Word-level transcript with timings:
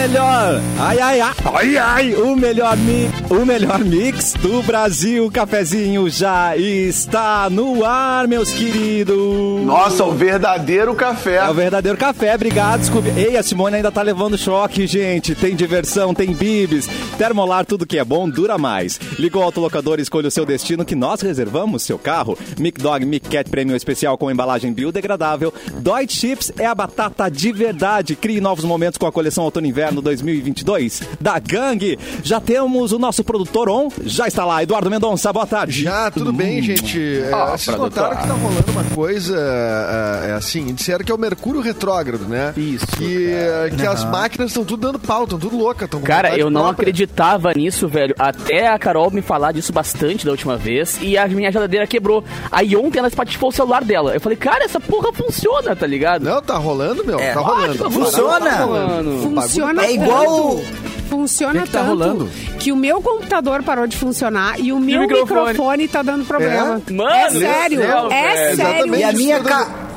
melhor, 0.00 0.60
ai 0.78 1.00
ai 1.00 1.20
ai, 1.20 1.34
ai 1.44 1.76
ai, 1.76 2.14
o 2.14 2.36
melhor 2.36 2.76
mi, 2.76 3.10
o 3.28 3.44
melhor 3.44 3.80
mix 3.80 4.34
do 4.34 4.62
Brasil, 4.62 5.28
cafezinho 5.28 6.08
já 6.08 6.56
está 6.56 7.50
no 7.50 7.84
ar, 7.84 8.28
meus 8.28 8.52
queridos. 8.52 9.18
Nossa, 9.64 10.04
o 10.04 10.12
verdadeiro 10.12 10.94
café. 10.94 11.38
É 11.38 11.50
o 11.50 11.54
verdadeiro 11.54 11.98
café, 11.98 12.32
obrigado, 12.32 12.84
Scooby. 12.84 13.10
Ei, 13.16 13.36
a 13.36 13.42
Simone 13.42 13.76
ainda 13.76 13.90
tá 13.90 14.00
levando 14.00 14.38
choque, 14.38 14.86
gente. 14.86 15.34
Tem 15.34 15.56
diversão, 15.56 16.14
tem 16.14 16.32
bibis. 16.32 16.88
Termolar, 17.18 17.66
tudo 17.66 17.86
que 17.86 17.98
é 17.98 18.04
bom 18.04 18.30
dura 18.30 18.56
mais. 18.56 19.00
Liga 19.18 19.36
o 19.36 19.42
autolocador 19.42 19.98
e 19.98 20.02
escolha 20.02 20.28
o 20.28 20.30
seu 20.30 20.46
destino 20.46 20.84
que 20.84 20.94
nós 20.94 21.20
reservamos 21.20 21.82
seu 21.82 21.98
carro. 21.98 22.38
Mic 22.56 22.80
Dog 22.80 23.04
Mic 23.04 23.28
Cat 23.28 23.50
Prêmio 23.50 23.74
Especial 23.74 24.16
com 24.16 24.30
embalagem 24.30 24.72
biodegradável. 24.72 25.52
Dói 25.80 26.06
Chips 26.08 26.52
é 26.56 26.66
a 26.66 26.74
batata 26.74 27.28
de 27.28 27.50
verdade. 27.52 28.14
Crie 28.14 28.40
novos 28.40 28.64
momentos 28.64 28.96
com 28.96 29.06
a 29.06 29.12
coleção 29.12 29.42
Outono 29.44 29.66
e 29.66 29.72
Inverno 29.88 30.02
2022 30.02 31.02
da 31.20 31.38
Gangue. 31.38 31.98
Já 32.22 32.40
temos 32.40 32.92
o 32.92 32.98
nosso 32.98 33.24
produtor 33.24 33.68
on, 33.70 33.88
já 34.04 34.26
está 34.28 34.44
lá. 34.44 34.62
Eduardo 34.62 34.90
Mendonça, 34.90 35.32
boa 35.32 35.46
tarde. 35.46 35.82
Já, 35.82 36.10
tudo 36.10 36.30
bem, 36.32 36.62
gente. 36.62 36.98
É, 37.20 37.30
Ah, 37.32 37.46
vocês 37.56 37.74
produtor. 37.74 38.02
notaram 38.02 38.16
que 38.22 38.28
tá 38.28 38.34
rolando 38.34 38.70
uma 38.72 38.84
coisa, 38.94 39.36
é, 39.38 40.30
é 40.30 40.32
assim, 40.32 40.66
disseram 40.74 41.04
que 41.04 41.10
é 41.10 41.14
o 41.14 41.18
Mercúrio 41.18 41.60
retrógrado, 41.62 42.24
né? 42.28 42.52
Isso, 42.56 42.86
Que, 42.86 43.30
é, 43.32 43.70
que 43.74 43.86
as 43.86 44.04
máquinas 44.04 44.50
estão 44.50 44.64
tudo 44.64 44.80
dando 44.86 44.98
pau, 44.98 45.24
estão 45.24 45.38
tudo 45.38 45.56
loucas. 45.56 45.88
Tão 45.88 46.00
Cara, 46.02 46.36
eu 46.36 46.50
não 46.50 46.62
própria. 46.64 46.82
acreditava 46.82 47.52
nisso, 47.54 47.88
velho. 47.88 48.14
Até 48.18 48.68
a 48.68 48.78
Carol 48.78 49.10
me 49.10 49.22
falar 49.22 49.52
disso 49.52 49.72
bastante 49.72 50.24
da 50.26 50.30
última 50.32 50.56
vez. 50.56 50.98
E 51.00 51.16
a 51.16 51.26
minha 51.26 51.50
geladeira 51.50 51.86
quebrou. 51.86 52.22
Aí 52.52 52.76
ontem 52.76 52.98
ela 52.98 53.08
espatifou 53.08 53.48
o 53.48 53.52
celular 53.52 53.82
dela. 53.84 54.12
Eu 54.14 54.20
falei, 54.20 54.36
cara, 54.36 54.64
essa 54.64 54.80
porra 54.80 55.12
funciona, 55.12 55.74
tá 55.74 55.86
ligado? 55.86 56.24
Não, 56.24 56.42
tá 56.42 56.56
rolando, 56.58 57.04
meu. 57.06 57.16
tá 57.18 57.40
rolando. 57.40 57.90
Funciona. 57.90 58.50
tá 58.50 58.64
rolando. 58.64 59.18
Funciona 59.22 59.77
É 59.84 59.92
igual- 59.92 60.56
tanto- 60.56 60.88
Funciona 61.08 61.60
O 61.60 61.62
que 61.62 61.66
que 61.68 61.72
tá 61.72 61.78
tanto 61.78 61.88
rolando? 61.88 62.30
que 62.60 62.70
o 62.70 62.76
meu 62.76 63.00
computador 63.00 63.62
parou 63.62 63.86
de 63.86 63.96
funcionar 63.96 64.60
e 64.60 64.72
o 64.72 64.78
meu 64.78 65.00
microfone? 65.00 65.40
microfone? 65.48 65.88
tá 65.88 66.02
dando 66.02 66.26
problema. 66.26 66.82
É? 66.86 66.92
Mano, 66.92 67.10
é 67.14 67.30
sério, 67.30 67.80
é 67.82 68.30
sério. 68.36 68.52
Exatamente. 68.52 68.98
E 69.00 69.04
a 69.04 69.12
minha, 69.14 69.40
ca... 69.40 69.87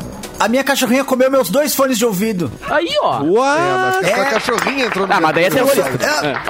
a 0.43 0.47
minha 0.47 0.63
cachorrinha 0.63 1.03
comeu 1.03 1.29
meus 1.29 1.49
dois 1.49 1.75
fones 1.75 1.97
de 1.97 2.05
ouvido. 2.05 2.51
Aí, 2.69 2.95
ó. 3.01 3.19
É, 3.19 3.23
mas 3.23 3.95
What? 3.95 4.11
a 4.19 4.25
cachorrinha 4.25 4.85
entrou 4.85 5.05
no 5.07 5.13
Ah, 5.13 5.21
mas 5.21 5.35
daí 5.35 5.43
é 5.45 5.49
terrorista. 5.49 5.89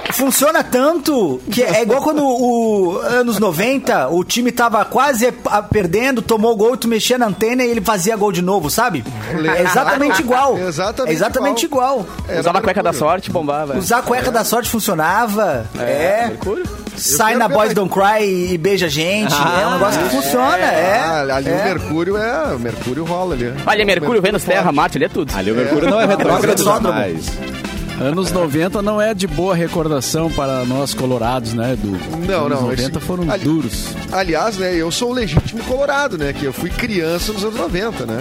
É, 0.07 0.11
Funciona 0.13 0.63
tanto 0.63 1.41
que 1.51 1.61
é 1.63 1.81
igual 1.81 2.01
quando 2.01 2.23
o 2.23 2.99
anos 3.01 3.39
90, 3.39 4.09
o 4.09 4.23
time 4.23 4.51
tava 4.51 4.83
quase 4.85 5.31
perdendo, 5.71 6.21
tomou 6.21 6.55
gol, 6.55 6.77
tu 6.77 6.87
mexia 6.87 7.17
na 7.17 7.27
antena 7.27 7.63
e 7.63 7.69
ele 7.69 7.81
fazia 7.81 8.15
gol 8.15 8.31
de 8.31 8.41
novo, 8.41 8.69
sabe? 8.69 9.03
É 9.57 9.63
exatamente 9.63 10.21
igual. 10.23 10.57
Exatamente 10.57 11.09
É 11.11 11.13
exatamente 11.13 11.65
igual. 11.65 12.05
Era 12.27 12.39
Usava 12.39 12.59
a 12.59 12.61
cueca 12.61 12.83
da 12.83 12.93
sorte, 12.93 13.31
bombava. 13.31 13.77
Usar 13.77 13.97
a 13.99 14.01
cueca 14.01 14.31
da 14.31 14.43
sorte 14.43 14.69
funcionava. 14.69 15.65
É. 15.77 16.27
Mercúrio? 16.29 16.80
Sai 16.95 17.35
na 17.35 17.47
Boys 17.47 17.73
Don't 17.73 17.91
Cry 17.93 18.53
e 18.53 18.57
beija 18.57 18.85
a 18.85 18.89
gente. 18.89 19.33
é 19.33 19.67
um 19.67 19.71
negócio 19.71 20.01
que 20.03 20.09
funciona, 20.09 20.57
é. 20.57 20.99
Ah, 20.99 21.35
ali 21.35 21.49
é. 21.49 21.53
o 21.53 21.63
Mercúrio 21.63 22.17
é. 22.17 22.55
O 22.55 22.59
Mercúrio 22.59 23.03
rola 23.05 23.33
ali. 23.35 23.53
Olha, 23.65 23.85
Mercúrio, 23.85 24.21
Vênus, 24.21 24.43
Terra. 24.43 24.71
Marte, 24.71 24.97
ali 24.97 25.05
é 25.05 25.09
tudo. 25.09 25.31
Ali 25.35 25.51
o 25.51 25.55
Mercúrio 25.55 25.89
não 25.89 25.99
é 26.01 26.05
retrógrado 26.05 26.47
Retrógrado. 26.47 26.83
jamais. 26.83 27.25
Anos 28.01 28.31
90 28.31 28.81
não 28.81 28.99
é 29.01 29.13
de 29.13 29.27
boa 29.27 29.53
recordação 29.55 30.29
para 30.31 30.65
nós 30.65 30.93
colorados, 30.93 31.53
né, 31.53 31.73
Edu? 31.73 31.97
Não, 32.27 32.45
Anos 32.45 32.59
não, 32.61 32.67
90 32.69 32.97
esse- 32.97 33.07
foram 33.07 33.29
ali- 33.31 33.43
duros. 33.43 33.85
Aliás, 34.11 34.57
né, 34.57 34.73
eu 34.75 34.91
sou 34.91 35.11
o 35.11 35.13
legítimo 35.13 35.63
colorado, 35.63 36.17
né? 36.17 36.33
Que 36.33 36.45
eu 36.45 36.53
fui 36.53 36.69
criança 36.69 37.31
nos 37.31 37.43
anos 37.43 37.55
90, 37.57 38.05
né? 38.05 38.19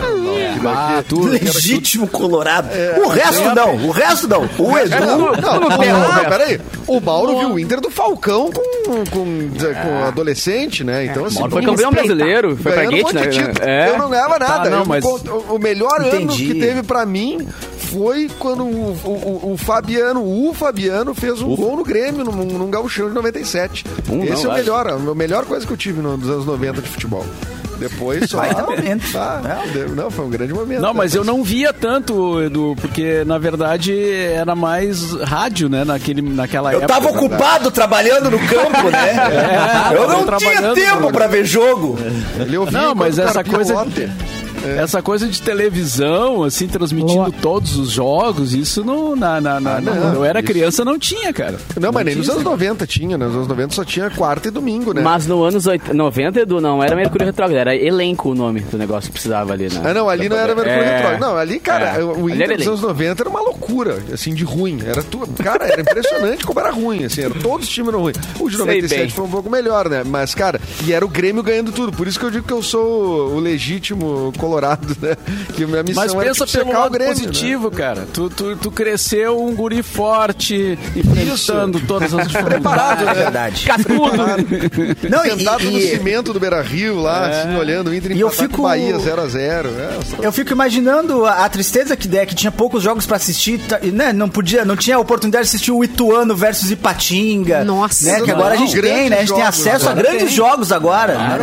Que- 0.61 0.67
Ah, 0.67 0.98
que- 1.03 1.08
tu. 1.08 1.20
Legítimo 1.27 2.06
colorado. 2.06 2.69
o 3.05 3.08
resto 3.08 3.55
não, 3.55 3.75
o 3.86 3.90
resto 3.90 4.29
não. 4.29 4.42
O 4.58 4.79
Edu. 4.79 4.90
Não, 5.01 5.19
não, 5.19 5.33
Não, 5.33 5.61
não, 5.61 5.69
não, 5.69 6.24
peraí. 6.29 6.61
O 6.86 7.01
Mauro 7.01 7.39
viu 7.39 7.52
o 7.55 7.58
Inter 7.58 7.80
do 7.80 7.90
Falcão 7.90 8.51
com, 8.52 9.05
com, 9.11 9.24
com 9.51 10.05
adolescente, 10.07 10.85
né? 10.85 11.07
Então, 11.07 11.24
assim, 11.24 11.39
Mauro 11.39 11.52
foi 11.52 11.63
campeão 11.64 11.90
brasileiro, 11.90 12.57
foi 12.57 12.73
pra 12.73 12.85
Gate, 12.85 13.13
né? 13.13 13.23
É. 13.61 13.90
Eu 13.90 13.98
não 13.98 14.11
ganhava 14.11 14.39
nada. 14.39 14.64
Tá, 14.64 14.70
não, 14.70 14.83
me 14.83 14.89
mas- 14.89 15.05
o 15.05 15.58
melhor 15.58 16.01
ano 16.01 16.29
que 16.33 16.55
teve 16.55 16.83
pra 16.83 17.07
mim 17.07 17.46
foi 17.79 18.29
quando 18.39 18.64
o- 18.64 19.51
o 19.52 19.57
Fabiano, 19.75 20.20
o 20.20 20.53
Fabiano 20.53 21.14
fez 21.14 21.41
um 21.41 21.55
gol 21.55 21.77
no 21.77 21.85
Grêmio, 21.85 22.25
num, 22.25 22.33
num 22.33 22.69
gauchão 22.70 23.08
de 23.08 23.14
97. 23.14 23.85
Um, 24.11 24.25
Esse 24.25 24.42
não, 24.45 24.51
é 24.51 24.55
o 24.55 24.57
melhor, 24.58 24.89
a 24.89 25.14
melhor 25.14 25.45
coisa 25.45 25.64
que 25.64 25.73
eu 25.73 25.77
tive 25.77 26.03
no- 26.03 26.17
nos 26.17 26.29
anos 26.29 26.45
90 26.45 26.83
de 26.83 26.89
futebol. 26.89 27.25
Depois 27.79 28.29
só... 28.29 28.39
Baita 28.39 28.63
momento. 28.64 29.05
Ah, 29.17 29.63
de- 29.73 29.95
não, 29.95 30.11
foi 30.11 30.25
um 30.27 30.29
grande 30.29 30.53
momento. 30.53 30.83
Não, 30.83 30.92
mas 30.92 31.14
eu 31.14 31.25
não 31.25 31.42
via 31.45 31.73
tanto, 31.73 32.42
Edu, 32.42 32.77
porque 32.81 33.23
na 33.25 33.39
verdade 33.39 33.97
era 34.13 34.55
mais 34.57 35.13
rádio, 35.23 35.69
né, 35.69 35.85
naquele, 35.85 36.20
naquela 36.20 36.73
Eu 36.73 36.83
época. 36.83 36.92
tava 36.92 37.08
ocupado 37.11 37.70
trabalhando 37.70 38.29
no 38.31 38.39
campo, 38.41 38.91
né? 38.91 39.14
eu 39.95 40.08
não 40.08 40.37
tinha 40.37 40.75
tempo 40.75 41.11
pra 41.13 41.27
ver 41.29 41.45
jogo. 41.47 41.97
Ele 42.39 42.57
ouvia 42.58 42.79
Não, 42.79 42.95
mas 42.95 43.19
essa 43.19 43.42
coisa- 43.45 43.75
pilote. 44.60 44.78
Essa 44.80 45.02
coisa 45.02 45.26
de 45.26 45.40
televisão, 45.42 46.42
assim, 46.44 46.66
transmitindo 46.68 47.32
todos 47.40 47.76
os 47.76 47.90
jogos, 47.90 48.52
isso 48.54 48.84
não, 48.84 49.16
na, 49.16 49.40
na, 49.40 49.60
na- 49.60 49.80
não, 49.80 49.92
quando 49.92 50.14
eu 50.16 50.24
era 50.24 50.40
isso- 50.40 50.46
criança 50.52 50.84
não 50.84 50.98
tinha, 50.98 51.32
cara. 51.32 51.58
Não, 51.80 51.92
mas 51.92 52.04
nem 52.04 52.14
nos 52.16 52.28
anos 52.28 52.42
isso. 52.42 52.50
90 52.50 52.86
tinha, 52.86 53.16
né? 53.18 53.26
Nos 53.26 53.34
anos 53.36 53.48
90 53.48 53.74
só 53.74 53.84
tinha 53.84 54.10
quarta 54.10 54.48
e 54.48 54.50
domingo, 54.50 54.92
né? 54.92 55.00
Mas 55.02 55.26
no 55.26 55.42
anos 55.42 55.66
80, 55.66 55.94
90, 55.94 56.40
Edu, 56.40 56.60
não 56.60 56.82
era 56.82 56.94
Mercúrio 56.96 57.26
Retrógrado, 57.26 57.58
era 57.58 57.74
elenco 57.76 58.30
o 58.30 58.34
nome 58.34 58.60
do 58.60 58.76
negócio 58.78 59.08
que 59.08 59.12
precisava 59.14 59.52
ali, 59.52 59.64
né? 59.72 59.80
Ah, 59.84 59.94
não, 59.94 60.08
ali 60.08 60.28
não 60.28 60.36
era 60.36 60.54
Mercúrio 60.54 60.80
É. 60.82 60.94
Retrógrado. 60.96 61.20
Não, 61.20 61.36
ali, 61.36 61.58
cara, 61.60 61.98
É. 61.98 62.04
o 62.04 62.28
Inter 62.28 62.56
dos 62.58 62.66
anos 62.66 62.80
90 62.82 63.22
era 63.22 63.30
uma 63.30 63.40
loucura, 63.40 63.98
assim, 64.12 64.34
de 64.34 64.44
ruim. 64.44 64.78
Era 64.84 65.02
tu... 65.02 65.20
Cara, 65.42 65.66
era 65.66 65.80
impressionante 65.80 66.44
como 66.44 66.60
era 66.60 66.70
ruim, 66.70 67.04
assim, 67.04 67.22
era, 67.22 67.34
todos 67.34 67.66
os 67.66 67.72
times 67.72 67.88
eram 67.88 68.00
ruins. 68.02 68.16
O 68.38 68.48
de 68.48 68.56
Sei 68.56 68.64
97 68.66 69.00
bem. 69.00 69.08
foi 69.10 69.24
um 69.24 69.28
pouco 69.30 69.50
melhor, 69.50 69.88
né? 69.88 70.02
Mas, 70.04 70.34
cara, 70.34 70.60
e 70.84 70.92
era 70.92 71.04
o 71.04 71.08
Grêmio 71.08 71.42
ganhando 71.42 71.72
tudo. 71.72 71.92
Por 71.92 72.06
isso 72.06 72.18
que 72.18 72.24
eu 72.24 72.30
digo 72.30 72.46
que 72.46 72.52
eu 72.52 72.62
sou 72.62 73.34
o 73.34 73.38
legítimo 73.40 74.32
colorado, 74.50 74.96
né? 75.00 75.16
Que 75.55 75.62
a 75.64 75.83
missão 75.83 75.94
Mas 76.02 76.14
pensa 76.14 76.44
tipo, 76.46 76.64
pelo 76.66 76.78
lado 76.78 76.90
Grêmio, 76.92 77.14
né? 77.14 77.20
positivo, 77.20 77.70
cara. 77.70 78.06
Tu, 78.12 78.28
tu, 78.30 78.56
tu 78.56 78.70
cresceu 78.70 79.42
um 79.44 79.55
guri 79.55 79.83
forte, 79.83 80.78
enfrentando 80.96 81.80
todas 81.80 82.12
as 82.12 82.27
dificuldades. 82.28 83.06
É 83.06 83.14
verdade. 83.14 83.64
Cascudo! 83.66 84.16
Não, 85.08 85.24
e, 85.24 85.30
Sentado 85.30 85.64
no 85.70 85.78
e- 85.78 85.83
cimento 85.90 86.33
do 86.33 86.40
Beira-Rio 86.40 87.00
lá, 87.00 87.28
assim, 87.28 87.56
olhando 87.56 87.90
o 87.90 87.94
Inter 87.94 88.12
E 88.12 88.20
eu 88.20 88.30
fico- 88.30 88.62
Bahia 88.62 88.96
0x0. 88.98 89.66
É, 90.20 90.27
eu 90.27 90.33
fico 90.33 90.52
imaginando 90.52 91.24
a, 91.24 91.44
a 91.44 91.48
tristeza 91.48 91.96
que 91.96 92.08
der, 92.08 92.27
que 92.27 92.34
tinha 92.34 92.50
poucos 92.50 92.83
jogos 92.83 93.06
pra 93.06 93.16
assistir, 93.16 93.58
tá- 93.60 93.78
e, 93.83 93.90
né? 93.90 94.12
Não 94.12 94.28
podia, 94.28 94.64
não 94.64 94.77
tinha 94.77 94.96
a 94.96 94.98
oportunidade 94.98 95.44
de 95.44 95.48
assistir 95.50 95.70
o 95.72 95.83
Ituano 95.84 96.34
versus 96.36 96.70
Ipatinga. 96.70 97.64
Nossa. 97.64 98.05
né? 98.05 98.20
Que 98.20 98.28
Não, 98.33 98.39
agora 98.39 98.55
a 98.55 98.56
gente 98.56 98.74
grandes 98.74 98.98
tem, 98.98 99.10
né? 99.10 99.16
A 99.16 99.20
gente 99.20 99.34
tem 99.34 99.42
acesso 99.42 99.86
a 99.89 99.92
agora 99.92 100.06
grandes 100.08 100.27
tem. 100.28 100.36
jogos 100.36 100.72
agora. 100.72 101.14
né? 101.18 101.39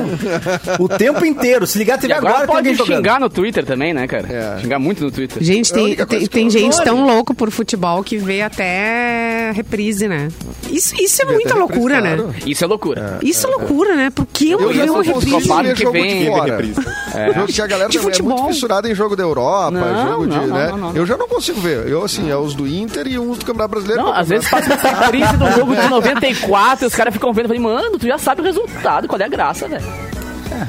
O 0.80 0.88
tempo 0.90 1.26
inteiro. 1.26 1.66
Se 1.68 1.78
ligar 1.78 1.96
a 1.96 1.98
E 1.98 2.02
TV 2.02 2.14
agora 2.14 2.34
agora, 2.44 2.48
tem 2.48 2.56
pode 2.56 2.70
alguém 2.70 2.76
jogando. 2.86 2.97
Xingar 2.98 3.20
no 3.20 3.30
Twitter 3.30 3.66
também, 3.66 3.94
né, 3.94 4.08
cara? 4.08 4.28
É. 4.58 4.60
Xingar 4.62 4.80
muito 4.80 5.04
no 5.04 5.12
Twitter. 5.12 5.42
Gente, 5.44 5.72
É 5.72 5.76
tem, 5.76 5.96
tem, 6.06 6.28
tem 6.28 6.44
eu 6.46 6.50
gente 6.52 6.74
adoro. 6.82 6.84
tão 6.86 7.06
louco 7.06 7.34
por 7.34 7.50
futebol 7.52 8.04
que 8.04 8.18
vê 8.18 8.42
até 8.42 9.52
reprise, 9.54 10.08
né? 10.08 10.30
Isso, 10.70 10.94
isso 11.02 11.22
é 11.22 11.26
Vê 11.26 11.34
muita 11.34 11.56
loucura, 11.56 12.00
reprise, 12.02 12.24
né? 12.28 12.34
Isso 12.46 12.64
é 12.64 12.68
loucura. 12.68 13.20
Isso 13.24 13.48
é 13.48 13.50
loucura, 13.50 13.96
né? 13.96 14.10
Por 14.10 14.26
que 14.26 14.52
eu, 14.52 14.60
Eu 14.72 14.88
sou 14.88 14.96
uma 14.96 15.04
reprise? 15.04 15.64
ver 15.64 15.76
que 15.76 15.90
vem, 15.92 16.20
de 16.20 16.28
fora. 16.28 16.58
É. 17.18 17.34
Jogo 17.34 17.48
que 17.48 17.62
a 17.62 17.66
galera 17.68 17.90
De 17.90 17.98
também 17.98 18.10
é 18.12 18.14
futebol. 18.14 18.38
muito 18.38 18.54
fissurada 18.54 18.88
em 18.90 18.94
jogo 18.94 19.16
da 19.16 19.24
Europa, 19.24 19.72
Não, 19.72 20.08
jogo 20.12 20.28
de, 20.28 20.36
não, 20.36 20.48
não, 20.48 20.56
né? 20.56 20.68
não, 20.70 20.78
não. 20.78 20.96
Eu 20.96 21.06
já 21.06 21.18
não 21.18 21.28
consigo 21.28 21.60
ver. 21.60 21.88
Eu, 21.88 22.04
assim, 22.04 22.30
é 22.30 22.36
os 22.38 22.54
do 22.54 22.68
Inter 22.68 23.08
e 23.08 23.18
uns 23.18 23.40
do 23.40 23.46
Campeonato 23.46 23.72
Brasileiro. 23.72 24.04
Não, 24.04 24.10
eu 24.10 24.16
às 24.16 24.28
vezes 24.28 24.48
passa 24.48 24.74
essa 24.74 24.94
crise 25.08 25.36
do 25.38 25.50
jogo 25.54 25.76
de 25.76 25.88
94 25.90 26.86
e 26.86 26.88
os 26.88 26.94
caras 26.94 27.14
ficam 27.14 27.34
vendo 27.34 27.46
e 27.46 27.58
falam, 27.58 27.64
mano, 27.64 27.98
tu 27.98 28.06
já 28.06 28.18
sabe 28.20 28.42
o 28.42 28.44
resultado, 28.44 29.08
qual 29.08 29.20
é 29.20 29.24
a 29.26 29.30
graça, 29.30 29.68
velho? 29.68 29.84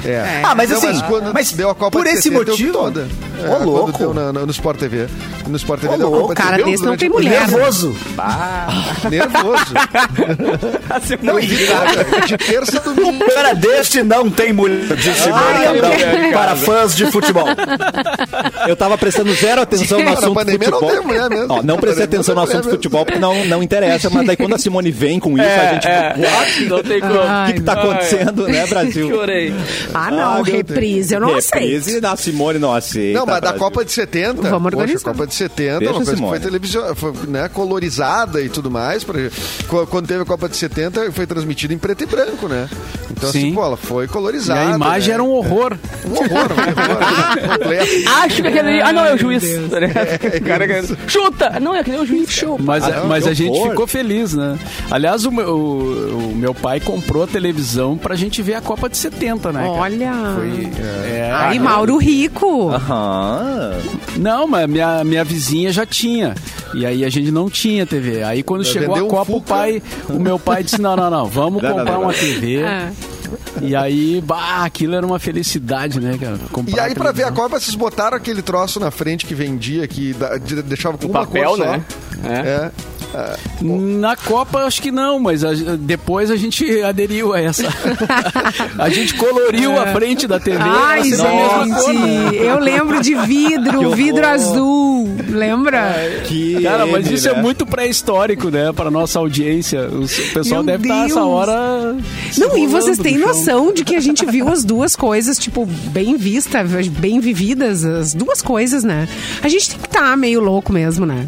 É. 0.05 0.41
Ah, 0.43 0.55
mas 0.55 0.71
assim, 0.71 0.87
mas 0.87 1.33
mas 1.33 1.51
deu 1.53 1.69
a 1.69 1.75
Copa 1.75 1.97
por 1.97 2.05
esse 2.07 2.23
70, 2.23 2.35
eu 2.35 2.43
vi 2.43 2.51
motivo. 2.51 2.73
toda. 2.73 3.07
Ô, 3.45 3.49
quando 3.49 3.65
louco. 3.65 3.97
deu 3.97 4.13
na- 4.13 4.33
na- 4.33 4.45
no 4.45 4.51
Sport 4.51 4.77
TV. 4.79 5.07
No 5.47 5.57
Sport 5.57 5.81
TV 5.81 5.93
Ô, 5.93 5.97
deu 5.97 6.09
louco, 6.09 6.29
de 6.29 6.35
cara 6.35 6.57
70, 6.57 6.71
desse 6.71 6.85
não 6.85 6.97
tem 6.97 7.09
mulher. 7.09 7.47
Nervoso. 7.47 7.95
Nervoso. 9.09 9.73
Não, 11.21 11.39
e- 11.39 11.45
de 11.47 12.37
terça 12.37 12.77
a 12.77 12.81
domingo. 12.93 13.25
Cara 13.33 13.53
deste 13.53 14.03
não 14.03 14.29
tem 14.29 14.51
mulher, 14.53 14.95
disse 14.95 15.29
Ai, 15.31 16.31
para 16.31 16.55
fãs 16.55 16.95
de 16.95 17.05
futebol. 17.11 17.45
Eu 18.67 18.75
tava 18.75 18.97
prestando 18.97 19.33
zero 19.33 19.61
atenção 19.61 19.99
no 19.99 20.05
Na 20.05 20.11
assunto 20.11 20.33
não 20.35 20.45
futebol. 20.45 20.89
tem 20.91 21.01
mulher 21.01 21.29
mesmo. 21.29 21.53
Ó, 21.53 21.61
não 21.63 21.77
prestei 21.77 22.05
atenção 22.05 22.35
no 22.35 22.41
não 22.41 22.47
assunto 22.47 22.69
futebol 22.69 23.05
porque 23.05 23.19
não, 23.19 23.45
não 23.45 23.63
interessa, 23.63 24.09
mas 24.09 24.25
daí 24.25 24.35
quando 24.37 24.55
a 24.55 24.57
Simone 24.57 24.91
vem 24.91 25.19
com 25.19 25.37
isso, 25.37 25.47
a 25.47 25.73
gente. 25.73 25.87
É, 25.87 26.15
é, 26.17 26.65
não 26.67 26.83
tem 26.83 26.99
como. 26.99 27.13
O 27.13 27.45
que, 27.47 27.53
que 27.53 27.61
tá 27.61 27.73
acontecendo, 27.73 28.47
né, 28.47 28.65
Brasil? 28.67 29.09
Chorei. 29.09 29.53
Ah, 29.93 30.11
não, 30.11 30.19
Ah, 30.19 30.35
meu 30.35 30.43
reprise, 30.43 31.13
eu 31.15 31.19
não 31.19 31.35
aceito. 31.35 31.63
Reprise 31.63 32.01
da 32.01 32.15
Simone 32.15 32.59
não 32.59 32.73
aceita. 32.73 33.19
Não, 33.19 33.25
mas 33.29 33.41
da. 33.41 33.53
Copa 33.53 33.83
de 33.85 33.91
70. 33.91 34.33
Vamos 34.49 34.71
poxa, 34.71 34.77
organizar. 34.77 35.11
Copa 35.11 35.27
de 35.27 35.33
70, 35.35 35.79
Deixa, 35.79 35.91
uma 35.93 35.97
coisa 35.97 36.15
Simone. 36.15 36.33
que 36.33 36.39
foi 36.39 36.49
televisão, 36.51 36.95
foi, 36.95 37.13
né, 37.27 37.49
colorizada 37.49 38.41
e 38.41 38.49
tudo 38.49 38.69
mais. 38.71 39.03
pra- 39.03 39.19
qu- 39.67 39.87
Quando 39.87 40.07
teve 40.07 40.21
a 40.21 40.25
Copa 40.25 40.47
de 40.49 40.55
70, 40.57 41.11
foi 41.11 41.25
transmitida 41.25 41.73
em 41.73 41.77
preto 41.77 42.03
e 42.03 42.05
branco, 42.07 42.47
né? 42.47 42.69
Então, 43.11 43.31
Sim. 43.31 43.39
assim, 43.39 43.53
pô, 43.53 43.63
ela 43.65 43.77
foi 43.77 44.05
E 44.05 44.07
colorizada. 44.07 44.71
a 44.71 44.75
imagem 44.75 45.09
né? 45.09 45.13
era 45.15 45.23
um 45.23 45.31
horror. 45.31 45.77
um 46.05 46.11
horror, 46.11 46.47
um 46.51 47.41
horror 47.41 47.57
completo. 47.57 48.09
Acho 48.09 48.41
que 48.41 48.47
aquele 48.47 48.69
ali. 48.69 48.81
Ah, 48.81 48.93
não, 48.93 49.05
é 49.05 49.13
o 49.13 49.17
juiz. 49.17 49.43
Ligado? 49.43 50.37
O 50.37 50.41
cara 50.45 50.65
ganhando. 50.65 50.97
Chuta! 51.07 51.59
Não, 51.59 51.75
é 51.75 51.79
aquele 51.79 51.97
é 51.97 52.01
o 52.01 52.05
juiz. 52.05 52.29
Chuta. 52.29 52.61
Mas, 52.63 52.83
Ah, 52.83 52.91
não, 53.01 53.07
mas 53.07 53.27
a 53.27 53.33
gente 53.33 53.51
horror. 53.51 53.69
ficou 53.71 53.87
feliz, 53.87 54.33
né? 54.33 54.57
Aliás, 54.91 55.25
o 55.25 55.31
meu, 55.31 55.49
o, 55.49 56.29
o 56.31 56.35
meu 56.35 56.53
pai 56.53 56.79
comprou 56.79 57.23
a 57.23 57.27
televisão 57.27 57.97
pra 57.97 58.15
gente 58.15 58.41
ver 58.41 58.53
a 58.55 58.61
Copa 58.61 58.87
de 58.89 58.97
70, 58.97 59.51
né? 59.51 59.59
cara? 59.61 59.71
Olha. 59.71 60.11
Foi, 60.35 60.69
é, 61.11 61.31
Ai, 61.33 61.57
ah, 61.57 61.61
Mauro 61.61 61.97
Rico. 61.97 62.69
Aham. 62.69 63.18
Não, 64.17 64.47
mas 64.47 64.67
minha, 64.69 65.03
minha 65.03 65.23
vizinha 65.23 65.71
já 65.71 65.85
tinha. 65.85 66.35
E 66.73 66.85
aí 66.85 67.03
a 67.03 67.09
gente 67.09 67.31
não 67.31 67.49
tinha 67.49 67.85
TV. 67.85 68.23
Aí 68.23 68.43
quando 68.43 68.63
chegou 68.63 68.95
a 68.95 69.03
um 69.03 69.07
Copa, 69.07 69.31
o 69.31 69.35
Fuca. 69.35 69.47
pai, 69.47 69.81
o 70.09 70.19
meu 70.19 70.37
pai 70.39 70.63
disse: 70.63 70.79
não, 70.81 70.95
não, 70.95 71.09
não, 71.09 71.25
vamos 71.25 71.61
Não, 71.63 71.69
comprar 71.69 71.85
não, 71.85 71.93
não. 71.93 72.01
uma 72.03 72.13
TV. 72.13 72.57
É. 72.61 72.91
E 73.61 73.75
aí, 73.75 74.21
bah, 74.25 74.63
aquilo 74.65 74.95
era 74.95 75.05
uma 75.05 75.19
felicidade, 75.19 75.99
né, 75.99 76.17
cara? 76.19 76.37
Comprar 76.51 76.75
E 76.75 76.79
aí, 76.79 76.95
pra 76.95 77.11
ver 77.11 77.23
a. 77.23 77.31
Copa, 77.31 77.59
vocês 77.59 77.75
botaram 77.75 78.15
aquele 78.17 78.41
troço 78.41 78.79
na 78.79 78.89
frente 78.91 79.25
que 79.25 79.35
vendia, 79.35 79.87
que 79.87 80.13
da- 80.13 80.37
de- 80.37 80.61
deixava 80.63 80.97
com 80.97 81.05
O 81.07 81.09
uma 81.09 81.25
papel, 81.25 81.49
cor 81.49 81.57
só. 81.57 81.65
né? 81.65 81.83
É. 82.23 82.33
É. 82.33 82.71
Na 83.61 84.15
Copa, 84.15 84.59
acho 84.65 84.81
que 84.81 84.91
não, 84.91 85.19
mas 85.19 85.43
a- 85.43 85.53
depois 85.79 86.29
a 86.31 86.35
gente 86.35 86.65
aderiu 86.83 87.33
a 87.33 87.39
essa. 87.41 87.67
a 88.77 88.89
gente 88.89 89.15
coloriu 89.15 89.79
a 89.79 89.87
frente 89.87 90.27
da 90.27 90.39
TV. 90.39 90.57
Ai, 90.59 91.01
cor, 91.11 91.93
gente, 91.93 92.35
eu 92.37 92.59
lembro 92.59 93.01
de 93.01 93.15
vidro, 93.15 93.91
vidro 93.91 94.25
azul, 94.27 95.09
lembra? 95.27 95.95
Que 96.25 96.61
Cara, 96.61 96.85
mas 96.85 97.05
M, 97.07 97.15
isso 97.15 97.31
né? 97.31 97.37
é 97.39 97.41
muito 97.41 97.65
pré-histórico, 97.65 98.49
né? 98.49 98.71
Para 98.73 98.89
nossa 98.91 99.19
audiência. 99.19 99.87
O 99.89 100.07
pessoal 100.33 100.63
Meu 100.63 100.77
deve 100.77 100.83
estar 100.87 101.05
essa 101.05 101.15
Deus. 101.15 101.27
hora. 101.27 101.95
Não, 102.37 102.57
e 102.57 102.67
vocês 102.67 102.97
têm 102.97 103.17
noção 103.17 103.73
de 103.73 103.83
que 103.83 103.95
a 103.95 103.99
gente 103.99 104.25
viu 104.25 104.47
as 104.49 104.63
duas 104.63 104.95
coisas, 104.95 105.37
tipo, 105.37 105.65
bem 105.65 106.15
vistas, 106.17 106.69
bem 106.87 107.19
vividas, 107.19 107.83
as 107.83 108.13
duas 108.13 108.41
coisas, 108.41 108.83
né? 108.83 109.07
A 109.41 109.47
gente 109.47 109.69
tem 109.71 109.79
que 109.79 109.87
estar 109.87 110.15
meio 110.17 110.39
louco 110.39 110.71
mesmo, 110.71 111.05
né? 111.05 111.25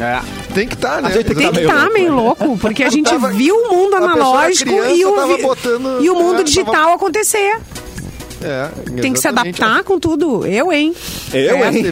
É. 0.00 0.20
Tem 0.54 0.66
que 0.66 0.74
estar, 0.74 1.02
né? 1.02 1.10
gente 1.12 1.24
tem 1.26 1.36
Tem 1.36 1.48
que 1.50 1.54
meio 1.56 1.68
estar 1.68 1.80
louco, 1.82 1.92
meio 1.94 2.14
louco, 2.14 2.58
porque 2.58 2.82
a 2.82 2.90
gente 2.90 3.04
tava- 3.10 3.28
viu 3.30 3.54
o 3.54 3.68
mundo 3.74 3.96
analógico 3.96 4.70
criança 4.70 4.90
e 4.92 5.04
o, 5.04 5.26
vi- 5.26 6.04
e 6.04 6.10
o 6.10 6.14
mundo 6.14 6.42
digital 6.42 6.72
tava- 6.74 6.94
acontecer. 6.94 7.58
É, 8.42 8.68
Tem 9.00 9.12
que 9.12 9.20
se 9.20 9.28
adaptar 9.28 9.84
com 9.84 9.98
tudo. 9.98 10.46
Eu, 10.46 10.72
hein? 10.72 10.94
Eu, 11.32 11.56
É, 11.62 11.68
hein? 11.76 11.84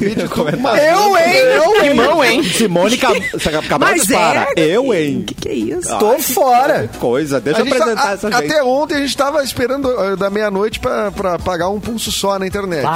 mas- 0.61 0.83
Eu, 0.83 1.19
hein? 1.19 1.35
Eu, 1.55 1.73
Que 1.83 1.95
mão, 1.95 2.25
hein? 2.25 2.43
Simone 2.43 2.97
Cab- 2.97 3.23
Cabral 3.69 3.95
dispara. 3.95 4.49
é. 4.57 4.65
Eu, 4.65 4.93
hein? 4.95 5.21
O 5.21 5.25
que, 5.25 5.35
que 5.35 5.49
é 5.49 5.53
isso? 5.55 5.99
Tô 5.99 6.19
fora. 6.19 6.89
Coisa. 6.99 7.41
Deixa 7.41 7.61
A 7.61 7.65
eu 7.65 7.69
tá- 7.71 7.77
apresentar 7.77 8.09
a- 8.09 8.13
essa 8.13 8.31
gente. 8.31 8.45
até 8.53 8.63
ontem 8.63 8.95
a 8.97 9.01
gente 9.01 9.17
tava 9.17 9.43
esperando 9.45 9.89
uh, 9.89 10.17
da 10.17 10.31
meia-noite 10.31 10.81
pra, 10.81 11.11
pra 11.11 11.39
pagar 11.39 11.69
um 11.69 11.79
pulso 11.81 12.11
só 12.11 12.39
na 12.39 12.47
internet. 12.47 12.87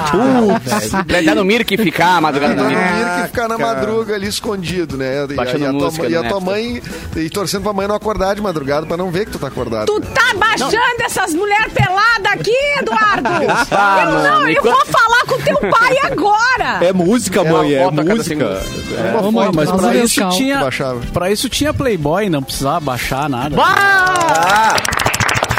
Pra 1.06 1.20
dar 1.22 1.34
no 1.34 1.44
Mirk 1.44 1.75
e 1.75 1.76
ficar 1.76 2.16
a 2.16 2.20
madrugada 2.20 2.54
no 2.54 2.69
Mirk. 2.69 2.81
que 3.22 3.26
ficar 3.28 3.49
na 3.49 3.58
madruga 3.58 4.14
ali 4.14 4.26
escondido, 4.28 4.96
né? 4.96 5.26
E, 5.31 5.34
Baixando 5.34 5.64
e 5.64 5.66
a, 5.66 5.72
música 5.72 6.02
tua, 6.04 6.10
e 6.10 6.16
a 6.16 6.28
tua 6.28 6.40
mãe 6.40 6.82
e 7.16 7.31
torcendo 7.31 7.62
pra 7.62 7.72
mãe 7.72 7.87
não 7.87 7.94
acordar 7.94 8.34
de 8.34 8.40
madrugada 8.40 8.87
pra 8.87 8.96
não 8.96 9.10
ver 9.10 9.26
que 9.26 9.32
tu 9.32 9.38
tá 9.38 9.49
acordado. 9.49 9.87
Tu 9.87 10.00
tá 10.00 10.34
baixando 10.37 10.72
essas 11.04 11.34
mulheres 11.34 11.72
peladas 11.72 12.32
aqui, 12.32 12.56
Eduardo? 12.78 13.42
Ah, 13.71 14.05
eu 14.05 14.12
não, 14.12 14.49
eu 14.49 14.62
vou 14.62 14.87
falar 14.87 15.25
com 15.27 15.39
teu 15.41 15.56
pai 15.71 15.99
agora. 16.05 16.85
É 16.85 16.93
música, 16.93 17.44
mãe, 17.44 17.75
é 17.75 17.91
música. 17.91 18.61
Ô, 19.23 19.31
mãe, 19.31 19.50
mas 19.55 19.69
Nossa, 19.69 19.89
pra 19.89 19.97
isso, 19.97 20.29
tinha, 20.31 20.61
pra 21.12 21.31
isso 21.31 21.49
tinha 21.49 21.73
Playboy, 21.75 22.29
não 22.29 22.43
precisava 22.43 22.81
baixar 22.81 23.29
nada. 23.29 23.56
Ah! 23.59 25.01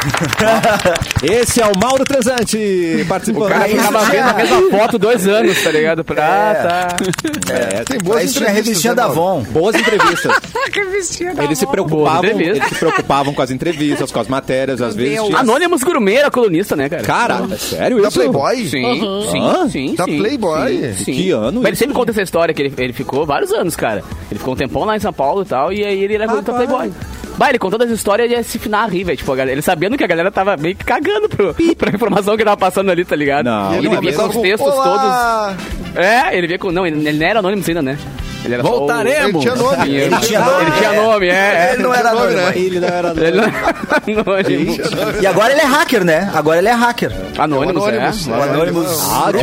Esse 1.22 1.60
é 1.62 1.66
o 1.66 1.72
Mauro 1.78 2.04
Transante, 2.04 3.04
participando. 3.08 3.46
O 3.46 3.48
cara 3.48 3.64
ficava 3.68 4.04
vendo 4.04 4.28
a 4.28 4.34
mesma 4.34 4.70
foto 4.70 4.98
dois 4.98 5.26
anos, 5.28 5.62
tá 5.62 5.70
ligado? 5.70 6.04
Pra, 6.04 6.22
É. 6.22 6.54
tá. 6.54 6.96
É, 7.52 7.84
Tem 7.84 7.98
boas 7.98 8.18
Aí 8.20 8.28
tinha 8.28 8.40
entrevistas, 8.42 8.54
revistinha 8.54 8.92
né, 8.92 8.96
da? 8.96 9.04
Avon. 9.06 9.42
boas 9.50 9.74
entrevistas. 9.76 10.32
que 10.72 10.84
vestia 10.84 11.34
da 11.34 11.44
Eles 11.44 11.58
se 11.58 11.66
preocupavam, 11.66 12.24
eles 12.40 12.64
se 12.68 12.74
preocupavam 12.74 13.34
com 13.34 13.42
as 13.42 13.50
entrevistas, 13.50 14.10
com 14.12 14.20
as 14.20 14.28
matérias, 14.28 14.80
às 14.82 14.94
vezes. 14.94 15.20
Tinha- 15.22 15.38
Anônimos 15.38 15.82
Gourmet 15.82 16.16
era 16.16 16.30
colunista, 16.30 16.76
né, 16.76 16.88
cara? 16.88 17.02
Cara, 17.02 17.42
é 17.50 17.56
sério 17.56 18.00
Da 18.02 18.08
isso? 18.08 18.18
Playboy? 18.18 18.56
Sim, 18.66 19.26
sim, 19.30 19.40
Hã? 19.40 19.68
sim. 19.68 19.94
Da 19.94 20.04
sim, 20.04 20.18
Playboy? 20.18 20.94
sim, 20.94 21.04
sim. 21.04 21.12
Que 21.12 21.30
ano 21.30 21.60
Mas 21.60 21.68
ele 21.68 21.76
sempre 21.76 21.94
conta 21.94 22.10
essa 22.10 22.22
história, 22.22 22.52
que 22.54 22.62
ele, 22.62 22.74
ele 22.78 22.92
ficou 22.92 23.24
vários 23.24 23.52
anos, 23.52 23.74
cara. 23.76 24.02
Ele 24.30 24.38
ficou 24.38 24.54
um 24.54 24.56
tempão 24.56 24.84
lá 24.84 24.96
em 24.96 25.00
São 25.00 25.12
Paulo 25.12 25.42
e 25.42 25.46
tal, 25.46 25.72
e 25.72 25.84
aí 25.84 26.02
ele 26.02 26.14
era 26.14 26.26
colunista 26.26 26.52
da 26.52 26.58
Playboy. 26.58 26.92
Bah, 27.36 27.48
ele 27.48 27.58
contando 27.58 27.84
essa 27.84 27.92
história 27.92 28.28
de 28.28 28.42
se 28.44 28.58
finar 28.58 28.84
a 28.84 28.86
rir, 28.86 29.04
velho. 29.04 29.18
Tipo, 29.18 29.32
a 29.32 29.36
galera, 29.36 29.54
ele 29.54 29.62
sabendo 29.62 29.96
que 29.96 30.04
a 30.04 30.06
galera 30.06 30.30
tava 30.30 30.56
meio 30.56 30.76
que 30.76 30.84
cagando 30.84 31.28
pro, 31.28 31.54
pra 31.76 31.90
informação 31.90 32.36
que 32.36 32.42
ele 32.42 32.50
tava 32.50 32.56
passando 32.56 32.90
ali, 32.90 33.04
tá 33.04 33.16
ligado? 33.16 33.46
Não, 33.46 33.74
e 33.74 33.78
ele 33.78 33.88
não, 33.88 34.00
via 34.00 34.12
mas 34.12 34.16
com 34.16 34.26
os 34.26 34.36
textos 34.36 34.74
todos. 34.74 34.86
Olá! 34.86 35.56
É, 35.96 36.36
ele 36.36 36.46
via 36.46 36.58
com. 36.58 36.70
Não, 36.70 36.86
ele, 36.86 37.08
ele 37.08 37.18
não 37.18 37.26
era 37.26 37.38
anônimo 37.40 37.62
ainda, 37.66 37.82
né? 37.82 37.98
Ele 38.44 38.54
era 38.54 38.62
só 38.62 38.68
o- 38.74 38.78
Voltaremos! 38.78 39.28
Ele 39.28 39.38
tinha 39.40 39.54
nome. 39.54 39.94
Ele, 39.94 40.16
tinha 40.18 40.40
nome. 40.40 40.62
Ele 40.62 40.70
tinha 40.72 40.92
nome, 41.02 41.26
é. 41.28 41.30
é. 41.32 41.70
Ele 41.74 41.82
não 41.82 41.94
era 41.94 42.12
nome, 42.12 42.26
anônimo. 42.26 42.40
né? 42.46 42.52
Ele 42.58 42.80
não 42.80 42.88
era 42.88 43.08
Ele 43.10 43.36
não 43.36 43.44
era 43.44 43.74
anônimo. 44.06 44.76
E 45.22 45.26
agora 45.26 45.52
ele 45.52 45.60
é 45.60 45.64
hacker, 45.64 46.04
né? 46.04 46.30
Agora 46.34 46.58
ele 46.58 46.68
é 46.68 46.72
hacker. 46.72 47.12
Anônimos, 47.38 47.84
é. 47.84 47.88
O 47.88 47.90
né? 47.90 48.12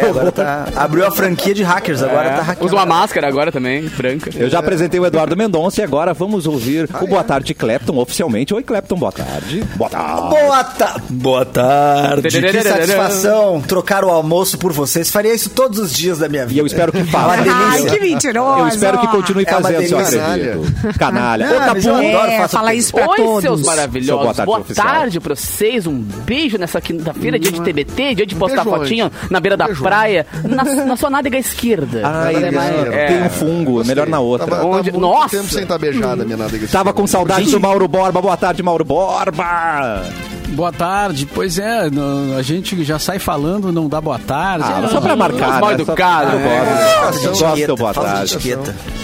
É, 0.02 0.10
agora 0.10 0.32
tá- 0.32 0.66
abriu 0.76 1.06
a 1.06 1.12
franquia 1.12 1.54
de 1.54 1.64
hackers, 1.64 2.02
agora 2.04 2.30
tá 2.30 2.36
É. 2.38 2.42
hackeando. 2.42 2.66
Usa 2.66 2.76
uma 2.76 2.86
máscara 2.86 3.28
agora 3.28 3.52
também, 3.52 3.84
branca. 3.90 4.30
Eu 4.36 4.50
já 4.50 4.60
apresentei 4.60 5.00
o 5.00 5.06
Eduardo 5.06 5.36
Mendonça 5.36 5.82
e 5.82 5.84
agora 5.84 6.14
vamos 6.14 6.46
ouvir 6.48 6.90
o 7.02 7.08
Boa 7.08 7.24
Tarde 7.24 7.54
Clapton 7.54 7.98
oficialmente. 7.98 8.54
Oi, 8.54 8.64
Clapton, 8.64 8.96
boa 8.96 9.12
tarde. 9.12 9.64
Boa 9.76 9.90
tarde. 9.90 10.30
Boa, 10.30 10.64
ta 10.64 10.96
Boa 11.10 11.46
tarde. 11.46 12.30
Que 12.30 12.64
satisfação 12.64 13.62
trocar 13.62 14.04
o 14.04 14.10
almoço 14.10 14.58
por 14.58 14.72
vocês. 14.72 15.10
Faria 15.10 15.34
isso 15.34 15.50
todos 15.50 15.80
os 15.80 15.94
dias 15.94 16.18
da 16.20 16.30
minha 16.30 16.44
E 16.44 16.48
vida. 16.48 16.60
eu 16.62 16.66
espero 16.66 16.92
que 16.92 17.04
faça. 17.06 17.42
Ai, 17.72 17.84
que 17.86 18.00
mentiroso. 18.00 18.60
Eu 18.60 18.68
espero 18.68 18.91
que 19.00 19.08
continue 19.08 19.44
É 19.48 19.52
fazendo, 19.52 19.88
seu 19.88 20.00
atrevido. 20.00 20.94
Canalha. 20.98 21.48
Ô, 21.52 21.58
Capu. 21.60 21.90
É, 22.02 22.48
fala 22.48 22.74
isso 22.74 22.94
pra 22.94 23.08
Oi, 23.10 23.18
todos. 23.18 23.42
seus 23.42 23.60
Seu 23.62 23.70
maravilhosos. 23.70 24.22
boa 24.24 24.34
tarde 24.34 24.46
Boa 24.46 24.60
oficial. 24.60 24.88
tarde 24.88 25.20
pra 25.20 25.36
vocês. 25.36 25.88
Um 25.88 26.00
beijo 26.02 26.58
nessa 26.58 26.80
quinta-feira, 26.82 27.38
dia 27.40 27.52
de 27.52 27.62
TBT, 27.62 28.16
dia 28.16 28.26
de 28.26 28.36
postar 28.36 28.64
fotinho 28.64 29.12
na 29.30 29.40
beira 29.40 29.56
da 29.58 29.68
praia, 29.70 30.26
na, 30.44 30.64
na 30.64 30.96
sua 30.96 31.10
nádega 31.10 31.38
esquerda. 31.38 32.02
Ai. 32.04 32.36
É. 32.36 33.08
tem 33.08 33.24
um 33.24 33.30
fungo, 33.30 33.84
melhor 33.86 34.08
na 34.08 34.20
outra. 34.20 34.48
Tava, 34.48 34.66
Onde- 34.66 34.92
Nossa! 34.92 35.38
tempo 35.38 35.50
sem 35.50 35.64
estar 35.64 35.78
beijada, 35.78 36.24
minha 36.26 36.38
nada. 36.38 36.52
Tava 36.72 36.94
com 36.94 37.06
saudade 37.08 37.50
do 37.52 37.60
Mauro 37.60 37.88
Borba. 37.88 38.22
Boa 38.22 38.38
tarde, 38.38 38.62
Mauro 38.64 38.84
Borba. 38.84 40.04
Boa 40.52 40.72
tarde. 40.72 41.26
Pois 41.34 41.58
é, 41.58 41.90
a 42.38 42.42
gente 42.42 42.84
já 42.84 43.00
sai 43.00 43.20
falando, 43.20 43.72
não 43.72 43.88
dá 43.88 44.00
boa 44.02 44.20
tarde. 44.20 44.66
Ah, 44.68 44.82
É, 44.84 44.88
só 44.90 45.00
pra 45.02 45.16
marcar, 45.16 45.60
mal 45.62 45.72
né? 45.72 45.78
Só- 45.78 45.82
educado, 45.84 46.32
Eu 46.34 46.40
né? 46.40 46.66
gosto. 47.04 47.62
Eu 47.62 47.68
do 47.68 47.76
boa 47.76 47.94
tarde. 47.94 48.38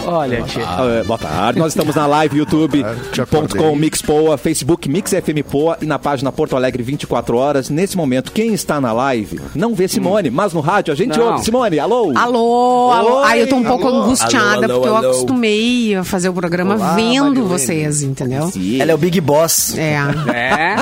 Olha, 0.06 0.42
tia. 0.44 0.64
Ah, 0.66 1.04
Boa 1.06 1.18
tarde, 1.20 1.60
nós 1.60 1.70
estamos 1.74 1.96
na 1.96 2.06
live 2.06 2.38
youtube.com 2.38 3.22
acordei. 3.22 3.76
Mixpoa, 3.76 4.38
Facebook 4.38 4.88
Mix 4.90 5.12
FM 5.12 5.44
Poa 5.50 5.78
e 5.82 5.86
na 5.86 6.00
página 6.00 6.32
Porto 6.32 6.56
Alegre 6.56 6.82
24 6.84 7.36
horas. 7.38 7.70
Nesse 7.70 7.98
momento, 7.98 8.32
quem 8.32 8.54
está 8.54 8.80
na 8.80 8.92
live 8.94 9.40
não 9.56 9.74
vê 9.76 9.88
Simone, 9.88 10.30
mas 10.30 10.54
no 10.54 10.62
rádio 10.62 10.94
a 10.94 10.96
gente 10.96 11.18
Não. 11.18 11.32
ouve. 11.34 11.44
Simone, 11.44 11.80
alô? 11.80 12.12
Alô, 12.16 12.92
alô. 12.92 13.16
Oi, 13.20 13.24
Ai, 13.26 13.42
eu 13.42 13.48
tô 13.50 13.56
um 13.58 13.64
pouco 13.64 13.88
alô. 13.88 14.04
angustiada, 14.04 14.46
Alô, 14.56 14.64
alô, 14.66 14.74
porque 14.76 14.88
eu 14.90 14.96
alô. 14.96 15.10
acostumei 15.10 15.96
a 15.96 16.04
fazer 16.04 16.30
o 16.30 16.34
programa 16.34 16.76
Olá, 16.76 16.96
vendo 16.96 17.24
Marilene. 17.26 17.48
vocês, 17.48 18.02
entendeu? 18.02 18.52
Ela 18.80 18.92
é 18.92 18.96
o 18.96 18.98
Big 18.98 19.20
Boss. 19.22 19.78
É. 19.78 19.98
É. 20.34 20.76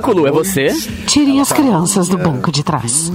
Oráculo, 0.00 0.26
é 0.26 0.30
você? 0.30 0.68
Tirem 1.06 1.40
as 1.40 1.52
crianças 1.52 2.08
do 2.08 2.16
banco 2.16 2.50
de 2.50 2.62
trás. 2.62 3.12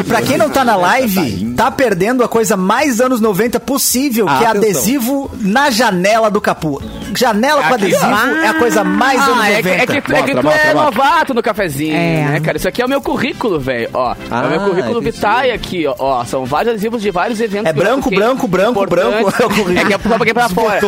E 0.00 0.04
pra 0.04 0.22
quem 0.22 0.38
não 0.38 0.48
tá 0.48 0.64
na 0.64 0.76
live, 0.76 1.52
tá 1.54 1.70
perdendo 1.70 2.24
a 2.24 2.28
coisa 2.28 2.56
mais 2.56 3.00
anos 3.00 3.20
90 3.20 3.60
possível, 3.60 4.26
que 4.26 4.44
é 4.44 4.46
adesivo 4.46 5.30
na 5.40 5.70
janela 5.70 6.30
do 6.30 6.40
capu. 6.40 6.80
Janela 7.14 7.62
com 7.62 7.74
Aqui, 7.74 7.84
adesivo 7.84 8.06
é 8.42 8.48
a 8.48 8.54
coisa 8.54 8.82
mais 8.82 9.20
anos 9.20 9.40
Ah, 9.42 9.50
é, 9.50 9.56
90. 9.56 9.62
que- 9.62 9.68
é 9.68 9.86
que, 10.02 10.12
é 10.14 10.22
que 10.22 10.34
tu 10.40 10.48
é 10.48 10.74
novato 10.74 11.34
no 11.34 11.42
cafezinho, 11.42 11.94
É. 11.94 12.24
né, 12.32 12.40
cara? 12.40 12.56
Isso 12.56 12.66
aqui 12.68 12.80
é 12.80 12.86
o 12.86 12.88
meu 12.88 13.02
currículo, 13.02 13.60
velho. 13.60 13.90
Ó, 13.92 14.12
é 14.12 14.16
Ah, 14.30 14.44
o 14.46 14.50
meu 14.50 14.60
currículo 14.60 15.00
entendi. 15.00 15.10
Vitae 15.16 15.50
aqui, 15.50 15.86
ó, 15.86 15.94
ó. 15.98 16.24
São 16.24 16.46
vários 16.46 16.72
adesivos 16.72 17.02
de 17.02 17.10
vários 17.10 17.38
eventos. 17.40 17.68
É 17.68 17.72
branco, 17.72 18.08
branco, 18.10 18.48
branco, 18.48 18.86
branco, 18.86 19.34
é 19.42 19.44
o 19.46 19.48
currículo. 19.50 19.78
É 19.78 19.84
que 19.84 19.92
é 19.94 19.98
só 19.98 20.16
pra 20.16 20.24
quem 20.24 20.34
pra 20.34 20.48
fora. 20.48 20.80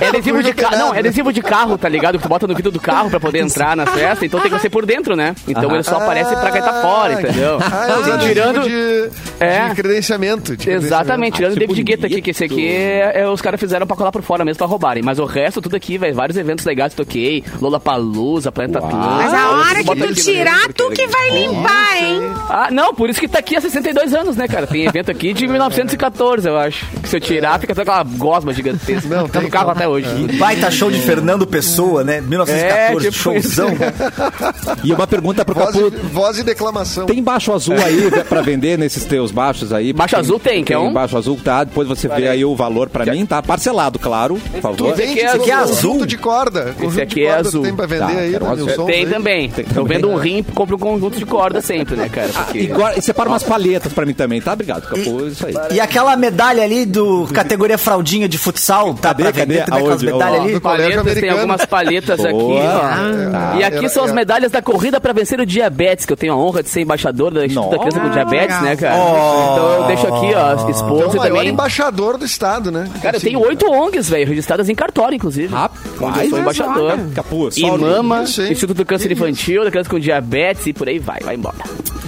É 0.00 0.08
adesivo 0.08 0.38
de 0.42 0.52
Currículo 0.52 0.70
carro. 0.70 0.76
Não, 0.86 0.94
é 0.94 0.98
adesivo 1.00 1.32
de 1.32 1.42
carro, 1.42 1.76
tá 1.76 1.88
ligado? 1.88 2.16
Que 2.16 2.22
tu 2.22 2.28
bota 2.28 2.46
no 2.46 2.54
vidro 2.54 2.70
do 2.72 2.80
carro 2.80 3.10
pra 3.10 3.20
poder 3.20 3.40
entrar 3.40 3.76
na 3.76 3.84
festa. 3.86 4.24
Então 4.24 4.40
tem 4.40 4.50
que 4.50 4.58
ser 4.58 4.70
por 4.76 4.84
dentro, 4.84 5.16
né? 5.16 5.34
Então 5.48 5.72
ele 5.72 5.82
só 5.82 5.96
aparece 5.96 6.36
pra 6.36 6.50
cair 6.50 6.62
fora, 6.82 7.12
entendeu? 7.14 7.58
Ah, 7.62 7.86
é 7.88 7.98
usado 7.98 8.26
tirando. 8.28 8.54
tipo 8.62 8.68
de, 8.68 9.10
É. 9.40 9.68
de 9.70 9.74
credenciamento. 9.74 10.54
de 10.54 10.70
Exatamente, 10.70 11.36
tirando 11.36 11.52
o 11.52 11.56
Ah, 11.56 11.58
David 11.60 11.76
que 11.76 11.82
Guetta 11.82 12.06
aqui, 12.06 12.20
que 12.20 12.30
esse 12.30 12.44
aqui 12.44 12.68
é, 12.68 13.20
é- 13.22 13.26
os 13.28 13.40
caras 13.40 13.58
fizeram 13.58 13.86
pra 13.86 13.96
colar 13.96 14.12
por 14.12 14.20
fora 14.20 14.44
mesmo 14.44 14.58
pra 14.58 14.66
roubarem. 14.66 15.02
Mas 15.02 15.18
o 15.18 15.24
resto, 15.24 15.62
tudo 15.62 15.76
aqui, 15.76 15.96
velho, 15.96 16.14
vários 16.14 16.36
eventos 16.36 16.66
legais 16.66 16.92
que 16.92 16.96
toquei. 16.98 17.42
Lola 17.58 17.80
Palusa, 17.80 18.52
Planeta. 18.52 18.80
Mas 18.82 19.32
a 19.32 19.50
hora 19.52 19.82
que 19.82 19.96
tu 19.96 20.14
tirar, 20.14 20.70
tu 20.74 20.90
que 20.90 21.06
vai 21.06 21.30
limpar, 21.30 21.96
hein? 22.02 22.20
Ah, 22.50 22.68
não, 22.70 22.94
por 22.94 23.08
isso 23.08 23.18
que 23.18 23.28
tá 23.28 23.38
aqui 23.38 23.56
há 23.56 23.60
62 23.62 24.12
anos, 24.12 24.36
né, 24.36 24.46
cara? 24.46 24.66
Tem 24.66 24.84
evento 24.84 25.10
aqui 25.10 25.32
de 25.32 25.46
1914, 25.48 26.46
eu 26.46 26.58
acho. 26.58 26.84
Que 27.02 27.08
se 27.08 27.16
eu 27.16 27.20
tirar, 27.20 27.58
fica 27.58 27.74
toda 27.74 27.90
aquela 27.90 28.04
gosma 28.18 28.52
gigantesca. 28.52 29.08
Não, 29.08 29.26
tá 29.26 29.40
no 29.40 29.48
carro 29.48 29.70
até 29.70 29.88
hoje. 29.88 30.06
Baita 30.38 30.70
show 30.70 30.90
de 30.90 31.00
Fernando 31.00 31.46
Pessoa, 31.46 32.04
né? 32.04 32.20
1914, 32.20 33.06
É, 33.06 33.10
tipo 33.10 33.22
showzão. 33.22 33.70
E 34.84 34.92
uma 34.92 35.06
pergunta 35.06 35.44
pro 35.44 35.54
Voz, 35.54 35.74
Capu. 35.74 35.86
e- 35.88 35.90
voz 36.08 36.38
e 36.38 36.42
declamação. 36.44 37.06
Tem 37.06 37.22
baixo 37.22 37.52
azul 37.52 37.74
aí 37.76 38.10
pra 38.28 38.40
vender 38.42 38.78
nesses 38.78 39.04
teus 39.04 39.30
baixos 39.30 39.72
aí? 39.72 39.92
Baixo 39.92 40.16
azul 40.16 40.38
tem, 40.38 40.62
quer 40.64 40.78
um? 40.78 40.92
baixo 40.92 41.16
azul, 41.16 41.38
tá? 41.42 41.64
Depois 41.64 41.88
você 41.88 42.08
vê 42.08 42.28
aí 42.28 42.44
o 42.44 42.54
valor 42.54 42.88
pra 42.88 43.04
mim, 43.06 43.24
tá? 43.26 43.42
Parcelado, 43.42 43.98
claro, 43.98 44.34
por 44.36 44.52
Tu 44.52 44.60
favor. 44.60 44.92
Esse 44.92 45.02
vende 45.06 45.20
aqui 45.20 45.50
é 45.50 45.56
conjunto 45.56 45.70
azul. 45.72 46.06
de 46.06 46.18
corda. 46.18 46.74
Conjunto 46.78 47.02
aqui 47.02 47.24
é 47.24 47.34
azul. 47.34 47.62
Tem 47.62 47.74
pra 47.74 47.86
vender 47.86 47.96
Tá, 48.14 48.20
aí, 48.20 48.30
né, 48.30 48.38
azul. 48.50 48.86
Tem 48.86 49.04
Aí. 49.04 49.06
também. 49.06 49.48
Tem 49.50 49.64
vendo 49.86 50.08
um 50.10 50.16
rim, 50.16 50.42
compro 50.42 50.76
um 50.76 50.78
conjunto 50.78 51.18
de 51.18 51.26
corda 51.26 51.60
sempre, 51.60 51.96
né, 51.96 52.08
cara? 52.08 52.28
Porque... 52.28 52.58
E, 52.58 52.66
guarda- 52.66 52.98
e 52.98 53.02
separa 53.02 53.28
umas 53.28 53.42
palhetas 53.42 53.92
pra 53.92 54.04
mim 54.06 54.14
também, 54.14 54.40
tá? 54.40 54.52
Obrigado, 54.52 54.82
Capu, 54.88 55.26
isso 55.26 55.46
aí. 55.46 55.54
E 55.72 55.80
aquela 55.80 56.16
medalha 56.16 56.62
ali 56.62 56.84
do 56.86 57.26
categoria 57.32 57.78
fraldinha 57.78 58.28
de 58.28 58.38
futsal, 58.38 58.94
tá 58.94 59.08
Cadê, 59.08 59.22
pra 59.24 59.32
cadê? 59.32 59.46
vender 59.54 59.64
também 59.64 59.80
aquelas 59.80 60.02
Aonde? 60.02 60.06
medalhas 60.12 60.40
ali? 60.40 60.60
Palhetas, 60.60 61.14
tem 61.14 61.30
algumas 61.30 61.66
palhetas 61.66 62.20
aqui. 62.24 62.34
Ó. 62.34 63.58
E 63.58 63.64
aqui 63.64 63.88
são 63.88 64.04
as 64.04 64.12
medalhas 64.12 64.54
da 64.56 64.62
corrida 64.62 65.00
pra 65.00 65.12
vencer 65.12 65.38
o 65.38 65.44
diabetes, 65.44 66.06
que 66.06 66.12
eu 66.12 66.16
tenho 66.16 66.32
a 66.32 66.36
honra 66.36 66.62
de 66.62 66.68
ser 66.70 66.80
embaixador 66.80 67.32
da 67.32 67.44
Instituto 67.44 67.70
da 67.70 67.78
Criança 67.78 68.00
com 68.00 68.10
Diabetes, 68.10 68.62
né, 68.62 68.76
cara? 68.76 68.96
Então 68.96 69.72
eu 69.72 69.86
deixo 69.86 70.06
aqui, 70.06 70.34
ó, 70.34 70.68
É 70.68 70.70
esposa 70.70 71.16
e 71.16 71.18
maior 71.18 71.34
também. 71.36 71.48
embaixador 71.48 72.16
do 72.16 72.24
estado, 72.24 72.70
né? 72.70 72.88
Cara, 73.02 73.16
eu 73.16 73.20
tenho 73.20 73.40
oito 73.40 73.70
ONGs, 73.70 74.08
velho, 74.08 74.26
registradas 74.26 74.68
em 74.68 74.74
cartório, 74.74 75.16
inclusive. 75.16 75.52
Rapaz, 75.52 76.24
eu 76.24 76.30
sou 76.30 76.38
embaixador. 76.38 76.98
Capu, 77.14 77.48
E 77.56 77.70
mama? 77.70 78.22
Instituto 78.22 78.74
do 78.78 78.84
Câncer 78.84 79.12
Infantil, 79.12 79.64
da 79.64 79.70
criança 79.70 79.90
com 79.90 79.98
diabetes 79.98 80.66
e 80.66 80.72
por 80.72 80.88
aí 80.88 80.98
vai, 80.98 81.20
vai 81.20 81.34
embora. 81.34 81.56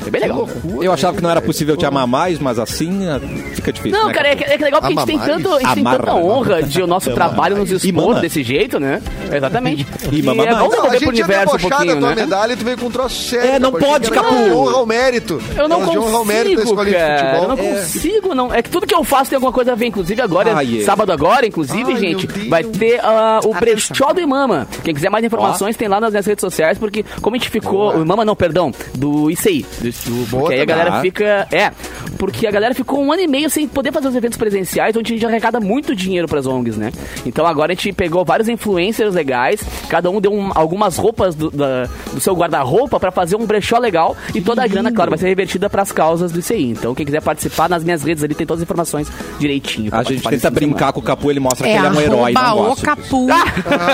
É 0.06 0.10
bem 0.10 0.22
legal. 0.22 0.48
Eu 0.80 0.90
achava 0.90 1.16
que 1.16 1.22
não 1.22 1.30
era 1.30 1.42
possível 1.42 1.76
te 1.76 1.84
amar 1.84 2.06
mais, 2.06 2.38
mas 2.38 2.58
assim 2.58 3.06
ah, 3.08 3.20
fica 3.54 3.70
difícil. 3.70 3.98
Não, 3.98 4.08
né, 4.08 4.14
cara, 4.14 4.28
é, 4.28 4.32
é 4.32 4.56
que 4.56 4.64
legal 4.64 4.80
porque 4.80 4.94
a 4.94 4.96
gente 4.96 5.06
tem, 5.06 5.18
tanto, 5.18 5.52
a 5.54 5.60
gente 5.60 5.74
tem 5.74 5.84
tanta 5.84 6.14
honra 6.14 6.62
de 6.62 6.82
o 6.82 6.86
nosso 6.86 7.12
trabalho 7.12 7.58
nos 7.58 7.70
E 7.70 7.88
expor 7.88 8.18
desse 8.20 8.42
jeito, 8.42 8.80
né? 8.80 9.02
Exatamente. 9.30 9.86
E 10.10 10.22
mama 10.22 10.44
é 10.44 10.52
mais. 10.52 10.58
bom 10.58 10.70
Não, 10.70 10.86
a 10.86 10.88
devolver 10.88 11.00
pro 11.00 11.10
gente 11.10 11.14
tinha 11.14 11.26
universo 11.26 11.56
um 11.56 11.68
pouquinho, 11.68 12.00
né? 12.00 12.14
Medalha 12.38 12.52
e 12.52 12.56
tu 12.56 12.64
veio 12.64 12.78
com 12.78 12.86
um 12.86 12.90
troço 12.90 13.22
sério. 13.22 13.50
É, 13.50 13.58
não 13.58 13.72
Capu. 13.72 13.84
Pode, 13.84 14.10
Capu. 14.10 14.34
De 14.44 14.50
honra 14.50 14.76
ao 14.76 14.86
mérito. 14.86 15.42
Eu 15.56 15.68
não 15.68 15.82
Elas 15.82 15.96
honra 15.96 16.16
ao 16.18 16.24
mérito 16.24 16.62
consigo, 16.62 16.76
cara. 16.92 17.18
futebol. 17.18 17.42
Eu 17.42 17.48
não 17.48 17.64
É. 17.64 17.74
consigo, 17.80 18.34
não. 18.34 18.54
É 18.54 18.62
que 18.62 18.70
tudo 18.70 18.86
que 18.86 18.94
eu 18.94 19.04
faço 19.04 19.30
tem 19.30 19.36
alguma 19.36 19.52
coisa 19.52 19.72
a 19.72 19.74
ver. 19.74 19.86
Inclusive 19.86 20.20
agora, 20.22 20.54
Ai, 20.54 20.80
é. 20.80 20.84
sábado 20.84 21.10
agora, 21.12 21.46
inclusive, 21.46 21.92
Ai, 21.92 21.98
gente, 21.98 22.26
vai 22.48 22.62
ter 22.64 23.00
ah, 23.02 23.40
o 23.44 23.52
Atenção. 23.54 23.60
Brechó 23.60 24.12
do 24.12 24.20
Imama. 24.20 24.66
Quem 24.84 24.94
quiser 24.94 25.10
mais 25.10 25.24
informações 25.24 25.76
tem 25.76 25.88
lá 25.88 26.00
nas 26.00 26.10
minhas 26.10 26.26
redes 26.26 26.40
sociais, 26.42 26.78
porque 26.78 27.04
como 27.20 27.34
a 27.36 27.38
gente 27.38 27.50
ficou... 27.50 27.96
O 27.96 28.02
Imama 28.02 28.24
não, 28.24 28.36
perdão, 28.36 28.72
do 28.94 29.30
ICI. 29.30 29.66
Do, 29.80 29.90
do- 29.90 30.26
porque 30.30 30.54
aí 30.54 30.60
a 30.60 30.64
galera 30.64 30.90
Ah. 30.94 31.00
fica... 31.00 31.46
É, 31.50 31.72
porque 32.18 32.46
a 32.46 32.50
galera 32.50 32.74
ficou 32.74 33.00
um 33.02 33.12
ano 33.12 33.22
e 33.22 33.26
meio 33.26 33.48
sem 33.50 33.66
poder 33.66 33.92
fazer 33.92 34.08
os 34.08 34.14
eventos 34.16 34.36
presenciais, 34.38 34.96
onde 34.96 35.12
a 35.12 35.16
gente 35.16 35.26
arrecada 35.26 35.60
muito 35.60 35.94
dinheiro 35.94 36.28
pras 36.28 36.46
ONGs, 36.46 36.76
né? 36.76 36.90
Então 37.24 37.46
agora 37.46 37.72
a 37.72 37.74
gente 37.74 37.92
pegou 37.92 38.24
vários 38.24 38.48
influencers 38.48 39.14
legais, 39.14 39.60
cada 39.88 40.10
um 40.10 40.20
deu 40.20 40.32
um- 40.32 40.50
algumas 40.54 40.96
roupas 40.96 41.34
do, 41.34 41.50
da- 41.50 41.88
do 42.12 42.20
seu 42.20 42.27
guarda-roupa 42.34 42.98
pra 43.00 43.10
fazer 43.10 43.36
um 43.36 43.46
brechó 43.46 43.78
legal 43.78 44.16
e 44.34 44.40
toda 44.40 44.62
a 44.62 44.66
grana, 44.66 44.90
claro, 44.92 45.10
vai 45.10 45.18
ser 45.18 45.28
revertida 45.28 45.68
pras 45.70 45.92
causas 45.92 46.32
do 46.32 46.38
ICI. 46.40 46.70
Então 46.70 46.94
quem 46.94 47.04
quiser 47.06 47.22
participar 47.22 47.68
nas 47.68 47.82
minhas 47.84 48.02
redes 48.02 48.22
ali 48.24 48.34
tem 48.34 48.46
todas 48.46 48.60
as 48.60 48.64
informações 48.64 49.08
direitinho. 49.38 49.90
A 49.94 50.02
gente 50.02 50.22
tenta 50.28 50.50
brincar 50.50 50.92
com 50.92 51.00
o 51.00 51.02
Capu, 51.02 51.30
ele 51.30 51.40
mostra 51.40 51.66
É 51.66 51.72
que 51.72 51.76
ele 51.78 51.86
é 51.86 51.90
um 51.90 52.00
herói, 52.00 52.32
não 52.32 52.72
o. 52.72 52.76
Capu. 52.76 53.26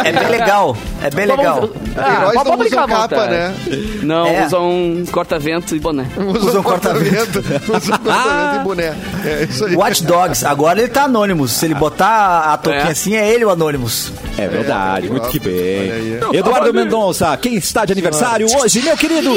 É 0.04 0.12
bem 0.12 0.28
legal, 0.28 0.76
é 1.02 1.10
bem 1.10 1.26
legal. 1.26 1.68
Ah, 1.96 2.14
Heróis 2.14 2.34
pode 2.42 2.50
não 2.50 2.66
usam 2.66 2.86
capa, 2.86 3.26
né? 3.26 3.54
Não, 4.02 4.26
É. 4.26 4.46
usam 4.46 4.70
um 4.70 5.04
corta-vento 5.10 5.74
e 5.76 5.80
boné. 5.80 6.06
Usa 6.16 6.60
um 6.60 6.62
corta-vento. 6.62 7.38
Usa 7.38 7.98
corta-vento 7.98 8.56
e 8.60 8.64
boné. 8.64 8.94
É 9.24 9.44
isso 9.48 9.64
aí. 9.64 9.76
Watch 9.76 10.04
Dogs, 10.04 10.44
agora 10.44 10.78
ele 10.80 10.88
tá 10.88 11.04
Anonymous. 11.04 11.52
Se 11.52 11.66
ele 11.66 11.74
botar 11.74 12.52
a 12.52 12.56
touquinha 12.56 12.84
É. 12.86 12.90
assim, 12.90 13.14
é 13.16 13.28
ele 13.32 13.44
o 13.44 13.50
Anonymous. 13.50 14.12
É 14.36 14.48
verdade, 14.48 15.06
É, 15.06 15.10
muito 15.10 15.28
que 15.28 15.38
bem. 15.38 16.18
Eduardo 16.32 16.72
Mendonça, 16.74 17.36
quem 17.36 17.54
está 17.54 17.84
de 17.84 17.92
aniversário 17.92 18.23
hoje, 18.60 18.82
meu 18.82 18.96
querido? 18.96 19.30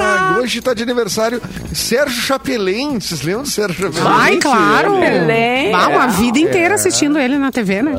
Ah, 0.00 0.36
hoje 0.38 0.60
tá 0.60 0.74
de 0.74 0.82
aniversário 0.82 1.40
Sérgio 1.74 2.20
Chapelin. 2.22 3.00
Vocês 3.00 3.22
lembram 3.22 3.42
do 3.42 3.48
Sérgio 3.48 3.92
Chapelin? 3.92 4.06
Ai, 4.06 4.36
claro. 4.36 4.98
Belém. 5.00 5.72
Ah, 5.74 5.88
uma 5.88 6.06
vida 6.08 6.38
inteira 6.38 6.74
assistindo 6.74 7.18
ele 7.18 7.38
na 7.38 7.50
TV, 7.50 7.82
né? 7.82 7.92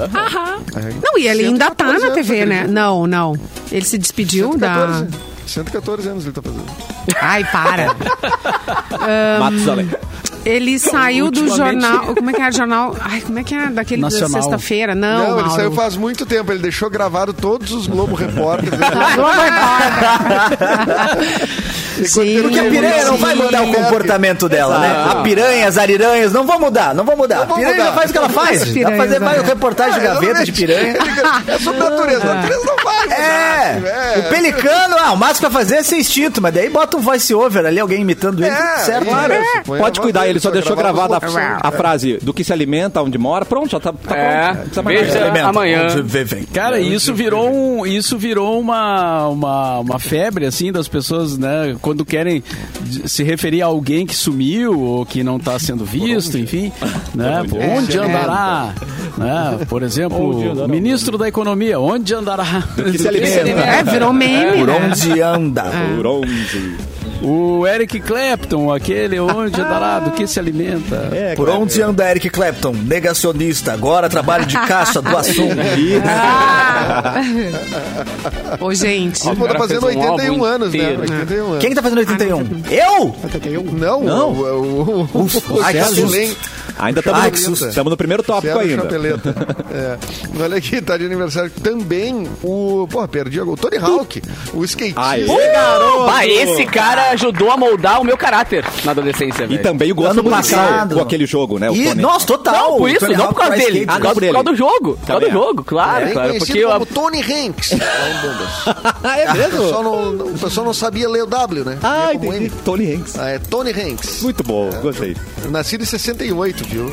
Não, 1.04 1.18
e 1.18 1.28
ele 1.28 1.46
ainda 1.46 1.72
tá 1.72 1.86
114 1.86 2.08
na 2.08 2.12
TV, 2.14 2.46
né? 2.46 2.68
Não, 2.68 3.08
não. 3.08 3.36
Ele 3.72 3.86
se 3.86 3.98
despediu 3.98 4.58
da. 4.58 5.06
114. 5.46 5.48
114 5.48 6.10
anos 6.10 6.24
ele 6.26 6.34
tá 6.34 6.42
fazendo. 6.42 6.66
Ai, 7.22 7.44
para. 7.46 7.96
Matusalém. 9.40 9.90
Ele 10.44 10.80
saiu 10.80 11.30
do 11.30 11.56
jornal. 11.56 12.16
Como 12.16 12.32
é 12.32 12.34
que 12.34 12.42
é 12.42 12.50
o 12.50 12.52
jornal? 12.52 12.96
Ai, 13.00 13.22
como 13.22 13.38
é 13.38 13.44
que 13.44 13.54
é? 13.54 13.70
Daquele 13.70 14.02
da 14.02 14.10
Nacional. 14.10 14.42
sexta-feira? 14.42 14.96
Não, 14.96 15.18
Não, 15.20 15.26
ele 15.34 15.42
Mauro. 15.42 15.56
saiu 15.56 15.72
faz 15.72 15.96
muito 15.96 16.26
tempo. 16.26 16.52
Ele 16.52 16.62
deixou 16.62 16.90
gravado 16.90 17.32
todos 17.32 17.72
os 17.72 17.86
Globo 17.86 18.16
Repórteres. 18.16 18.74
Gente, 21.98 22.42
Porque 22.42 22.60
a 22.60 22.64
piranha 22.64 23.06
não 23.06 23.18
vai 23.18 23.36
mudar 23.36 23.64
o 23.64 23.74
comportamento 23.74 24.50
dela, 24.50 24.80
né? 24.80 25.06
A 25.12 25.16
piranha, 25.22 25.68
as 25.68 25.78
ariranhas, 25.78 26.32
não 26.32 26.46
vão 26.46 26.60
mudar, 26.60 26.94
não 26.94 27.04
vão 27.04 27.18
mudar. 27.18 27.44
A 27.44 27.46
piranha 27.46 27.92
faz 27.94 28.10
o 28.10 28.14
que 28.14 28.18
ela 28.18 28.30
faz. 28.30 28.74
Vai 28.74 28.98
fazer 28.98 29.20
mais 29.20 29.42
né? 29.42 29.48
reportagem 29.48 30.00
de 30.00 30.06
gaveta 30.06 30.44
de 30.44 30.52
piranha. 30.52 30.96
É 31.48 31.60
sobre 31.60 31.80
natureza. 31.80 32.32
A 32.32 32.36
natureza 32.36 32.66
não 32.66 32.76
vai 32.84 33.04
mudar. 33.04 33.22
É, 33.22 34.20
o 34.20 34.30
pelicano, 34.30 34.96
ah, 35.00 35.12
o 35.12 35.18
máximo 35.18 35.48
que 35.48 35.54
vai 35.54 35.64
fazer 35.64 35.76
é 35.78 35.84
ser 35.84 35.98
instinto, 35.98 36.42
mas 36.42 36.54
daí 36.54 36.70
bota 36.70 36.98
um 36.98 37.02
voice 37.02 37.34
over 37.34 37.66
ali, 37.66 37.80
alguém 37.80 38.02
imitando 38.02 38.44
ele, 38.44 38.56
tudo 38.56 38.86
certo. 38.86 39.04
isso. 39.04 39.12
Claro. 39.12 39.34
Pode 39.66 40.00
cuidar, 40.00 40.28
ele 40.28 40.40
só 40.40 40.52
deixou 40.52 40.76
gravada 40.76 41.18
a, 41.62 41.72
frase 41.72 42.18
do 42.22 42.34
que 42.34 42.44
se 42.44 42.54
alimenta, 42.54 43.02
onde 43.02 43.18
mora. 43.18 43.46
Pronto, 43.46 43.70
já 43.70 43.80
tá, 43.80 43.94
tá 43.94 44.18
É, 44.18 44.54
pronto. 44.54 44.84
Veja- 44.88 45.48
amanhã. 45.48 45.88
Cara, 46.54 46.80
isso 46.80 47.14
virou 47.14 47.50
um, 47.50 47.86
isso 47.86 48.18
virou 48.18 48.60
uma, 48.60 49.28
uma, 49.28 49.80
uma 49.80 50.00
febre 50.00 50.46
assim 50.46 50.72
das 50.72 50.88
pessoas, 50.88 51.38
né, 51.38 51.76
quando 51.82 52.06
querem 52.06 52.44
se 53.06 53.24
referir 53.24 53.62
a 53.62 53.66
alguém 53.66 54.06
que 54.06 54.16
sumiu 54.16 54.80
ou 54.80 55.06
que 55.06 55.24
não 55.24 55.38
está 55.38 55.58
sendo 55.60 55.84
visto, 55.84 56.38
enfim, 56.38 56.72
né? 57.16 57.44
Por 57.50 57.60
onde 57.60 57.98
andará? 57.98 58.74
Né? 59.18 59.66
Por 59.68 59.84
exemplo, 59.84 60.64
o 60.64 60.68
ministro 60.68 61.18
da 61.18 61.28
Economia, 61.28 61.80
onde 61.80 62.14
andará? 62.14 62.64
que 62.76 62.98
se 62.98 63.08
alimenta. 63.08 63.40
É, 63.50 63.84
virou 63.84 64.14
meme, 64.14 64.60
Por 64.60 64.68
né? 64.68 64.90
onde 64.92 65.22
anda? 65.22 65.64
Por 65.96 66.08
onde? 66.08 66.91
O 67.22 67.68
Eric 67.68 68.00
Clapton, 68.00 68.74
aquele 68.74 69.20
onde 69.20 69.60
andará, 69.62 70.00
do 70.00 70.12
que 70.12 70.26
se 70.26 70.40
alimenta? 70.40 71.10
É, 71.12 71.36
Por 71.36 71.50
onde 71.50 71.82
anda 71.82 72.10
Eric 72.10 72.30
Clapton? 72.30 72.72
Negacionista, 72.74 73.74
agora 73.74 74.10
trabalho 74.10 74.46
de 74.46 74.56
caixa 74.56 75.02
do 75.02 75.10
assunto. 75.16 75.56
Ô, 78.60 78.74
gente. 78.74 79.28
Ele 79.28 79.36
tá 79.36 79.46
cara 79.46 79.60
fazendo 79.60 79.82
fez 79.82 79.96
um 79.96 80.00
81 80.00 80.32
álbum 80.32 80.44
anos, 80.46 80.72
né? 80.74 80.78
inteiro. 80.80 81.02
81 81.02 81.46
anos. 81.46 81.60
Quem 81.60 81.70
que 81.70 81.76
tá 81.76 81.82
fazendo 81.82 81.98
81? 82.00 82.40
Eu? 82.70 83.16
Não, 83.74 84.02
Não. 84.04 84.30
o, 84.32 84.42
o, 84.42 85.10
o, 85.14 85.22
o 85.22 85.26
estamos 85.28 85.62
Ai, 85.64 85.74
no, 85.74 86.10
que 86.10 86.38
susto. 87.38 87.68
estamos 87.68 87.90
no 87.92 87.98
primeiro 87.98 88.24
tópico 88.24 88.58
ainda. 88.58 88.84
Chapeleta. 88.84 89.36
É. 89.72 89.98
Olha 90.44 90.58
aqui, 90.58 90.82
tá 90.82 90.98
de 90.98 91.06
aniversário 91.06 91.50
também 91.64 92.28
o. 92.44 92.86
Porra, 92.92 93.08
perdi 93.08 93.40
agora. 93.40 93.54
O 93.54 93.58
Tony 93.58 93.78
Hawk, 93.78 94.22
o 94.54 94.66
skatista. 94.66 95.02
Aê, 95.02 95.26
garoto! 95.26 96.10
Ah, 96.12 96.28
esse 96.28 96.66
cara 96.66 97.12
ajudou 97.12 97.50
a 97.52 97.56
moldar 97.56 98.02
o 98.02 98.04
meu 98.04 98.18
caráter 98.18 98.66
na 98.84 98.92
adolescência, 98.92 99.44
E 99.46 99.48
velho. 99.48 99.64
também 99.64 99.90
o 99.92 99.96
gosto 99.96 100.20
Ano 100.20 100.24
musical 100.30 100.68
passado. 100.68 100.96
com 100.96 101.02
aquele 101.02 101.26
jogo, 101.26 101.58
né? 101.58 101.70
O 101.70 101.74
E, 101.76 101.94
nossa, 101.96 102.26
total. 102.28 102.72
Não, 102.72 102.78
por 102.80 102.90
isso, 102.90 103.00
Tony 103.00 103.16
não 103.16 103.28
por 103.28 103.36
causa 103.36 103.56
dele. 103.56 103.80
skate. 103.80 103.86
Ah, 103.88 103.94
Por 103.94 104.02
causa, 104.02 104.16
por 104.20 104.28
por 104.28 104.34
causa 104.34 104.44
do 104.52 104.56
jogo. 104.58 104.98
Por 104.98 105.08
causa 105.08 105.22
do 105.22 105.28
é. 105.28 105.32
jogo, 105.32 105.64
claro. 105.64 106.00
Também 106.00 106.14
claro 106.14 106.28
conhecido 106.30 106.46
porque 106.48 106.66
eu, 106.66 106.70
como 106.72 106.86
Tony 106.88 107.22
Hanks. 107.22 107.72
Ah, 109.04 109.18
é 109.20 109.32
O 109.32 109.38
mesmo? 109.38 109.58
pessoal, 109.64 109.84
não, 109.84 110.26
o 110.28 110.38
pessoal 110.38 110.66
não 110.66 110.74
sabia 110.74 111.10
ler 111.10 111.24
o 111.24 111.28
W, 111.28 111.64
né? 111.64 111.78
Ah, 111.82 112.14
entendi. 112.14 112.52
Tony 112.66 112.94
Hanks. 112.94 113.18
Ah, 113.18 113.30
é 113.30 113.40
Tony 113.40 113.72
Hanks. 113.72 114.22
Muito 114.22 114.44
bom, 114.44 114.70
gostei. 114.82 115.16
Nascido 115.50 115.82
em 115.84 115.86
68, 115.86 116.66
viu? 116.72 116.92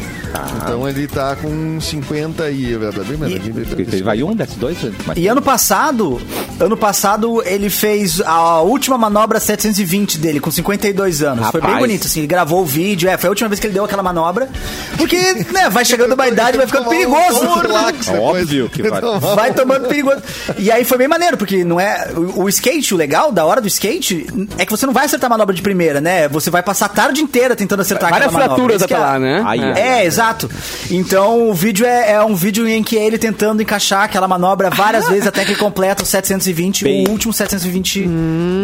Então 0.62 0.88
ele 0.88 1.06
tá 1.06 1.36
com 1.36 1.80
50 1.80 2.50
e... 2.50 2.74
é 2.74 2.78
Bem, 2.78 2.90
bem, 2.90 3.16
bem, 3.16 3.52
bem, 3.52 3.64
bem, 3.64 3.86
Ele 3.92 4.02
vai 4.02 4.22
um, 4.22 4.34
desce 4.34 4.58
dois, 4.58 4.76
mas... 5.06 5.16
E 5.16 5.26
ano 5.26 5.40
passado, 5.40 6.20
ano 6.60 6.76
passado 6.76 7.42
ele 7.44 7.70
fez 7.70 8.20
a 8.20 8.60
última 8.60 8.98
manobra 8.98 9.40
720 9.40 10.18
dele, 10.18 10.40
com 10.40 10.50
52 10.50 11.22
anos. 11.22 11.46
Foi 11.50 11.60
bem 11.60 11.70
Rapaz. 11.70 11.86
bonito, 11.86 12.06
assim, 12.06 12.20
ele 12.20 12.26
gravou 12.26 12.62
o 12.62 12.64
vídeo, 12.66 13.08
é, 13.08 13.16
foi 13.16 13.28
a 13.28 13.30
última 13.30 13.48
vez 13.48 13.60
que 13.60 13.66
ele 13.66 13.74
deu 13.74 13.84
aquela 13.84 14.02
manobra. 14.02 14.48
Porque, 14.96 15.16
né, 15.52 15.70
vai 15.70 15.84
chegando 15.84 16.12
uma 16.14 16.28
idade, 16.28 16.56
vai 16.56 16.66
ficando 16.66 16.88
perigoso. 16.88 17.40
Relax, 17.60 18.08
Óbvio 18.18 18.68
que 18.68 18.82
vai. 18.82 19.00
Vai 19.00 19.54
tomando 19.54 19.88
perigoso. 19.88 20.22
E 20.58 20.70
aí 20.70 20.84
foi 20.84 20.98
bem 20.98 21.08
maneiro, 21.08 21.36
porque 21.36 21.64
não 21.64 21.78
é. 21.80 22.08
O, 22.14 22.44
o 22.44 22.48
skate, 22.48 22.94
o 22.94 22.96
legal 22.96 23.30
da 23.32 23.44
hora 23.44 23.60
do 23.60 23.68
skate, 23.68 24.26
é 24.58 24.64
que 24.64 24.70
você 24.70 24.86
não 24.86 24.92
vai 24.92 25.04
acertar 25.06 25.28
a 25.28 25.30
manobra 25.30 25.54
de 25.54 25.62
primeira, 25.62 26.00
né? 26.00 26.28
Você 26.28 26.50
vai 26.50 26.62
passar 26.62 26.86
a 26.86 26.88
tarde 26.88 27.22
inteira 27.22 27.54
tentando 27.54 27.80
acertar 27.80 28.10
Várias 28.10 28.28
aquela 28.28 28.48
manobra. 28.48 28.56
fraturas 28.56 28.76
Isso 28.76 28.88
que 28.88 28.94
até 28.94 29.02
é- 29.02 29.06
lá, 29.06 29.18
né? 29.18 29.42
Aí, 29.46 29.67
É, 29.76 30.04
exato. 30.04 30.48
Então 30.90 31.48
o 31.48 31.54
vídeo 31.54 31.84
é, 31.86 32.12
é 32.12 32.22
um 32.24 32.34
vídeo 32.34 32.66
em 32.68 32.82
que 32.82 32.96
é 32.96 33.04
ele 33.06 33.18
tentando 33.18 33.60
encaixar 33.62 34.04
aquela 34.04 34.28
manobra 34.28 34.70
várias 34.70 35.08
vezes 35.10 35.26
até 35.26 35.44
que 35.44 35.52
ele 35.52 35.58
completa 35.58 36.02
o 36.02 36.06
720, 36.06 36.84
Bem- 36.84 37.06
o 37.06 37.10
último 37.10 37.32
720 37.32 38.08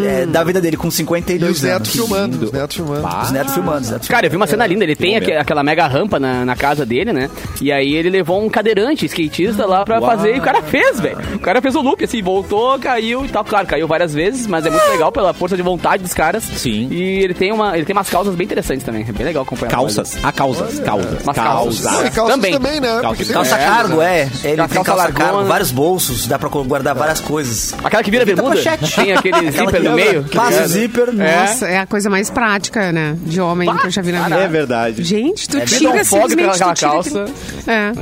é, 0.07 0.27
da 0.27 0.43
vida 0.45 0.61
dele, 0.61 0.77
com 0.77 0.89
E 0.89 0.93
52 0.93 1.57
os 1.57 1.63
netos 1.63 1.75
anos. 1.75 1.91
filmando, 1.93 2.45
os 2.45 2.53
netos 2.53 2.77
filmando. 2.77 3.09
Os 3.23 3.31
netos 3.31 3.55
filmando, 3.55 3.81
os 3.83 3.91
netos 3.91 4.09
Cara, 4.09 4.27
eu 4.27 4.31
vi 4.31 4.37
uma 4.37 4.47
cena 4.47 4.67
linda. 4.67 4.85
Ele 4.85 4.97
tem 4.97 5.17
aque- 5.17 5.33
aquela 5.33 5.63
mega 5.63 5.87
rampa 5.87 6.19
na, 6.21 6.45
na 6.45 6.57
casa 6.57 6.85
dele, 6.87 7.13
né? 7.13 7.31
E 7.61 7.73
aí 7.73 7.95
ele 7.95 8.11
levou 8.11 8.45
um 8.45 8.49
cadeirante, 8.49 9.07
skatista 9.07 9.67
lá 9.67 9.85
pra 9.85 10.01
fazer. 10.01 10.37
E 10.37 10.39
o 10.39 10.43
cara 10.43 10.63
fez, 10.63 11.01
velho. 11.01 11.19
O 11.35 11.39
cara 11.39 11.61
fez 11.61 11.75
o 11.75 11.81
loop, 11.81 12.05
assim, 12.05 12.23
voltou, 12.23 12.79
caiu 12.79 13.25
e 13.25 13.29
tal. 13.29 13.45
Claro, 13.45 13.67
caiu 13.67 13.87
várias 13.89 14.13
vezes, 14.15 14.47
mas 14.47 14.65
é 14.67 14.71
muito 14.71 14.87
legal 14.91 15.11
pela 15.13 15.33
força 15.33 15.57
de 15.57 15.63
vontade 15.63 16.03
dos 16.03 16.15
caras. 16.15 16.45
Sim. 16.45 16.89
E 16.91 17.23
ele 17.23 17.35
tem, 17.35 17.53
uma, 17.53 17.77
ele 17.77 17.85
tem 17.87 17.95
umas 17.95 18.09
calças 18.09 18.35
bem 18.35 18.45
interessantes 18.45 18.85
também. 18.85 19.05
É 19.09 19.13
bem 19.13 19.27
legal 19.27 19.43
acompanhar. 19.43 19.71
Calças. 19.71 20.17
Ah, 20.23 20.33
causas. 20.33 20.81
Não, 20.85 22.07
e 22.07 22.11
calças 22.11 22.35
Também. 22.35 22.53
também, 22.53 22.81
né? 22.81 22.99
Calça- 23.01 23.33
Calça 23.33 23.57
é, 23.57 23.65
cargo, 23.67 24.03
é. 24.03 24.29
Ele 24.45 24.57
Calça 24.57 24.75
tem 24.75 24.83
calça 24.85 25.13
cargo, 25.13 25.45
vários 25.45 25.71
bolsos, 25.71 26.27
dá 26.27 26.39
pra 26.39 26.49
guardar 26.49 26.95
várias 26.95 27.21
coisas. 27.21 27.75
Aquela 27.83 28.03
que 28.03 28.11
vira 28.11 28.25
bermuda, 28.25 28.57
tem 28.95 29.13
aquele 29.13 29.51
zíper 29.51 29.83
no 29.83 29.93
meio. 29.95 30.25
Passa 30.25 30.63
o 30.65 30.69
zíper. 30.69 31.13
Nossa, 31.13 31.67
é 31.67 31.79
a 31.79 31.87
coisa 31.87 32.09
mais 32.11 32.31
prática, 32.31 32.93
né? 32.93 33.17
De 33.23 33.41
homem 33.41 33.75
que 33.77 33.87
eu 33.87 33.91
já 33.91 34.03
vi 34.03 34.13
na 34.13 34.25
vida. 34.25 34.37
É 34.37 34.49
verdade. 34.49 35.03
Gente, 35.03 35.49
tu 35.49 35.57
É 35.59 35.65
tira 35.65 36.05
simplesmente 36.05 36.51
aquela 36.51 36.75
calça. 36.75 37.25
aquele- 37.25 37.35
É. 37.67 37.93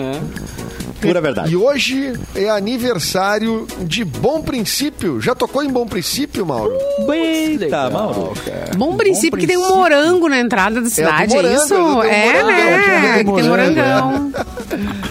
Pura 1.02 1.20
verdade. 1.20 1.52
E 1.52 1.56
hoje 1.56 2.12
é 2.34 2.48
aniversário 2.50 3.66
de 3.80 4.04
Bom 4.04 4.40
Princípio. 4.42 5.20
Já 5.20 5.34
tocou 5.34 5.62
em 5.62 5.68
Bom 5.68 5.86
Princípio, 5.86 6.44
Mauro? 6.46 6.72
Eita, 7.12 7.90
Mauro. 7.90 8.32
Bom 8.76 8.96
princípio 8.96 9.38
que 9.38 9.46
tem 9.46 9.56
um 9.56 9.76
morango 9.76 10.28
na 10.28 10.38
entrada 10.38 10.80
da 10.80 10.88
cidade, 10.88 11.32
é, 11.32 11.36
morango, 11.36 11.54
isso? 11.56 11.68
tem 11.68 11.78
um 11.78 12.02
É, 12.02 12.26
morango, 12.26 12.46
né? 12.50 13.12
tem 13.14 13.24
Que 13.24 13.30
um 13.30 13.34
tem 13.34 13.44
morango, 13.44 13.76
morangão. 13.76 14.32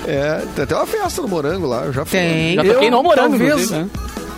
É, 0.07 0.41
tem 0.55 0.63
até 0.63 0.75
uma 0.75 0.85
festa 0.87 1.21
no 1.21 1.27
Morango 1.27 1.67
lá, 1.67 1.83
eu 1.85 1.93
já 1.93 2.03
fui. 2.05 2.19
Tem. 2.19 2.55
Já 2.55 2.63
toquei 2.63 2.89
no 2.89 3.03
morango, 3.03 3.29
talvez- 3.37 3.51
inclusive, 3.51 3.79
né? 3.79 3.87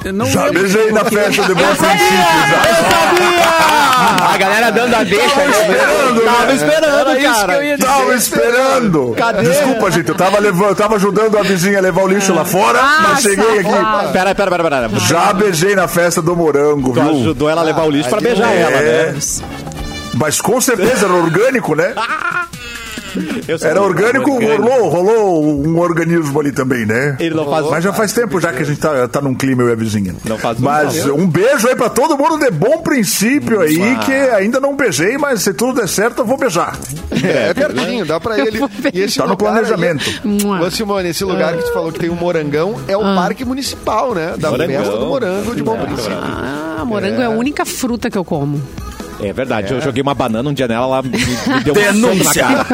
Eu 0.04 0.14
não 0.14 0.26
Já 0.26 0.46
lembro. 0.46 0.60
beijei 0.62 0.92
na 0.92 1.06
festa 1.06 1.44
de 1.44 1.54
bom 1.54 1.64
princípio, 1.76 2.18
já. 2.50 4.34
A 4.34 4.38
galera 4.38 4.72
dando 4.72 4.96
a 4.96 5.04
deixa. 5.04 5.26
Esperando, 5.26 6.22
Tava 6.22 6.46
né? 6.46 6.56
esperando, 6.56 7.22
cara. 7.22 7.78
Tava 7.78 8.16
esperando. 8.16 9.14
Cadê? 9.18 9.42
Desculpa, 9.44 9.92
gente, 9.92 10.10
eu 10.10 10.16
tava, 10.16 10.40
levando, 10.40 10.70
eu 10.70 10.76
tava 10.76 10.96
ajudando 10.96 11.38
a 11.38 11.44
vizinha 11.44 11.78
a 11.78 11.82
levar 11.82 12.04
o 12.04 12.08
lixo 12.08 12.34
lá 12.34 12.44
fora, 12.44 12.82
mas 13.04 13.22
cheguei 13.22 13.60
aqui. 13.60 14.12
Pera, 14.12 14.36
pera, 14.36 14.52
pera, 14.52 14.64
pera. 14.64 14.90
Já 15.08 15.32
beijei 15.34 15.76
na 15.76 15.88
festa 15.88 16.22
do 16.22 16.36
morango, 16.36 16.94
Tu 16.94 17.02
viu? 17.02 17.10
ajudou 17.22 17.50
ela 17.50 17.62
a 17.62 17.64
levar 17.64 17.84
o 17.86 17.90
lixo 17.90 18.10
pra 18.10 18.18
ali 18.18 18.28
beijar 18.28 18.52
é. 18.52 18.62
ela, 18.62 18.82
né? 18.82 19.16
Mas 20.16 20.42
com 20.42 20.60
certeza 20.60 21.06
era 21.06 21.14
orgânico, 21.14 21.76
né? 21.76 21.94
Era 23.62 23.82
um 23.82 23.86
orgânico, 23.86 24.32
rolou, 24.32 24.90
rolou 24.90 25.68
um 25.68 25.80
organismo 25.80 26.40
ali 26.40 26.52
também, 26.52 26.86
né? 26.86 27.18
Ele 27.20 27.36
não 27.36 27.50
faz 27.50 27.70
Mas 27.70 27.84
já 27.84 27.94
faz 27.94 28.14
tempo 28.14 28.40
já 28.40 28.52
que 28.54 28.62
a 28.62 28.66
gente 28.66 28.80
tá, 28.80 29.08
tá 29.08 29.22
num 29.22 29.36
clima, 29.36 29.64
eu 29.64 29.70
e 29.70 29.72
a 29.72 29.76
vizinha. 29.76 30.16
Não 30.26 30.38
faz 30.38 30.60
um 30.60 30.64
Mas 30.64 31.06
um 31.06 31.28
beijo 31.28 31.68
aí 31.68 31.76
pra 31.76 31.90
todo 31.90 32.18
mundo 32.18 32.38
de 32.38 32.52
bom 32.52 32.82
princípio 32.82 33.62
aí, 33.62 33.98
que 34.06 34.12
ainda 34.12 34.60
não 34.60 34.76
beijei, 34.76 35.18
mas 35.18 35.42
se 35.42 35.54
tudo 35.54 35.80
der 35.80 35.88
certo, 35.88 36.20
eu 36.20 36.26
vou 36.26 36.38
beijar. 36.38 36.78
É, 37.12 37.50
é 37.50 37.54
pertinho, 37.54 38.06
dá 38.06 38.20
pra 38.20 38.38
ele. 38.40 38.60
E 38.94 39.02
esse 39.02 39.18
Tá 39.18 39.28
no 39.28 39.38
planejamento. 39.38 40.04
Ô, 40.66 40.70
Simone, 40.70 41.10
esse 41.10 41.24
lugar 41.24 41.56
que 41.56 41.64
tu 41.64 41.74
falou 41.74 41.92
que 41.92 42.00
tem 42.00 42.10
um 42.10 42.16
morangão 42.16 42.76
é 42.88 42.98
o 42.98 43.02
Parque 43.02 43.46
Municipal, 43.46 44.14
né? 44.14 44.36
Da 44.38 44.52
Morangão. 44.52 44.84
festa 44.84 44.98
do 44.98 45.06
morango 45.06 45.56
de 45.56 45.64
Bom 45.64 45.78
Princípio. 45.78 46.18
Ah, 46.18 46.84
morango 46.86 47.22
é. 47.22 47.26
a 47.26 47.30
única 47.30 47.66
fruta 47.66 48.10
que 48.10 48.18
eu 48.18 48.26
como. 48.26 48.62
É 49.22 49.32
verdade, 49.34 49.74
eu 49.74 49.82
joguei 49.82 50.02
uma 50.02 50.14
banana 50.14 50.50
um 50.50 50.54
dia 50.54 50.68
nela, 50.68 50.86
ela 50.86 51.02
me, 51.02 51.10
me 51.10 51.64
deu 51.64 51.74
um 51.74 52.24
na 52.24 52.34
cara. 52.34 52.66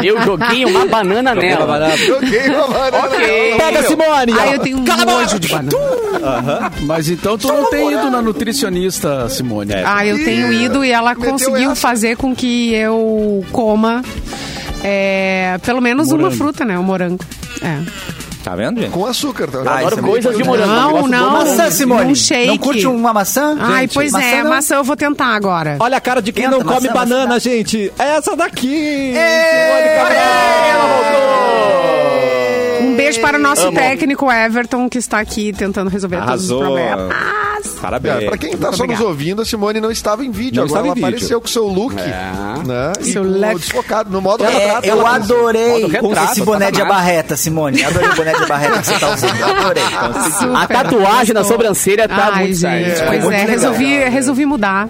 Eu 0.04 0.20
joguei 0.22 0.64
uma 0.64 0.86
banana 0.86 1.34
nela. 1.34 1.96
Joguei 1.96 2.48
uma 2.48 2.68
banana. 2.68 2.98
Ok. 3.06 3.54
Pega, 3.56 3.82
Simone! 3.84 4.32
Ah, 4.38 4.52
eu 4.52 4.58
tenho 4.60 4.78
um 4.78 4.82
nojo 4.84 5.38
de 5.38 5.48
banana. 5.48 6.72
Mas 6.82 7.08
então 7.08 7.38
tu 7.38 7.48
não 7.48 7.70
tem 7.70 7.92
ido 7.92 8.10
na 8.10 8.20
nutricionista, 8.20 9.28
Simone. 9.28 9.72
É. 9.72 9.82
Ah, 9.86 10.06
eu 10.06 10.22
tenho 10.24 10.52
ido 10.52 10.84
e 10.84 10.90
ela 10.90 11.14
Meteu 11.14 11.30
conseguiu 11.32 11.72
essa. 11.72 11.80
fazer 11.80 12.16
com 12.16 12.34
que 12.34 12.72
eu 12.74 13.44
coma 13.52 14.02
é, 14.82 15.58
pelo 15.64 15.80
menos 15.80 16.12
uma 16.12 16.30
fruta, 16.30 16.64
né? 16.64 16.78
O 16.78 16.82
morango. 16.82 17.24
É. 17.62 17.78
Tá 18.44 18.54
vendo, 18.54 18.78
gente? 18.78 18.90
Com 18.92 19.06
açúcar, 19.06 19.48
tá? 19.48 19.62
Ah, 19.66 19.78
Adoro 19.78 19.98
é 19.98 20.02
coisas 20.02 20.36
de 20.36 20.44
morango. 20.44 20.68
Não, 20.70 21.08
não. 21.08 21.30
Maçã, 21.32 21.70
Simone. 21.70 22.04
Num 22.08 22.14
shake. 22.14 22.46
Não 22.46 22.58
curte 22.58 22.86
uma 22.86 23.10
maçã? 23.10 23.56
Ai, 23.58 23.82
Gente, 23.82 23.94
pois 23.94 24.12
é, 24.12 24.42
não. 24.42 24.50
maçã 24.50 24.74
eu 24.76 24.84
vou 24.84 24.94
tentar 24.96 25.28
agora. 25.34 25.78
Olha 25.80 25.96
a 25.96 26.00
cara 26.00 26.20
de 26.20 26.30
quem 26.30 26.44
Tenta, 26.44 26.58
não 26.58 26.62
come 26.62 26.88
maçã, 26.88 26.92
banana, 26.92 27.26
maçã. 27.34 27.40
gente. 27.40 27.90
É 27.98 28.16
essa 28.16 28.36
daqui. 28.36 29.14
Um 32.82 32.96
beijo 32.96 33.20
para 33.20 33.38
o 33.38 33.40
nosso 33.40 33.72
técnico 33.72 34.30
Everton, 34.30 34.88
que 34.90 34.98
está 34.98 35.20
aqui 35.20 35.52
tentando 35.52 35.88
resolver 35.88 36.16
Arrasou. 36.16 36.60
todos 36.60 36.74
os 36.74 36.80
problemas. 36.90 37.43
Parabéns. 37.80 38.22
É, 38.22 38.26
pra 38.28 38.38
quem 38.38 38.50
tá 38.50 38.56
Muito 38.56 38.62
só 38.64 38.70
nos 38.70 38.80
obrigada. 38.80 39.04
ouvindo, 39.06 39.42
a 39.42 39.44
Simone 39.44 39.80
não 39.80 39.90
estava 39.90 40.24
em 40.24 40.30
vídeo. 40.30 40.56
Não 40.56 40.64
Agora 40.64 40.80
estava 40.80 40.86
ela 40.86 40.92
em 40.92 40.94
vídeo. 40.94 41.08
apareceu 41.08 41.40
com 41.40 41.46
o 41.46 41.50
seu 41.50 41.64
look. 41.66 41.94
Né? 41.94 42.92
E 43.00 43.04
Seu 43.12 43.22
com 43.24 43.28
look. 43.30 43.54
desfocado, 43.56 44.10
no 44.10 44.20
modo 44.20 44.44
É, 44.44 44.48
retrato. 44.50 44.86
eu 44.86 44.98
ela- 44.98 45.14
adorei 45.16 45.82
Modo 45.82 45.88
retrato, 45.92 46.32
esse 46.32 46.42
boné 46.42 46.70
de 46.70 46.76
sacanagem. 46.78 46.82
abarreta, 47.06 47.36
Simone. 47.36 47.84
Adorei 47.84 48.08
o 48.08 48.14
boné 48.16 48.32
de 48.34 48.42
abarreta 48.42 48.78
que 48.80 48.86
você 48.86 48.98
tá 48.98 49.14
usando. 49.14 49.42
Adorei. 49.44 49.82
Super. 50.38 50.56
A 50.56 50.66
tatuagem 50.66 51.34
na 51.34 51.44
sobrancelha 51.44 52.08
tá 52.08 52.30
Ai, 52.32 52.44
muito 52.44 52.56
gente, 52.58 52.90
style. 52.92 53.06
pois 53.08 53.22
muito 53.24 53.34
é, 53.34 53.38
legal. 53.38 53.54
resolvi, 53.54 53.98
resolvi 54.08 54.46
mudar. 54.46 54.88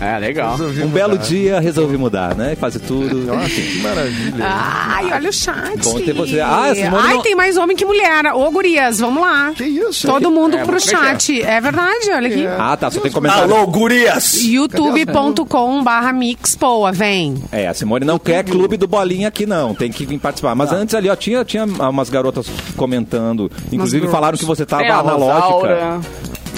É, 0.00 0.18
legal. 0.18 0.56
Um 0.58 0.88
belo 0.88 1.18
dia 1.18 1.60
resolvi 1.60 1.96
mudar, 1.96 2.34
né? 2.34 2.56
Fazer 2.56 2.78
tudo. 2.80 3.18
Nossa, 3.18 3.48
que 3.50 3.78
maravilha. 3.82 4.44
Ai, 4.46 5.12
olha 5.12 5.28
o 5.28 5.32
chat. 5.32 5.76
Bom 5.82 6.00
ter 6.00 6.12
você. 6.14 6.40
Ah, 6.40 6.72
Ai, 6.72 7.14
não- 7.16 7.22
tem 7.22 7.34
mais 7.34 7.56
homem 7.56 7.76
que 7.76 7.84
mulher. 7.84 8.24
Ô, 8.34 8.50
gurias, 8.50 8.98
vamos 9.00 9.20
lá. 9.22 9.52
Que 9.54 9.64
isso? 9.64 10.06
Todo 10.06 10.30
mundo 10.30 10.56
É, 10.56 10.64
pro 10.64 10.80
chat. 10.80 11.42
É 11.42 11.60
verdade, 11.60 12.10
olha 12.14 12.28
aqui. 12.28 12.46
Ah, 12.46 12.76
tá. 12.76 12.90
Só 12.90 13.00
tem 13.00 13.10
comentário. 13.12 13.54
Alô, 13.54 13.66
gurias! 13.66 14.42
youtube.com 14.42 15.82
barra 15.84 16.12
mixpoa, 16.12 16.92
vem. 16.92 17.34
É, 17.52 17.68
a 17.68 17.74
Simone 17.74 18.04
não 18.04 18.18
quer 18.18 18.44
clube 18.44 18.76
do 18.76 18.86
bolinha 18.88 19.28
aqui, 19.28 19.44
não. 19.46 19.74
Tem 19.74 19.90
que 19.92 20.06
vir 20.06 20.18
participar. 20.18 20.54
Mas 20.54 20.72
antes 20.72 20.94
ali, 20.94 21.08
ó, 21.08 21.16
tinha, 21.16 21.44
tinha 21.44 21.64
umas 21.64 22.08
garotas 22.08 22.46
comentando. 22.76 23.50
Inclusive 23.70 24.08
falaram 24.08 24.38
que 24.38 24.44
você 24.44 24.64
tava 24.64 24.84
analógica. 24.84 25.40
Rosaura. 25.50 26.00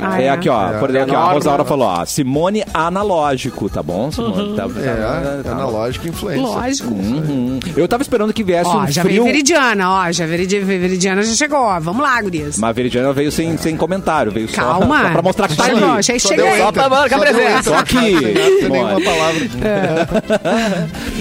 Ah, 0.00 0.20
é, 0.22 0.28
aqui, 0.30 0.48
ó. 0.48 0.78
Por 0.78 0.90
exemplo, 0.90 1.08
aqui, 1.14 1.16
ó, 1.16 1.30
a. 1.30 1.32
Rosaura 1.32 1.64
falou, 1.64 1.86
ó. 1.86 2.04
Simone 2.04 2.64
analógico, 2.72 3.68
tá 3.68 3.82
bom, 3.82 4.10
Simone? 4.10 4.56
Tá, 4.56 4.64
É, 4.64 4.94
tá- 4.96 5.40
tá- 5.44 5.50
analógica 5.52 6.08
influência. 6.08 6.42
Lógico. 6.42 6.92
Uhum. 6.94 7.60
Eu 7.76 7.86
tava 7.88 8.02
esperando 8.02 8.32
que 8.32 8.42
viesse 8.42 8.68
Ó, 8.70 8.80
um 8.82 8.86
já 8.88 9.02
frio. 9.02 9.22
veio 9.22 9.24
Veridiana, 9.32 9.90
ó. 9.90 10.12
Já 10.12 10.26
Veridi- 10.26 10.60
Veridiana 10.60 11.22
já 11.22 11.34
chegou, 11.34 11.58
ó. 11.60 11.78
Vamos 11.80 12.02
lá, 12.02 12.20
gurias. 12.20 12.56
Mas 12.58 12.70
a 12.70 12.72
Veridiana 12.72 13.12
veio 13.12 13.30
sem, 13.30 13.56
sem 13.56 13.76
comentário, 13.76 14.32
veio 14.32 14.48
só- 14.48 14.56
Calma. 14.62 15.02
só, 15.02 15.10
pra 15.12 15.22
mostrar 15.22 15.48
que 15.48 15.56
tá 15.56 15.64
ali. 15.64 16.02
che- 16.02 16.18
Só 16.18 16.28
chega. 16.28 16.56
Só 16.58 16.72
pra 16.72 16.88
marcar 16.88 17.18
Só 17.18 17.24
presença. 17.24 17.62
Só. 17.62 17.70
Não 17.94 18.02
nenhuma 18.02 19.00
Simone. 19.00 19.04
palavra. 19.04 19.42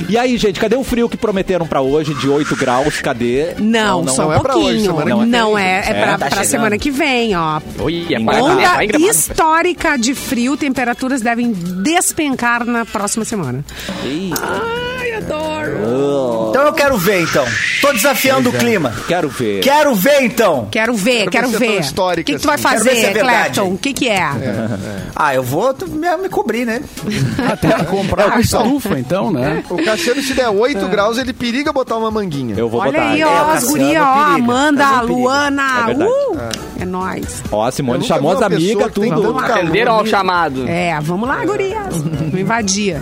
E 0.10 0.18
aí, 0.18 0.38
gente, 0.38 0.60
cadê 0.60 0.76
o 0.76 0.84
frio 0.84 1.08
que 1.08 1.16
prometeram 1.16 1.66
pra 1.66 1.82
hoje 1.82 2.14
de 2.16 2.28
8 2.28 2.56
graus? 2.56 3.00
Cadê? 3.02 3.54
Não, 3.60 4.02
não, 4.04 4.14
só 4.14 4.24
não 4.24 4.30
um 4.30 4.34
é 4.34 4.40
pra 4.40 4.56
hoje, 4.58 4.64
pouquinho. 4.64 4.86
semana 4.86 5.12
que 5.12 5.18
vem. 5.22 5.26
não 5.28 5.58
é, 5.58 5.64
é, 5.64 5.90
É, 5.90 5.94
pra, 6.04 6.18
tá 6.18 6.26
pra 6.36 6.44
semana 6.44 6.78
que 6.78 6.92
vem, 6.92 7.36
ó. 7.36 7.62
Oi, 7.80 8.08
é 8.12 8.20
pra- 8.20 8.42
Onda 8.44 8.68
vai 8.76 8.88
histórica 8.88 9.98
de 9.98 10.14
frio, 10.16 10.56
temperaturas 10.58 11.22
devem 11.22 11.52
despencar 11.52 12.66
na 12.66 12.86
próxima 12.86 13.26
semana. 13.26 13.64
Ai, 14.42 15.12
adoro. 15.14 15.72
Então 16.50 16.64
eu 16.66 16.74
quero 16.74 16.98
ver, 16.98 17.22
então. 17.24 17.46
Tô 17.82 17.92
desafiando 17.94 18.50
o 18.50 18.54
clima. 18.54 18.94
Quero 19.08 19.30
ver. 19.30 19.62
Quero 19.62 19.96
ver, 19.96 20.22
então. 20.24 20.68
Quero 20.72 20.94
ver, 20.94 21.30
Quero 21.30 21.32
quero 21.32 21.50
ver 21.50 21.56
é 21.78 21.82
ver. 21.82 22.22
O 22.22 22.24
que, 22.26 22.34
que 22.34 22.40
tu 22.40 22.48
vai 22.48 22.56
assim. 22.56 22.64
Quero 22.68 22.84
ver 22.84 22.90
se 22.90 22.96
fazer, 22.96 23.06
é 23.10 23.14
verdade. 23.14 23.54
Clapton? 23.56 23.74
O 23.74 23.78
que, 23.78 23.94
que 23.94 24.08
é? 24.10 24.28
Ah, 25.16 25.34
eu 25.36 25.44
vou 25.44 25.74
t- 25.74 25.86
me, 25.86 26.18
me 26.18 26.30
cobrir, 26.30 26.66
né? 26.66 26.82
Até 27.52 27.84
comprar 27.86 28.28
uma 28.28 28.40
estufa, 28.42 29.00
então, 29.00 29.32
né? 29.32 29.64
O 29.70 29.84
Cassiano, 29.84 30.22
se 30.22 30.34
der 30.34 30.50
8 30.50 30.88
graus, 30.88 31.18
ele 31.18 31.34
periga 31.34 31.72
botar 31.74 31.98
uma 31.98 32.12
manguinha. 32.12 32.56
Eu 32.58 32.70
vou 32.70 32.82
Olha 32.82 32.92
botar. 32.92 33.10
aí, 33.12 33.22
É, 33.22 33.26
ó, 33.26 33.30
o 33.30 33.34
as 33.52 33.54
Cassiano 33.64 33.72
gurias, 33.72 34.04
ó. 34.04 34.14
periga. 34.14 34.36
Amanda, 34.36 34.84
Cassiano 34.84 35.02
periga. 35.08 35.20
Luana. 35.22 35.64
É 35.82 35.86
verdade. 35.86 36.10
uh, 36.12 36.38
é 36.82 36.86
nóis. 36.86 37.44
Ó, 37.52 37.66
a 37.66 37.72
Simone 37.72 37.98
Eu 37.98 38.02
nunca 38.02 38.14
chamou 38.16 38.32
vi 38.32 38.36
as 38.36 38.42
uma 38.42 38.50
tem 38.90 39.14
tudo. 39.14 39.40
Atenderam 39.40 39.94
ao 39.94 40.06
chamado. 40.06 40.68
É, 40.68 41.00
vamos 41.02 41.28
lá, 41.28 41.46
gurias. 41.46 42.04
Me 42.34 42.42
invadia. 42.42 43.02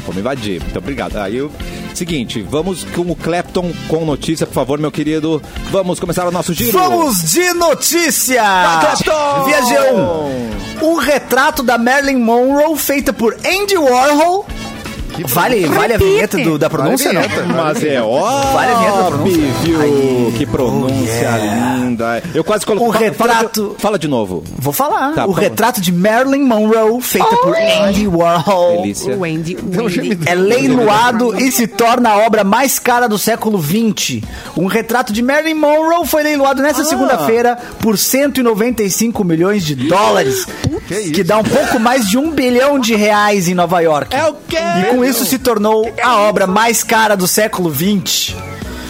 Vamos 0.00 0.18
invadir. 0.18 0.60
Muito 0.62 0.78
obrigado. 0.78 1.16
Aí 1.16 1.36
eu 1.36 1.50
Seguinte, 1.94 2.40
vamos 2.40 2.84
com 2.84 3.02
o 3.02 3.16
Clapton 3.16 3.72
com 3.88 4.04
notícia, 4.04 4.46
por 4.46 4.54
favor, 4.54 4.78
meu 4.78 4.90
querido. 4.90 5.42
Vamos 5.70 6.00
começar 6.00 6.26
o 6.26 6.30
nosso 6.30 6.54
giro. 6.54 6.72
Vamos 6.72 7.32
de 7.32 7.52
notícia! 7.52 8.42
Clapton! 8.80 9.44
Via 9.44 9.60
G1. 9.60 10.82
Um 10.82 10.94
retrato 10.94 11.62
da 11.62 11.76
Marilyn 11.76 12.16
Monroe 12.18 12.78
feita 12.78 13.12
por 13.12 13.34
Andy 13.34 13.76
Warhol. 13.76 14.46
Vale, 15.26 15.66
vale 15.66 15.94
a 15.94 15.98
vinheta 15.98 16.38
do- 16.38 16.58
da 16.58 16.68
pronúncia, 16.70 17.12
não? 17.12 17.22
Mas 17.22 17.82
é 17.84 18.00
Vale 18.00 18.72
a 18.72 18.74
vinheta 18.78 18.96
da 18.98 19.04
pronúncia. 19.04 19.48
óbvio. 19.48 19.80
Aí. 19.80 20.34
Que 20.36 20.46
pronúncia 20.46 21.30
Oh, 21.32 21.36
yeah. 21.36 21.74
linda. 21.76 22.22
Eu 22.34 22.44
quase 22.44 22.64
coloquei. 22.66 22.88
O 22.88 22.92
fala- 22.92 23.32
retrato- 23.34 23.60
Fala 23.60 23.74
de, 23.76 23.82
fala 23.82 23.98
de 23.98 24.08
novo. 24.08 24.42
Vou 24.58 24.72
falar. 24.72 25.12
Tá, 25.14 25.26
o 25.26 25.32
retrato 25.32 25.80
de 25.80 25.92
Marilyn 25.92 26.44
Monroe 26.44 27.00
feita 27.02 27.36
por 27.36 27.54
Andy 27.56 28.06
Warhol. 28.06 28.82
Delícia. 28.82 29.14
O 29.14 29.20
Wendy. 29.20 29.56
O 29.56 29.82
Wendy. 29.84 30.18
É 30.26 30.34
leiloado 30.34 31.38
e 31.40 31.50
se 31.50 31.66
torna 31.66 32.10
a 32.10 32.18
obra 32.26 32.44
mais 32.44 32.78
cara 32.78 33.08
do 33.08 33.18
século 33.18 33.60
XX. 33.62 34.22
Um 34.56 34.66
retrato 34.66 35.12
de 35.12 35.22
Marilyn 35.22 35.54
Monroe 35.54 36.06
foi 36.06 36.22
leiloado 36.22 36.60
Ah. 36.60 36.64
nesta 36.64 36.84
segunda-feira 36.84 37.56
por 37.80 37.96
195 37.98 39.24
milhões 39.24 39.64
de 39.64 39.74
dólares. 39.74 40.46
Que, 40.88 41.22
dá 41.22 41.38
um 41.38 41.44
pouco 41.44 41.78
mais 41.78 42.08
de 42.08 42.18
um 42.18 42.30
bilhão 42.30 42.78
de 42.78 42.94
reais 42.94 43.48
em 43.48 43.54
Nova 43.54 43.80
York. 43.80 44.14
É 44.14 44.26
o 44.26 44.34
quê? 44.48 44.56
E 44.58 44.94
com 44.94 45.04
isso 45.10 45.24
se 45.26 45.38
tornou 45.38 45.92
a 46.02 46.16
obra 46.20 46.46
mais 46.46 46.82
cara 46.82 47.16
do 47.16 47.26
século 47.26 47.72
XX. 47.74 48.34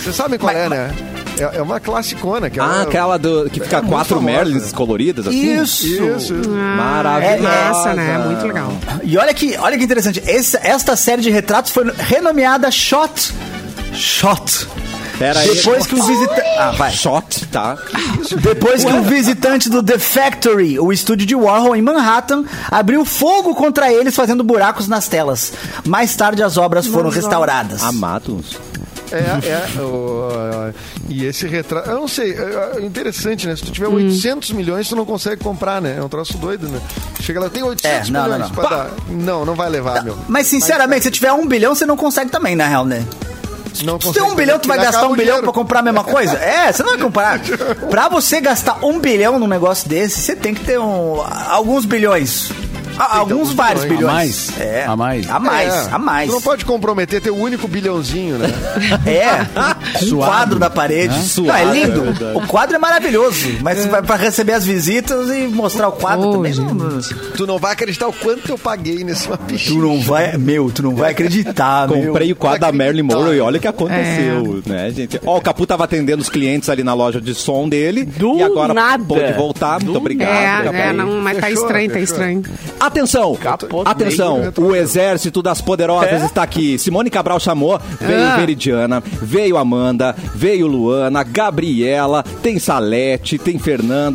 Vocês 0.02 0.14
sabem 0.16 0.38
qual 0.38 0.52
é, 0.54 0.68
né? 0.68 0.94
É, 1.38 1.58
é 1.58 1.62
uma 1.62 1.80
classicona. 1.80 2.50
Que 2.50 2.58
é 2.58 2.62
Ah, 2.62 2.66
uma- 2.66 2.82
aquela 2.82 3.18
do, 3.18 3.48
que 3.50 3.60
fica 3.60 3.78
É 3.78 3.82
quatro. 3.82 4.20
Merlins 4.20 4.72
coloridas 4.72 5.26
assim? 5.26 5.60
Isso. 5.60 5.86
Isso. 5.86 6.34
Maravilhosa. 6.76 7.48
É 7.48 7.68
Massa, 7.68 7.94
né? 7.94 8.18
Muito 8.18 8.46
legal. 8.46 8.72
E 9.02 9.16
olha 9.16 9.32
que, 9.32 9.56
olha 9.56 9.78
que 9.78 9.84
interessante. 9.84 10.22
Esse- 10.26 10.58
esta 10.62 10.94
série 10.96 11.22
de 11.22 11.30
retratos 11.30 11.70
foi 11.72 11.90
renomeada 11.98 12.70
Shot. 12.70 13.32
Shot. 13.94 14.66
Pera 15.20 15.38
aí. 15.40 15.54
Depois 15.54 15.86
que 15.86 15.94
um 15.94 16.02
visitante. 16.02 16.40
Ah, 16.58 16.70
vai. 16.70 16.90
Shot, 16.90 17.46
tá? 17.48 17.76
Depois 18.40 18.82
que 18.82 18.90
um 18.90 19.02
visitante 19.02 19.68
do 19.68 19.82
The 19.82 19.98
Factory, 19.98 20.80
o 20.80 20.90
estúdio 20.90 21.26
de 21.26 21.34
Warhol 21.34 21.76
em 21.76 21.82
Manhattan, 21.82 22.42
abriu 22.70 23.04
fogo 23.04 23.54
contra 23.54 23.92
eles 23.92 24.16
fazendo 24.16 24.42
buracos 24.42 24.88
nas 24.88 25.08
telas. 25.08 25.52
Mais 25.86 26.16
tarde 26.16 26.42
as 26.42 26.56
obras 26.56 26.86
foram 26.86 27.10
restauradas. 27.10 27.82
Amados. 27.82 28.56
É, 29.12 29.18
é. 29.76 29.80
o- 29.82 30.72
e 31.08 31.26
esse 31.26 31.46
retrato. 31.46 31.90
Eu 31.90 31.96
não 32.00 32.08
sei, 32.08 32.32
é, 32.32 32.78
é 32.78 32.80
interessante, 32.80 33.46
né? 33.46 33.54
Se 33.56 33.62
tu 33.64 33.72
tiver 33.72 33.88
Hum. 33.88 33.94
800 33.96 34.52
milhões, 34.52 34.88
tu 34.88 34.96
não 34.96 35.04
consegue 35.04 35.42
comprar, 35.42 35.82
né? 35.82 35.96
É 35.98 36.02
um 36.02 36.08
troço 36.08 36.38
doido, 36.38 36.66
né? 36.68 36.80
Chega 37.20 37.40
lá, 37.40 37.50
tem 37.50 37.62
800 37.62 38.08
É, 38.08 38.12
não, 38.12 38.20
não, 38.22 38.32
milhões 38.32 38.48
não. 38.50 38.54
pra 38.56 38.68
dar. 38.70 38.90
Não, 39.08 39.44
não 39.44 39.54
vai 39.54 39.68
levar, 39.68 40.02
meu. 40.02 40.16
Mas 40.28 40.46
sinceramente, 40.46 41.02
se 41.04 41.10
tiver 41.10 41.32
um 41.32 41.46
bilhão, 41.46 41.74
você 41.74 41.84
não 41.84 41.96
consegue 41.96 42.30
também, 42.30 42.56
na 42.56 42.66
real, 42.66 42.86
né? 42.86 43.04
Não 43.84 44.00
Se 44.00 44.12
tem 44.12 44.22
um 44.22 44.34
bilhão, 44.34 44.58
tu 44.58 44.68
vai 44.68 44.78
gastar 44.78 45.06
um 45.08 45.14
bilhão 45.14 45.40
pra 45.40 45.52
comprar 45.52 45.80
a 45.80 45.82
mesma 45.82 46.04
coisa? 46.04 46.38
É, 46.50 46.72
você 46.72 46.82
não 46.82 46.90
vai 46.90 47.00
comprar. 47.00 47.40
Pra 47.90 48.08
você 48.08 48.40
gastar 48.40 48.84
um 48.84 48.98
bilhão 48.98 49.38
num 49.38 49.46
negócio 49.46 49.88
desse, 49.88 50.20
você 50.20 50.34
tem 50.34 50.52
que 50.54 50.64
ter 50.64 50.78
um, 50.78 51.20
alguns 51.48 51.84
bilhões. 51.84 52.50
A- 53.00 53.18
alguns 53.18 53.32
alguns 53.40 53.52
vários 53.54 53.84
bilhões. 53.84 54.50
bilhões. 54.50 54.50
A 54.50 54.56
mais? 54.56 54.60
É. 54.60 54.84
A 54.84 54.96
mais? 54.96 55.30
A 55.30 55.38
mais, 55.38 55.74
É, 55.74 55.88
a 55.92 55.98
mais. 55.98 56.28
Tu 56.28 56.34
não 56.34 56.42
pode 56.42 56.64
comprometer 56.64 57.20
teu 57.20 57.36
único 57.36 57.66
bilhãozinho, 57.66 58.36
né? 58.38 58.48
É, 59.06 60.02
um 60.04 60.06
Suado. 60.08 60.30
quadro 60.32 60.58
da 60.58 60.68
parede. 60.70 61.14
Suado, 61.22 61.48
Não, 61.48 61.54
é 61.74 61.80
é 61.80 61.84
lindo. 61.86 62.02
verdade. 62.02 62.38
o 62.38 62.46
quadro 62.46 62.76
é 62.76 62.78
maravilhoso. 62.78 63.46
Mas 63.62 63.84
vai 63.86 64.02
pra 64.02 64.16
receber 64.16 64.52
as 64.52 64.64
visitas 64.64 65.28
e 65.30 65.46
mostrar 65.48 65.88
o 65.88 65.92
quadro 65.92 66.28
Oh, 66.28 66.32
também. 66.32 66.52
Não, 66.54 67.00
tu 67.36 67.46
não 67.46 67.58
vai 67.58 67.72
acreditar 67.72 68.06
o 68.08 68.12
quanto 68.12 68.50
eu 68.50 68.58
paguei 68.58 69.02
nesse 69.04 69.28
mapiche. 69.28 69.68
tu 69.72 69.78
não 69.78 70.00
vai, 70.00 70.36
meu, 70.36 70.70
tu 70.70 70.82
não 70.82 70.94
vai 70.94 71.12
acreditar, 71.12 71.88
meu. 71.88 72.08
Comprei 72.08 72.32
o 72.32 72.36
quadro 72.36 72.60
da 72.60 72.72
Marilyn 72.72 73.02
Monroe 73.02 73.36
e 73.36 73.40
olha 73.40 73.56
o 73.56 73.60
que 73.60 73.66
É. 73.66 73.70
aconteceu, 73.70 74.62
né, 74.66 74.90
gente? 74.90 75.20
Ó, 75.24 75.38
o 75.38 75.40
Capu 75.40 75.66
tava 75.66 75.84
atendendo 75.84 76.20
os 76.22 76.28
clientes 76.28 76.68
ali 76.68 76.82
na 76.84 76.92
loja 76.94 77.20
de 77.20 77.34
som 77.34 77.68
dele. 77.68 78.04
Do 78.04 78.36
e 78.38 78.42
agora 78.42 78.74
nada. 78.74 79.02
pôde 79.04 79.32
voltar. 79.32 79.80
Muito 79.82 79.96
obrigado. 79.96 80.64
Capu. 80.64 80.76
É, 80.76 80.88
é, 80.88 80.92
não, 80.92 81.20
mas 81.20 81.38
tá 81.38 81.46
Fechou, 81.46 81.64
estranho, 81.66 81.90
tá 81.90 82.00
estranho. 82.00 82.42
Atenção! 82.90 83.34
Capotei. 83.36 83.80
Atenção! 83.84 84.52
O 84.58 84.74
exército 84.74 85.40
das 85.42 85.60
poderosas 85.60 86.22
está 86.24 86.42
aqui. 86.42 86.78
Simone 86.78 87.08
Cabral 87.08 87.38
chamou, 87.38 87.80
veio 88.00 88.20
Ah. 88.20 88.36
Veridiana, 88.36 89.02
veio 89.22 89.56
Amanda, 89.56 90.14
veio 90.34 90.66
Luana, 90.66 91.22
Gabriela, 91.22 92.24
tem 92.42 92.58
Salete, 92.58 93.38
tem 93.38 93.58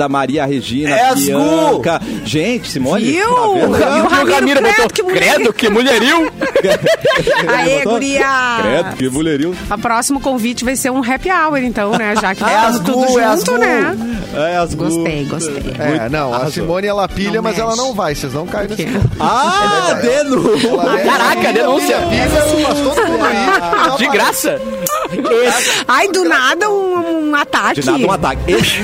Maria 0.09 0.25
Maria 0.25 0.45
Regina, 0.45 0.89
É 0.89 1.09
as 1.09 1.19
Gu! 1.23 1.25
Bianca. 1.25 2.01
Gente, 2.25 2.69
Simone. 2.69 3.03
Viu? 3.05 3.29
tá? 3.29 3.97
E 3.97 4.01
o 4.01 4.31
Ramiro, 4.31 4.59
credo, 4.61 4.93
que. 4.93 5.03
Credo, 5.03 5.53
que 5.53 5.69
mulheril! 5.69 6.31
Aê, 7.47 7.77
Botou? 7.77 7.93
guria! 7.93 8.57
Credo, 8.61 8.95
que 8.97 9.09
mulherio. 9.09 9.55
O 9.71 9.77
próximo 9.77 10.19
convite 10.19 10.65
vai 10.65 10.75
ser 10.75 10.89
um 10.91 10.99
happy 10.99 11.29
hour, 11.31 11.57
então, 11.59 11.91
né? 11.91 12.15
Já 12.15 12.33
que 12.35 12.43
É 12.45 12.47
tá 12.47 12.67
as 12.67 12.79
tudo 12.79 13.05
Gu, 13.05 13.19
é 13.19 13.23
as 13.25 13.39
junto, 13.39 13.51
Gu. 13.51 13.57
né? 13.59 13.97
É, 14.35 14.57
as. 14.57 14.73
Gostei, 14.73 15.25
gostei. 15.25 15.63
É, 15.79 16.09
não, 16.09 16.33
a. 16.33 16.49
Simone 16.51 16.87
ela 16.87 17.07
pilha, 17.07 17.33
Não 17.35 17.43
mas 17.43 17.57
ela 17.57 17.71
mexe. 17.71 17.81
não 17.81 17.93
vai, 17.93 18.15
vocês 18.15 18.33
não 18.33 18.45
caem 18.45 18.64
Que- 18.67 18.87
Ah, 19.19 19.97
é- 20.01 21.03
Caraca, 21.03 21.53
denúncia! 21.53 21.97
Todo 22.83 23.07
mundo 23.07 23.25
aí. 23.25 23.97
De 23.97 24.07
graça! 24.07 24.59
Ai, 25.87 26.07
do 26.09 26.23
nada 26.25 26.69
um, 26.69 27.29
um 27.29 27.35
ataque. 27.35 27.81
De 27.81 27.85
nada, 27.85 28.05
um 28.05 28.11
ataque. 28.11 28.41
Esse- 28.51 28.79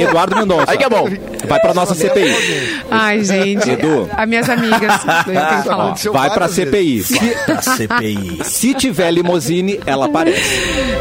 Eduardo 0.00 0.36
Mendonça. 0.36 0.64
Aí 0.68 0.76
que 0.78 0.84
é 0.84 0.88
bom. 0.88 1.08
Vai 1.46 1.60
pra 1.60 1.72
nossa 1.74 1.94
CPI. 1.94 2.82
Ai, 2.90 3.24
gente. 3.24 3.70
Edu. 3.70 4.08
As 4.16 4.28
minhas 4.28 4.48
amigas. 4.48 4.80
Eu 5.26 5.34
tenho 5.34 5.46
que 5.62 5.68
falar. 5.68 5.84
Aconteceu 5.84 6.12
Vai 6.12 6.30
pra 6.30 6.48
CPI. 6.48 7.02
CPI. 7.04 8.40
Se 8.44 8.74
tiver 8.74 9.10
limousine, 9.10 9.80
ela 9.86 10.06
aparece. 10.06 10.40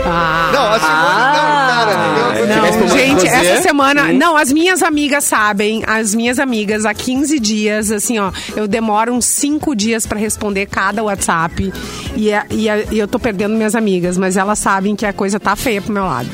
Ah. 0.06 0.50
Não, 0.54 0.72
a 0.72 0.80
Simone 0.80 1.04
não, 1.26 1.86
cara. 1.86 2.32
entendeu? 2.40 2.56
Não, 2.62 2.72
tivesse 2.72 2.98
gente, 2.98 3.28
essa 3.28 3.62
semana. 3.62 4.14
Não, 4.14 4.38
as 4.38 4.52
minhas 4.52 4.82
amigas 4.84 5.24
sabem. 5.24 5.84
As 5.86 6.14
minhas 6.16 6.40
amigas, 6.40 6.86
há 6.86 6.94
15 6.94 7.40
dias, 7.40 7.92
assim, 7.92 8.19
ó. 8.20 8.32
Eu 8.56 8.68
demoro 8.68 9.14
uns 9.14 9.26
5 9.26 9.76
dias 9.76 10.06
pra 10.06 10.20
responder 10.20 10.66
cada 10.66 11.04
WhatsApp. 11.04 11.74
E, 12.16 12.30
é- 12.32 12.46
e, 12.50 12.68
é- 12.70 12.88
e 12.92 13.00
eu 13.00 13.08
tô 13.08 13.18
perdendo 13.20 13.56
minhas 13.56 13.76
amigas, 13.76 14.18
mas 14.18 14.38
elas 14.38 14.60
sabem 14.60 14.96
que 14.96 15.06
a 15.06 15.14
coisa 15.14 15.40
tá 15.40 15.56
feia 15.56 15.82
pro 15.82 15.94
meu 15.94 16.06
lado. 16.06 16.30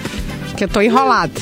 Que 0.58 0.64
eu 0.64 0.68
tô 0.68 0.82
enrolada. 0.82 1.34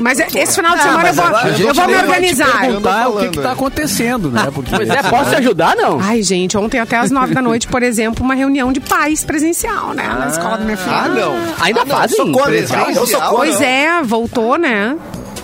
Mas 0.00 0.20
é- 0.20 0.28
esse 0.32 0.54
final 0.54 0.74
de 0.76 0.80
Ah, 0.80 0.82
semana 0.82 1.08
eu 1.08 1.14
mas 1.14 1.16
vou, 1.16 1.66
eu 1.68 1.74
vou 1.74 1.88
me 1.88 1.94
organizar. 1.96 2.60
Perguntar 2.60 3.08
o 3.08 3.18
que, 3.18 3.28
que 3.30 3.40
tá 3.40 3.48
é. 3.48 3.52
acontecendo, 3.52 4.30
né? 4.30 4.48
Porque 4.54 4.70
Pois 4.70 4.88
é, 4.88 5.02
posso 5.10 5.30
te 5.30 5.36
ajudar, 5.36 5.74
não? 5.74 5.98
Ai, 6.00 6.22
gente, 6.22 6.56
ontem 6.56 6.78
até 6.78 6.96
às 6.98 7.10
nove 7.10 7.34
da 7.34 7.42
noite, 7.42 7.66
por 7.66 7.82
exemplo, 7.82 8.24
uma 8.24 8.34
reunião 8.34 8.70
de 8.72 8.78
pais 8.78 9.24
presencial, 9.24 9.94
né? 9.94 10.06
Na 10.06 10.28
escola 10.28 10.56
da 10.58 10.64
minha 10.64 10.76
filha. 10.76 10.94
Ah, 10.96 11.08
não. 11.08 11.34
Ainda 11.60 11.80
Ah, 11.80 11.84
não, 11.84 11.96
fazem? 11.96 12.32
Presencial? 12.32 12.78
Eu 12.90 12.94
sou 12.94 13.02
Presencial, 13.06 13.34
Pois 13.34 13.60
é, 13.60 14.02
voltou, 14.04 14.56
né? 14.56 14.96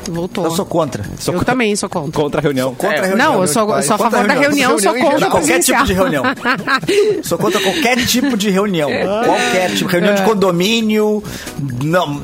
Voltou. 0.09 0.45
Eu 0.45 0.51
sou 0.51 0.67
contra. 0.67 1.05
Eu 1.27 1.45
também 1.45 1.75
sou 1.77 1.89
contra. 1.89 2.21
Contra 2.21 2.41
a 2.41 2.43
reunião. 2.43 2.75
Contra 2.75 3.01
a 3.03 3.07
reunião. 3.07 3.33
Não, 3.35 3.41
eu 3.43 3.47
sou, 3.49 3.77
eu 3.77 3.83
sou 3.83 3.95
a 3.95 3.99
favor 3.99 4.27
da 4.27 4.35
reunião, 4.35 4.79
sou 4.79 4.93
reunião 4.93 5.09
em 5.09 5.13
contra. 5.13 5.31
Qualquer 5.31 5.59
tipo 5.61 5.85
de 5.85 5.93
reunião. 5.93 6.25
Sou 7.23 7.39
contra 7.39 7.61
qualquer 7.61 8.05
tipo 8.07 8.37
de 8.37 8.51
reunião. 8.51 8.91
Qualquer 9.25 9.71
tipo. 9.75 9.91
Reunião 9.91 10.15
de 10.15 10.23
condomínio. 10.23 11.23
Não. 11.83 12.21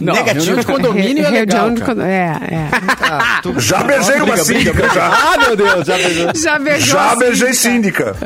Não, 0.00 0.14
negativo. 0.14 0.56
de 0.58 0.66
condomínio 0.66 1.24
é 1.24 1.30
legal, 1.30 1.70
de 1.70 1.80
É, 2.02 2.36
é. 2.50 2.68
Ah, 3.02 3.40
tu- 3.42 3.54
Já 3.60 3.82
beijei 3.84 4.20
uma 4.20 4.36
síndica, 4.36 4.88
já. 4.92 5.06
Ah, 5.06 5.36
meu 5.38 5.56
Deus, 5.56 5.86
já 5.86 5.96
beijou. 5.96 6.30
Já 6.34 6.58
beijou 6.58 6.86
Já 7.00 7.16
beijei 7.16 7.54
síndica. 7.54 8.16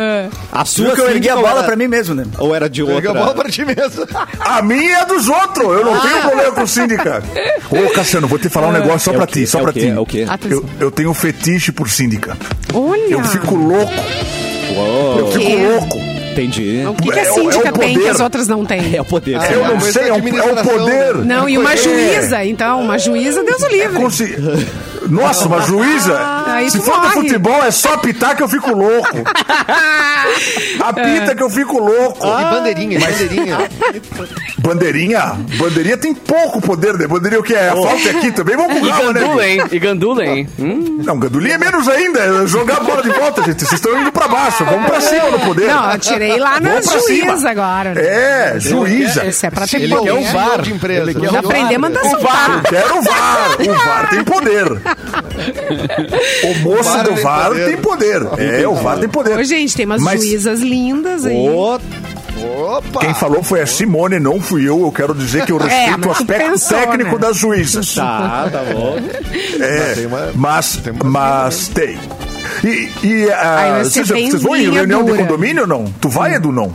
A 0.50 0.64
sua 0.64 0.94
que 0.94 1.00
eu 1.02 1.10
ergui 1.10 1.28
a 1.28 1.36
bola 1.36 1.50
era- 1.58 1.62
pra 1.64 1.76
mim 1.76 1.86
mesmo, 1.86 2.14
né? 2.14 2.24
Ou 2.38 2.54
era 2.54 2.68
de 2.70 2.82
Pega 2.84 3.10
a 3.10 3.12
bola 3.12 3.26
outra? 3.28 3.42
pra 3.42 3.52
ti 3.52 3.62
mesmo. 3.64 4.06
A 4.40 4.62
minha 4.62 5.00
é 5.00 5.04
dos 5.06 5.28
outros. 5.28 5.64
Eu 5.66 5.84
não 5.84 6.00
tenho 6.00 6.20
problema 6.22 6.52
com 6.52 6.66
síndica. 6.66 7.22
Ô, 7.70 7.90
Cassiano, 7.92 8.26
vou 8.26 8.38
te 8.38 8.48
falar 8.54 8.68
um 8.68 8.72
negócio 8.72 9.00
só 9.00 9.10
É 9.12 9.14
pra 9.14 9.24
o 9.24 9.26
ti, 9.26 9.46
só 9.46 9.58
É 9.58 9.60
o 9.60 9.64
pra 9.64 9.72
ti. 9.72 9.86
É 9.88 9.98
o 10.00 10.06
quê? 10.06 10.24
Eu, 10.48 10.64
eu 10.80 10.90
tenho 10.90 11.10
um 11.10 11.14
fetiche 11.14 11.72
por 11.72 11.90
síndica. 11.90 12.36
Olha. 12.72 13.00
Eu 13.12 13.22
fico 13.24 13.54
louco. 13.54 13.92
Uou, 14.76 15.18
Eu 15.18 15.32
fico 15.32 15.50
louco. 15.50 15.96
entendi. 16.32 16.84
O 16.88 16.94
que, 16.94 17.10
que 17.12 17.18
É 17.18 17.22
a 17.22 17.24
o- 17.24 17.26
é 17.26 17.30
o 17.30 17.34
síndica 17.34 17.72
tem 17.72 17.98
que 17.98 18.08
as 18.08 18.20
outras 18.20 18.48
não 18.48 18.64
têm? 18.64 18.96
É 18.96 19.00
o 19.00 19.04
poder. 19.04 19.36
Ah, 19.38 19.46
Eu 19.52 19.64
é 19.64 19.68
não 19.68 19.80
sei, 19.80 20.02
é, 20.02 20.04
um, 20.06 20.08
é 20.08 20.12
o 20.12 20.14
administração, 20.16 20.64
poder. 20.78 21.14
né? 21.16 21.24
Não, 21.24 21.48
e 21.48 21.58
uma 21.58 21.72
É. 21.74 21.76
juíza, 21.76 22.44
então, 22.44 22.80
uma 22.80 22.98
juíza, 22.98 23.44
Deus 23.44 23.62
o 23.62 23.68
livre. 23.68 23.96
Consi- 24.00 24.34
Nossa, 25.08 25.46
uma 25.46 25.60
juíza. 25.62 26.18
Aí 26.46 26.70
Se 26.70 26.78
for 26.80 26.94
do 26.94 27.00
morre. 27.02 27.12
futebol, 27.12 27.62
é 27.64 27.70
só 27.70 27.94
apitar 27.94 28.36
que 28.36 28.42
eu 28.42 28.48
fico 28.48 28.70
louco. 28.74 29.18
Apita 30.80 31.34
que 31.34 31.42
eu 31.42 31.50
fico 31.50 31.78
louco. 31.78 32.26
E 32.26 32.44
bandeirinha, 32.54 33.00
bandeirinha. 33.00 33.58
Bandeirinha? 34.64 35.36
Bandeirinha 35.58 35.96
tem 35.98 36.14
pouco 36.14 36.58
poder, 36.60 36.94
né? 36.96 37.06
Bandeirinha 37.06 37.40
o 37.40 37.44
que 37.44 37.54
é? 37.54 37.68
A 37.68 37.74
falta 37.76 38.08
é 38.08 38.10
aqui 38.12 38.32
também. 38.32 38.56
Vamos 38.56 38.88
calma, 38.88 39.12
gandula, 39.12 39.42
né? 39.42 39.48
hein? 39.50 39.62
E 39.70 39.78
gandula, 39.78 40.24
hein? 40.24 40.48
Hum? 40.58 41.00
Não, 41.04 41.18
gandulinha 41.18 41.56
é 41.56 41.58
menos 41.58 41.86
ainda. 41.86 42.20
É 42.20 42.46
jogar 42.46 42.78
a 42.78 42.80
bola 42.80 43.02
de 43.02 43.10
volta, 43.10 43.42
gente. 43.42 43.58
Vocês 43.60 43.72
estão 43.74 44.00
indo 44.00 44.10
pra 44.10 44.26
baixo. 44.26 44.64
Vamos 44.64 44.86
pra 44.86 45.00
cima 45.02 45.30
no 45.30 45.38
poder. 45.40 45.66
Não, 45.68 45.92
eu 45.92 45.98
tirei 45.98 46.38
lá 46.38 46.58
na 46.60 46.80
cima. 46.80 46.98
juíza 47.00 47.50
agora. 47.50 47.94
né? 47.94 48.00
É, 48.02 48.54
juíza. 48.58 49.26
Isso 49.26 49.44
é 49.44 49.50
pra 49.50 49.66
ter 49.66 49.82
Ele 49.82 49.94
poder. 49.94 50.12
quer 50.12 50.18
um 50.18 50.32
VAR 50.32 50.62
de 50.62 50.72
empresa. 50.72 51.10
Ele 51.10 51.20
quer 51.20 51.30
o 51.32 51.38
aprender 51.38 51.74
a 51.74 51.78
mandar 51.78 52.00
Eu 52.00 52.10
soltar. 52.10 52.62
quero 52.62 52.98
o 52.98 53.02
VAR. 53.02 53.56
O 53.60 53.72
VAR 53.86 54.08
tem 54.08 54.24
poder. 54.24 54.64
O 56.44 56.58
moço 56.60 56.82
VAR 56.84 57.02
do 57.04 57.14
tem 57.14 57.22
VAR 57.22 57.48
poder. 57.48 57.64
tem 57.66 57.76
poder. 57.76 58.22
É, 58.38 58.68
o 58.68 58.74
VAR 58.74 58.98
tem 58.98 59.08
poder. 59.08 59.38
Ô, 59.38 59.42
gente, 59.44 59.74
tem 59.76 59.86
umas 59.86 60.02
Mas- 60.02 60.20
juízas 60.20 60.60
lindas 60.60 61.24
aí. 61.24 61.48
Opa! 61.48 63.00
Quem 63.00 63.14
falou 63.14 63.42
foi 63.42 63.60
a 63.62 63.66
Simone, 63.66 64.18
não 64.18 64.40
fui 64.40 64.68
eu. 64.68 64.80
Eu 64.82 64.92
quero 64.92 65.14
dizer 65.14 65.46
que 65.46 65.52
eu 65.52 65.56
respeito 65.58 66.04
o 66.04 66.08
mas 66.08 66.18
tu 66.18 66.22
aspecto 66.22 66.50
pensou, 66.50 66.78
técnico 66.78 67.12
né? 67.12 67.18
das 67.18 67.36
juízas. 67.36 67.94
Tá, 67.94 68.48
tá 68.50 68.62
bom. 68.72 68.96
É, 69.60 69.94
tem 69.94 70.06
uma- 70.06 70.30
mas, 70.34 70.76
tem 70.76 70.92
uma- 70.92 71.04
mas 71.10 71.68
tem. 71.68 71.98
E, 72.62 72.88
e 73.02 73.26
ser 73.84 74.04
vocês, 74.06 74.42
vão 74.42 74.56
em 74.56 74.70
reunião 74.70 75.02
de 75.04 75.10
dura. 75.12 75.22
condomínio 75.22 75.62
ou 75.62 75.68
não? 75.68 75.84
Tu 76.00 76.08
vai, 76.08 76.34
Edu, 76.34 76.50
não? 76.52 76.72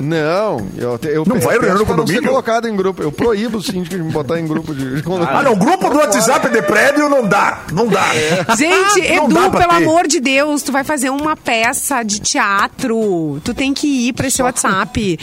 Não, 0.00 0.66
eu, 0.76 0.98
te- 0.98 1.08
eu 1.08 1.24
Não 1.26 1.38
vai 1.40 1.58
reunião 1.58 1.96
não 1.96 2.06
ser 2.06 2.20
colocado 2.22 2.68
em 2.68 2.74
grupo. 2.76 3.02
Eu 3.02 3.12
proíbo 3.12 3.58
o 3.58 3.62
síndico 3.62 3.96
de 3.96 4.02
me 4.02 4.10
botar 4.12 4.38
em 4.40 4.46
grupo 4.46 4.74
de, 4.74 4.96
de 4.96 5.02
condomínio. 5.02 5.36
Ah, 5.36 5.42
não, 5.42 5.56
grupo 5.56 5.88
do 5.88 5.96
WhatsApp 5.98 6.48
de 6.48 6.62
prédio 6.62 7.08
não 7.08 7.26
dá. 7.26 7.60
Não 7.72 7.86
dá. 7.88 8.04
Gente, 8.56 9.12
Não 9.16 9.24
Edu, 9.26 9.50
pelo 9.50 9.68
ter. 9.68 9.74
amor 9.74 10.06
de 10.06 10.20
Deus, 10.20 10.62
tu 10.62 10.72
vai 10.72 10.84
fazer 10.84 11.10
uma 11.10 11.36
peça 11.36 12.02
de 12.02 12.20
teatro. 12.20 13.40
Tu 13.44 13.54
tem 13.54 13.72
que 13.72 14.08
ir 14.08 14.12
pra 14.12 14.26
esse 14.26 14.42
WhatsApp. 14.42 15.18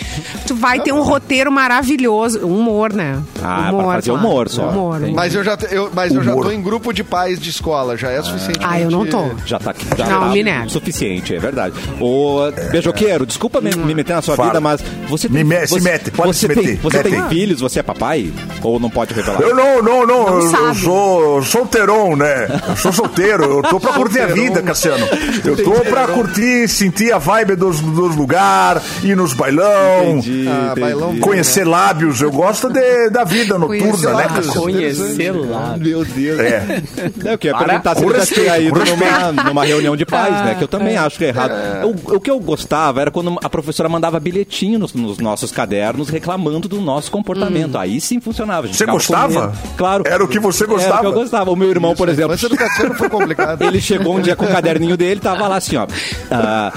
Tu 0.47 0.55
vai 0.55 0.79
ter 0.79 0.93
um 0.93 1.01
roteiro 1.01 1.51
maravilhoso. 1.51 2.39
Humor, 2.45 2.93
né? 2.93 3.19
Ah, 3.43 3.71
pra 3.73 3.83
fazer 3.85 4.11
claro. 4.11 4.27
humor 4.27 4.49
só. 4.49 4.69
Humor. 4.69 4.99
Mas 5.13 5.35
eu 5.35 5.43
já, 5.43 5.57
eu, 5.69 5.91
mas 5.93 6.13
eu 6.13 6.23
já 6.23 6.31
Humor. 6.31 6.45
tô 6.45 6.51
em 6.51 6.61
grupo 6.61 6.93
de 6.93 7.03
pais 7.03 7.39
de 7.39 7.49
escola, 7.49 7.97
já 7.97 8.09
é 8.11 8.21
suficiente. 8.21 8.59
Ah, 8.63 8.79
eu 8.79 8.89
não 8.89 9.05
tô. 9.05 9.23
Já 9.45 9.59
tá 9.59 9.71
aqui. 9.71 9.85
Já 9.97 10.05
Não, 10.07 10.19
tá 10.21 10.27
me 10.29 10.69
suficiente, 10.69 11.35
é 11.35 11.39
verdade. 11.39 11.75
Ô, 11.99 12.39
beijoqueiro, 12.71 13.25
desculpa 13.25 13.59
me, 13.59 13.75
me 13.75 13.93
meter 13.93 14.13
na 14.15 14.21
sua 14.21 14.35
Fala. 14.35 14.49
vida, 14.49 14.61
mas 14.61 14.70
você 15.07 15.27
Me 15.27 15.35
tem. 15.35 15.43
me- 15.43 15.67
se 15.67 15.73
você, 15.73 15.79
mete, 15.81 16.11
pode 16.11 16.33
você 16.33 16.47
se 16.47 16.53
tem, 16.53 16.63
meter, 16.63 16.79
Você 16.81 16.97
mete 16.97 17.09
tem 17.09 17.29
filhos? 17.29 17.59
Você 17.61 17.79
é 17.79 17.83
papai? 17.83 18.31
Ou 18.63 18.79
não 18.79 18.89
pode 18.89 19.13
revelar? 19.13 19.41
Eu 19.41 19.55
não, 19.55 19.81
não, 19.81 20.05
não. 20.07 20.21
Não 20.25 20.39
eu, 20.41 20.67
eu 20.67 20.75
sou 20.75 21.43
solteirão, 21.43 22.15
né? 22.15 22.47
Eu 22.69 22.75
sou 22.75 22.91
solteiro. 22.93 23.43
Eu 23.43 23.61
tô 23.63 23.79
pra 23.79 23.93
curtir 23.93 24.19
a 24.19 24.27
vida, 24.27 24.61
Cassiano. 24.61 25.05
Eu 25.43 25.55
tô 25.63 25.71
pra 25.81 26.07
curtir, 26.07 26.67
sentir 26.67 27.11
a 27.11 27.17
vibe 27.17 27.55
dos, 27.55 27.79
dos 27.81 28.15
lugares, 28.15 28.81
ir 29.03 29.15
nos 29.15 29.33
bailão, 29.33 30.17
Entendi, 30.17 30.47
Ah, 30.47 30.63
entendi. 30.71 30.79
bailão 30.81 31.17
conhecer 31.19 31.65
lábios. 31.67 32.21
Eu 32.21 32.31
gosto 32.31 32.69
de- 32.69 33.09
da 33.09 33.23
vida 33.23 33.55
Conhecer 33.59 33.85
noturna, 33.87 34.09
né, 34.09 34.15
lábios. 34.23 34.45
Cassiano? 34.47 34.61
Conhecer 34.61 35.31
lá. 35.31 35.75
Meu 35.79 36.05
Deus. 36.05 36.39
É. 36.39 36.81
Eu 37.25 37.37
queria 37.37 37.55
Para. 37.57 37.65
perguntar 37.67 37.95
se 37.95 38.05
respeito, 38.05 38.41
tinha 38.41 38.59
ido 38.59 38.79
numa, 38.85 39.43
numa 39.43 39.65
reunião 39.65 39.95
de 39.95 40.05
pais, 40.05 40.33
né? 40.45 40.55
Que 40.57 40.63
eu 40.63 40.67
também 40.67 40.97
acho 40.97 41.17
que 41.17 41.25
é 41.25 41.27
errado. 41.29 41.51
O, 41.83 42.15
o 42.15 42.19
que 42.19 42.29
eu 42.29 42.39
gostava 42.39 43.01
era 43.01 43.11
quando 43.11 43.37
a 43.43 43.49
professora 43.49 43.89
mandava 43.89 44.19
bilhetinho 44.51 44.77
nos, 44.77 44.93
nos 44.93 45.17
nossos 45.17 45.51
cadernos 45.51 46.09
reclamando 46.09 46.67
do 46.67 46.81
nosso 46.81 47.09
comportamento. 47.09 47.77
Aí 47.77 48.01
sim 48.01 48.19
funcionava. 48.19 48.67
Você 48.67 48.85
gostava? 48.85 49.33
com 49.33 49.39
medo. 49.39 49.57
Claro. 49.77 50.03
Era 50.05 50.23
o 50.23 50.27
que 50.27 50.39
você 50.39 50.63
Era 50.63 50.71
o 50.73 50.75
gostava? 50.75 50.99
que 50.99 51.05
eu 51.05 51.13
gostava. 51.13 51.51
O 51.51 51.55
meu 51.55 51.69
irmão, 51.69 51.95
por 51.95 52.09
exemplo, 52.09 52.31
Mas 52.31 52.43
educação 52.43 52.93
foi 52.95 53.09
complicado. 53.09 53.61
ele 53.63 53.79
chegou 53.81 54.17
um 54.17 54.21
dia 54.21 54.35
com 54.35 54.45
o 54.45 54.49
caderninho 54.49 54.97
dele, 54.97 55.19
tava 55.21 55.47
lá 55.47 55.55
assim, 55.55 55.77
ó. 55.77 55.87
ah, 56.29 56.73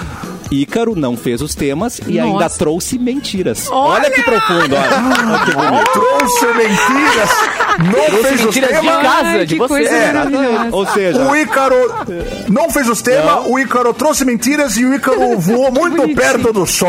Ícaro 0.62 0.94
não 0.96 1.16
fez 1.16 1.40
os 1.42 1.54
temas 1.54 1.98
e 2.06 2.14
Nossa. 2.18 2.28
ainda 2.32 2.50
trouxe 2.50 2.98
mentiras. 2.98 3.68
Olha, 3.70 4.04
Olha! 4.04 4.10
que 4.10 4.22
profundo, 4.22 4.74
olha. 4.74 5.34
Olha 5.34 5.44
que 5.44 5.52
bonito. 5.52 5.90
Trouxe 5.92 6.46
mentiras, 6.46 7.30
não 7.92 8.22
fez 8.22 8.40
os 8.40 8.46
Mentiras 8.46 8.70
de 8.70 8.80
temas. 8.80 9.02
casa, 9.02 9.28
Ai, 9.28 9.46
de 9.46 9.54
que 9.54 9.58
você. 9.58 9.68
coisa 9.74 9.90
É. 9.90 10.12
Ou 10.70 10.86
seja, 10.86 11.22
O 11.28 11.36
Ícaro 11.36 11.76
não 12.48 12.70
fez 12.70 12.88
os 12.88 13.02
temas, 13.02 13.46
o 13.46 13.58
Ícaro 13.58 13.92
trouxe 13.94 14.24
mentiras 14.24 14.76
e 14.76 14.84
o 14.84 14.94
Ícaro 14.94 15.38
voou 15.38 15.70
muito 15.72 16.14
perto 16.14 16.52
do 16.52 16.66
sol. 16.66 16.88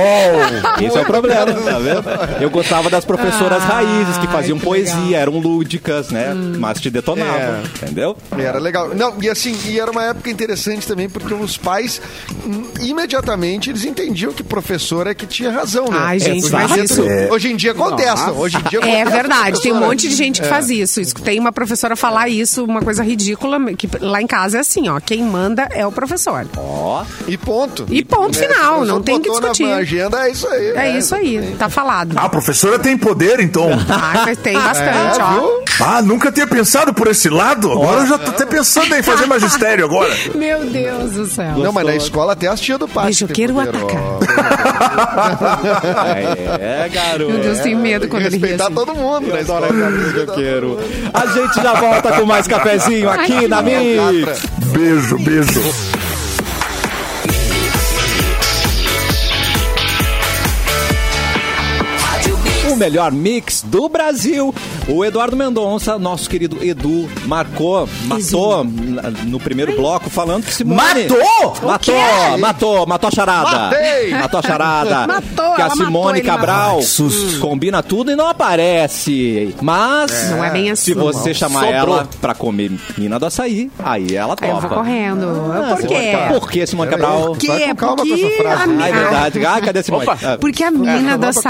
Esse 0.82 0.98
é 0.98 1.02
o 1.02 1.06
problema, 1.06 1.46
tá 1.54 1.80
vendo? 1.80 2.04
Eu 2.42 2.50
gostava 2.50 2.90
das 2.90 3.04
professoras 3.06 3.64
raízes 3.64 4.18
que 4.18 4.28
faziam 4.28 4.58
que 4.60 4.66
poesia, 4.66 5.18
eram 5.18 5.40
lúdicas, 5.40 6.10
né? 6.10 6.34
Mas 6.60 6.80
te 6.80 6.90
detonavam, 6.90 7.36
É. 7.36 7.62
entendeu? 7.84 8.16
Era 8.38 8.60
legal. 8.60 8.90
Não, 8.96 9.16
e 9.22 9.30
assim, 9.30 9.56
e 9.68 9.80
era 9.80 9.90
uma 9.92 10.04
época 10.04 10.30
interessante 10.30 10.88
também, 10.88 11.10
porque 11.10 11.34
os 11.34 11.58
pais, 11.58 12.02
hum, 12.46 12.64
imediatamente, 13.56 13.70
eles 13.70 13.86
entendiam 13.86 14.32
que 14.34 14.44
professor 14.44 15.08
é 15.08 15.14
que 15.14 15.26
tinha 15.26 15.52
razão, 15.52 15.86
né? 15.86 15.98
Ai, 16.00 16.20
gente, 16.20 16.50
mas 16.52 16.72
em 16.72 16.74
dia, 16.76 16.84
isso- 16.84 17.02
hoje 17.32 17.52
em 17.52 17.56
dia 17.56 17.74
contestam. 17.74 18.38
Hoje 18.38 18.58
em 18.58 18.70
dia 18.70 18.80
É 18.86 19.06
verdade, 19.06 19.62
tem 19.62 19.72
um 19.72 19.80
monte 19.80 20.08
de 20.10 20.16
gente 20.16 20.42
que 20.42 20.48
faz 20.48 20.70
isso. 20.70 21.00
Escutei 21.02 21.40
uma 21.40 21.52
professora 21.52 21.96
falar 21.96 22.28
isso, 22.30 22.64
uma 22.66 22.82
coisa 22.82 23.04
ridícula, 23.04 23.60
que 23.74 23.90
lá 24.00 24.22
em 24.22 24.28
casa 24.28 24.58
é 24.58 24.60
assim, 24.62 24.88
ó, 24.90 25.00
quem 25.00 25.24
manda 25.24 25.68
é 25.72 25.86
o 25.86 25.92
professor. 25.92 26.46
Ó, 26.58 27.04
E 27.28 27.38
ponto. 27.38 27.86
E 27.90 28.04
ponto 28.04 28.38
Né? 28.40 28.48
final, 28.48 28.86
não 28.86 29.02
tem 29.02 29.20
que 29.20 29.28
botou 29.30 29.42
na 29.42 29.50
discutir. 29.54 29.72
agenda, 29.74 30.28
é 30.28 30.32
isso 30.32 30.48
aí. 30.48 30.68
É 30.76 30.98
isso 30.98 31.16
aí, 31.16 31.56
tá 31.58 31.70
falado. 31.70 32.16
Ah, 32.18 32.26
a 32.26 32.30
professora 32.30 32.78
tem 32.80 32.98
poder, 32.98 33.40
então. 33.40 33.70
Mas 33.88 34.38
tem 34.40 34.54
bastante, 34.60 35.20
É, 35.20 35.24
ó. 35.24 35.32
viu? 35.34 35.66
Ah, 35.80 36.02
nunca 36.02 36.32
tinha 36.32 36.48
pensado 36.48 36.94
por 36.94 37.08
esse 37.08 37.30
lado. 37.30 37.72
Agora 37.72 38.02
eu 38.02 38.08
já 38.08 38.18
tô 38.18 38.32
até 38.32 38.46
pensando 38.46 38.96
em 38.96 39.04
fazer 39.04 39.26
magistério 39.26 39.84
agora. 39.86 40.14
Meu 40.36 40.66
Deus 40.66 41.12
do 41.14 41.26
céu. 41.26 41.58
Não, 41.58 41.72
mas 41.74 41.86
na 41.86 41.96
escola 41.96 42.34
até 42.34 42.48
as 42.48 42.60
tia 42.62 42.78
do 42.78 42.88
pátio. 42.88 43.04
Beijoqueiro 43.28 43.45
tem 43.54 43.66
poder, 43.66 43.78
atacar. 43.78 44.02
é, 46.60 46.90
garoto. 46.90 47.32
Meu 47.32 47.42
Deus, 47.42 47.60
tenho 47.60 47.78
medo 47.80 48.08
quando 48.08 48.24
ele 48.24 48.32
Respeitar 48.38 48.66
assim. 48.66 48.74
todo 48.74 48.96
mundo 48.96 49.28
na 49.28 49.40
adoro 49.40 49.66
esse 49.66 50.14
beijoqueiro. 50.14 50.80
A 51.14 51.26
gente 51.28 51.56
já 51.62 51.74
volta 51.74 52.12
com 52.14 52.26
mais 52.26 52.48
cafezinho 52.48 53.10
aqui 53.10 53.48
na 53.48 53.62
Mix. 53.62 54.42
Beijo, 54.72 55.18
beijo. 55.20 55.95
O 62.76 62.78
melhor 62.78 63.10
mix 63.14 63.62
do 63.62 63.88
Brasil. 63.88 64.54
O 64.90 65.06
Eduardo 65.06 65.34
Mendonça, 65.38 65.98
nosso 65.98 66.30
querido 66.30 66.62
Edu, 66.62 67.10
marcou, 67.26 67.88
matou 68.04 68.66
no 69.24 69.40
primeiro 69.40 69.74
bloco 69.78 70.10
falando 70.10 70.44
que 70.44 70.54
Simone... 70.54 70.76
Matou? 70.76 71.56
Matou, 71.70 72.38
matou, 72.38 72.86
matou 72.86 73.08
a 73.08 73.12
charada. 73.12 73.50
Matei! 73.50 74.10
Matou 74.12 74.40
a 74.40 74.44
charada. 74.44 75.08
Matou, 75.08 75.56
que 75.56 75.62
a 75.62 75.70
Simone 75.70 76.22
Cabral 76.22 76.82
susto. 76.82 77.40
combina 77.40 77.82
tudo 77.82 78.12
e 78.12 78.16
não 78.16 78.28
aparece. 78.28 79.56
Mas... 79.62 80.30
Não 80.32 80.44
é 80.44 80.50
bem 80.52 80.70
assim. 80.70 80.84
Se 80.84 80.94
você 80.94 81.34
chamar 81.34 81.62
Sobrou. 81.62 81.96
ela 81.98 82.10
pra 82.20 82.36
comer 82.36 82.72
mina 82.98 83.18
do 83.18 83.26
açaí, 83.26 83.72
aí 83.80 84.16
ela 84.16 84.36
Aí 84.42 84.50
eu 84.50 84.54
vou 84.56 84.62
topa. 84.64 84.76
correndo. 84.76 85.26
Ah, 85.54 85.76
Por 85.78 85.88
quê? 85.88 86.12
Por 86.28 86.50
que, 86.52 86.68
Simone 86.68 86.92
Cabral? 86.92 87.22
Por 87.28 87.38
quê? 87.38 87.48
Vai 87.48 87.68
com 87.70 87.76
calma 87.76 87.96
com 87.98 88.08
Porque 88.08 88.24
essa 88.26 88.44
frase. 88.44 88.64
a 88.64 88.68
mi- 88.68 88.84
Ah, 88.84 88.90
é 88.90 88.92
verdade. 88.92 89.46
Ah, 89.46 89.62
cadê 89.62 89.80
a 89.80 89.84
Simone? 89.84 90.04
Opa. 90.04 90.18
Ah, 90.22 90.38
Porque 90.40 90.64
a 90.64 90.72
mina 90.72 91.12
É, 91.12 91.18
do 91.18 91.20
dá 91.20 91.32
pra 91.32 91.42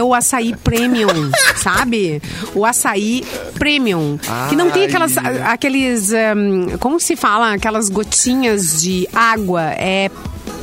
comer 0.00 0.02
o 0.02 0.14
açaí 0.14 0.54
premium, 0.56 1.30
sabe? 1.56 2.22
O 2.54 2.64
açaí 2.64 3.22
premium. 3.54 4.18
Que 4.48 4.56
não 4.56 4.70
tem 4.70 4.84
aquelas, 4.84 5.16
aqueles. 5.18 6.10
hum, 6.10 6.78
como 6.78 6.98
se 6.98 7.16
fala? 7.16 7.52
Aquelas 7.52 7.88
gotinhas 7.88 8.80
de 8.80 9.06
água. 9.12 9.62
É. 9.72 10.10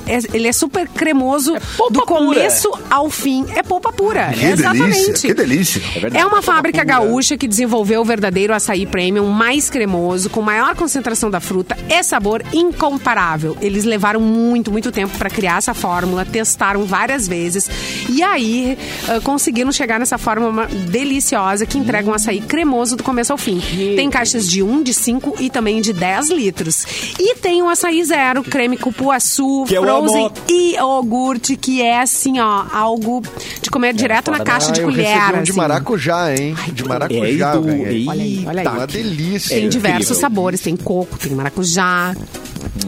é- 0.08 0.36
ele 0.36 0.48
é 0.48 0.52
super 0.52 0.88
cremoso 0.88 1.54
polpa 1.78 1.94
do 1.94 2.06
pura. 2.06 2.20
começo 2.20 2.72
ao 2.90 3.10
fim. 3.10 3.46
É 3.56 3.64
polpa 3.64 3.92
pura. 3.92 4.32
Que 4.34 4.46
Exatamente. 4.46 4.94
delícia, 5.06 5.28
que 5.30 5.34
delícia. 5.34 5.82
É 6.14 6.26
uma 6.26 6.42
fábrica 6.42 6.84
gaúcha 6.84 7.38
que 7.38 7.48
desenvolveu 7.48 8.02
o 8.02 8.06
verdadeiro 8.06 8.54
açaí 8.54 8.86
premium 8.86 9.28
mais 9.28 9.70
cremoso, 9.70 10.30
com 10.30 10.42
maior 10.42 10.76
concentração 10.76 11.30
da 11.30 11.40
fruta 11.40 11.78
e 11.90 12.04
sabor 12.04 12.44
incomparável. 12.54 13.58
Eles 13.62 13.84
levaram 13.84 14.22
muito, 14.22 14.72
muito 14.72 14.92
tempo 14.92 15.18
para 15.18 15.30
criar 15.30 15.58
essa 15.58 15.74
fórmula, 15.74 16.26
testaram 16.26 16.86
várias 16.86 17.28
vezes 17.28 17.70
e 18.10 18.22
aí 18.24 18.78
ah, 19.08 19.20
conseguiram 19.22 19.72
chegar 19.72 20.00
nessa 20.00 20.18
fórmula 20.18 20.68
deliciosa 20.68 21.66
que 21.66 21.78
entrega 21.78 22.10
um 22.10 22.14
açaí 22.14 22.42
cremoso 22.42 22.96
do 22.96 23.04
começo 23.04 23.32
ao 23.32 23.38
fim. 23.38 23.60
Tem 23.96 24.10
caixas 24.10 24.48
de 24.50 24.62
1, 24.64 24.84
de 24.84 24.94
5 24.94 25.36
e 25.40 25.50
também 25.50 25.82
de 25.82 25.94
10 25.94 26.30
litros. 26.30 26.86
E 27.20 27.36
tem 27.36 27.62
o 27.62 27.70
açaí 27.70 28.04
zero, 28.04 28.44
creme 28.44 28.78
cupuaçu, 28.78 29.66
Que 29.68 29.76
eu 29.76 29.84
frozen 30.00 30.32
e 30.50 30.76
iogurte, 30.76 31.56
que 31.56 31.82
é 31.82 32.02
assim, 32.02 32.40
ó, 32.40 32.66
algo 32.72 33.22
de 33.62 33.70
comer 33.70 33.94
direto 33.94 34.32
na 34.32 34.40
caixa 34.40 34.72
de 34.72 34.82
eu 34.82 34.88
colher. 34.88 35.18
um 35.36 35.44
de 35.44 35.52
assim. 35.52 35.60
maracujá, 35.60 36.36
hein? 36.36 36.56
De 36.72 36.84
maracujá. 36.84 37.54
É, 37.56 37.60
ganhei. 37.62 38.08
Olha 38.08 38.24
aí, 38.24 38.46
olha 38.48 38.62
aí. 38.62 38.68
Uma 38.68 38.88
delícia. 38.88 39.56
Tem 39.56 39.66
É 39.66 39.70
diversos 39.70 40.18
sabores, 40.18 40.62
tem 40.62 40.76
coco, 40.76 41.18
tem 41.18 41.34
maracujá, 41.34 42.16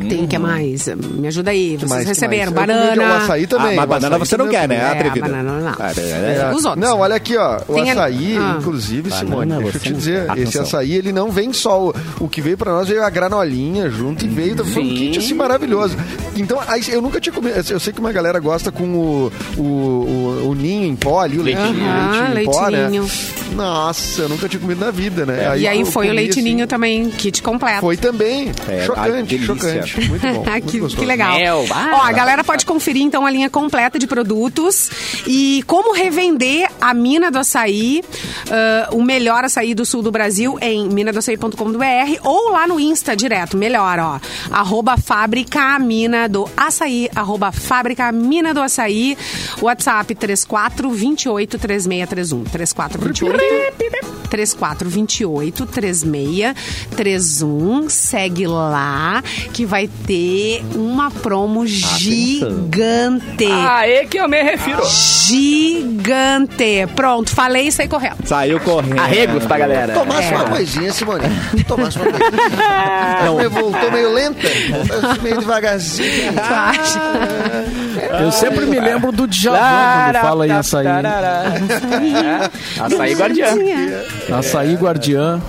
tem 0.10 0.26
que 0.28 0.38
mais? 0.38 0.88
Me 0.88 1.28
ajuda 1.28 1.52
aí, 1.52 1.78
vocês 1.78 1.90
mais, 1.90 2.08
receberam 2.08 2.52
mais? 2.54 2.68
Banana. 2.68 3.02
O 3.02 3.18
açaí 3.18 3.48
também. 3.48 3.74
Ah, 3.74 3.76
mas 3.76 3.86
o 3.86 3.88
banana 3.88 4.16
açaí 4.16 4.28
você 4.28 4.38
não 4.38 4.46
também 4.46 4.60
quer, 4.62 4.68
né? 4.68 4.76
É, 4.76 4.86
Atrevida. 4.92 5.26
a 5.26 5.30
banana 5.30 5.60
não. 5.60 5.76
Ah, 5.80 5.92
é, 5.96 6.50
É. 6.50 6.52
Os 6.56 6.66
outros. 6.66 6.84
Não, 6.84 7.00
olha 7.00 7.16
aqui, 7.16 7.38
ó. 7.38 7.60
O 7.68 7.74
Tem 7.74 7.90
a- 7.90 7.94
açaí, 7.94 8.38
Ah. 8.38 8.56
inclusive, 8.60 9.12
Simone, 9.12 9.36
Banana, 9.50 9.62
deixa 9.64 9.78
eu 9.78 9.82
te 9.82 9.94
dizer, 9.94 10.22
esse 10.24 10.32
Atenção. 10.32 10.62
açaí, 10.64 10.94
ele 10.94 11.12
não 11.12 11.32
vem 11.32 11.52
só 11.54 11.88
o, 11.88 11.94
o 12.20 12.28
que 12.28 12.42
veio 12.42 12.58
pra 12.58 12.72
nós, 12.72 12.88
veio 12.88 13.04
a 13.04 13.10
granolinha 13.10 13.90
junto 13.90 14.26
e 14.26 14.28
veio 14.28 14.50
foi 14.66 14.84
um 14.84 14.90
kit 14.90 15.20
assim 15.20 15.34
maravilhoso. 15.34 15.96
Então, 16.36 16.60
aí, 16.68 16.82
eu 16.90 17.02
nunca 17.02 17.20
tinha 17.20 17.34
comido, 17.34 17.56
eu 17.70 17.80
sei 17.80 17.94
que 17.94 18.00
uma 18.00 18.12
galera 18.12 18.40
gosta 18.40 18.72
com 18.72 18.84
o, 18.84 19.32
o, 19.58 19.62
o, 19.62 20.48
o 20.50 20.56
ninho 20.56 20.86
em 20.86 20.96
pó 20.96 21.22
ali, 21.22 21.38
o 21.38 21.42
leitinho, 21.42 21.84
Aham, 21.86 22.34
leitinho 22.34 22.42
em 22.42 22.46
pó, 22.46 22.70
né? 22.70 22.80
leitinho. 22.88 23.08
Nossa, 23.56 24.22
eu 24.24 24.30
nunca 24.30 24.48
tinha 24.48 24.60
comido 24.60 24.80
na 24.80 24.92
vida, 24.92 25.26
né? 25.26 25.58
E 25.58 25.68
aí 25.68 25.84
foi 25.86 26.10
o 26.10 26.14
leite 26.14 26.32
assim, 26.40 26.42
ninho 26.42 26.68
também, 26.68 27.10
kit 27.10 27.42
completo. 27.42 27.82
Foi 27.82 27.98
também. 27.98 28.52
É, 28.68 28.86
chocante, 28.86 29.24
delícia. 29.38 29.46
chocante. 29.48 29.59
Exatamente. 29.68 30.10
Muito 30.10 30.28
bom. 30.28 30.46
muito 30.80 30.88
que, 30.90 30.96
que 30.98 31.06
legal. 31.06 31.38
Mel, 31.38 31.66
ah. 31.72 31.92
Ó, 31.94 32.02
a 32.02 32.12
galera 32.12 32.44
pode 32.44 32.66
conferir 32.66 33.04
então 33.04 33.26
a 33.26 33.32
linha 33.32 33.50
completa 33.50 33.98
de 34.00 34.08
produtos 34.08 34.90
e 35.28 35.64
como 35.68 35.94
revender 35.94 36.70
a 36.80 36.94
mina 36.94 37.32
do 37.32 37.40
açaí, 37.40 38.04
ah, 38.50 38.90
o 38.92 39.02
melhor 39.02 39.44
açaí 39.44 39.74
do 39.74 39.86
sul 39.86 40.02
do 40.02 40.12
Brasil 40.12 40.58
em 40.62 40.88
minadoaçaí.com.br 40.90 42.20
ou 42.24 42.52
lá 42.52 42.68
no 42.68 42.80
Insta 42.80 43.16
direto, 43.16 43.58
melhor, 43.58 44.00
ó. 44.00 44.20
Arroba 44.52 44.98
fábrica 44.98 45.78
mina 45.80 46.28
do 46.28 46.50
açaí, 46.56 47.10
arroba 47.16 47.52
fábrica 47.52 48.12
mina 48.12 48.54
do 48.54 48.62
açaí, 48.62 49.18
WhatsApp 49.62 50.16
34 50.16 50.90
28 50.90 51.58
3631. 51.58 52.44
34 52.44 53.02
28 53.02 54.19
3428 54.30 55.66
3631. 55.66 57.90
Segue 57.90 58.48
lá 58.48 59.22
que 59.54 59.66
vai 59.66 59.90
ter 60.06 60.64
uma 60.76 61.10
promo 61.12 61.66
gigante. 61.68 63.46
Aê 63.46 64.06
que 64.06 64.18
eu 64.20 64.28
me 64.30 64.42
refiro. 64.42 64.82
Gigante. 64.88 66.88
Pronto, 66.96 67.30
falei 67.32 67.68
e 67.68 67.72
saí 67.72 67.88
correndo. 67.88 68.18
Saiu 68.26 68.60
correndo. 68.60 69.00
Arregos 69.00 69.46
pra 69.46 69.58
galera. 69.58 69.94
Tomasse 69.94 70.34
É. 70.34 70.38
uma 70.38 70.46
coisinha, 70.46 70.92
Simone. 70.94 71.24
Tomasse 71.68 71.98
uma 71.98 72.12
coisinha. 72.12 72.30
Não. 73.26 73.38
Meio- 73.38 73.50
Voltou 73.50 73.92
meio 73.92 74.14
lenta. 74.14 74.48
Meio 75.22 75.40
devagarzinho. 75.40 76.34
Acha? 76.40 77.00
Eu 78.22 78.32
sempre 78.32 78.66
me 78.66 78.80
lembro 78.80 79.12
do 79.12 79.28
Djavan 79.28 79.60
quando 79.60 80.22
fala 80.22 80.48
em 80.48 80.52
açaí. 80.52 80.86
Açaí 82.80 83.14
guardiã. 83.16 83.48
Açaí 84.32 84.76
guardiã. 84.76 85.40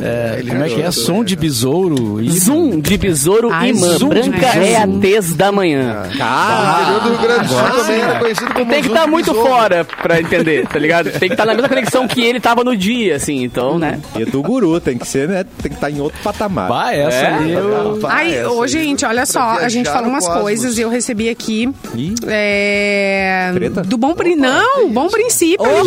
É, 0.00 0.42
como 0.48 0.64
é 0.64 0.68
que 0.68 0.82
é? 0.82 0.90
Som 0.90 1.22
de 1.24 1.36
besouro. 1.36 2.20
e- 2.20 2.30
Zoom 2.30 2.80
de 2.80 2.96
besouro 2.98 3.50
Ai, 3.52 3.70
imã. 3.70 3.96
zoom 3.98 4.08
de 4.08 4.14
Branca 4.30 4.38
besouro. 4.38 4.66
é 4.66 4.76
a 4.76 4.86
tez 5.00 5.34
da 5.34 5.52
manhã. 5.52 6.02
O 6.02 6.06
interior 6.06 7.00
do 7.00 7.22
Grande 7.22 7.48
Sul 7.48 7.70
também 7.80 8.00
era 8.00 8.18
conhecido 8.18 8.54
como 8.54 8.70
Tem 8.70 8.82
que 8.82 8.88
estar 8.88 9.04
de 9.04 9.10
muito 9.10 9.32
besouro. 9.32 9.48
fora 9.50 9.84
pra 10.02 10.20
entender, 10.20 10.66
tá 10.66 10.78
ligado? 10.78 11.10
Tem 11.12 11.28
que 11.28 11.34
estar 11.34 11.46
na 11.46 11.54
mesma 11.54 11.68
conexão 11.68 12.08
que 12.08 12.22
ele 12.22 12.40
tava 12.40 12.64
no 12.64 12.76
dia, 12.76 13.16
assim, 13.16 13.42
então, 13.44 13.78
né? 13.78 14.00
E 14.16 14.24
do 14.24 14.42
guru, 14.42 14.80
tem 14.80 14.98
que 14.98 15.06
ser, 15.06 15.28
né? 15.28 15.44
Tem 15.62 15.70
que 15.70 15.76
estar 15.76 15.90
em 15.90 16.00
outro 16.00 16.18
patamar. 16.22 16.68
Bah, 16.68 16.92
essa 16.92 17.16
É? 17.16 17.34
ali 17.34 17.52
eu... 17.52 18.00
Ai, 18.04 18.34
essa 18.36 18.50
ô, 18.50 18.62
aí 18.62 18.68
gente, 18.68 19.04
olha 19.04 19.24
só, 19.26 19.40
a 19.40 19.68
gente 19.68 19.88
falou 19.88 20.08
umas 20.10 20.26
cosmos. 20.26 20.42
coisas 20.42 20.78
e 20.78 20.80
eu 20.80 20.88
recebi 20.88 21.28
aqui. 21.28 21.68
Ih. 21.94 22.14
É, 22.26 23.50
Treta? 23.54 23.82
do 23.82 23.96
bom 23.96 24.14
princípio. 24.14 24.42
Não, 24.48 24.88
bom 24.90 25.08
princípio 25.08 25.64
Alô. 25.64 25.84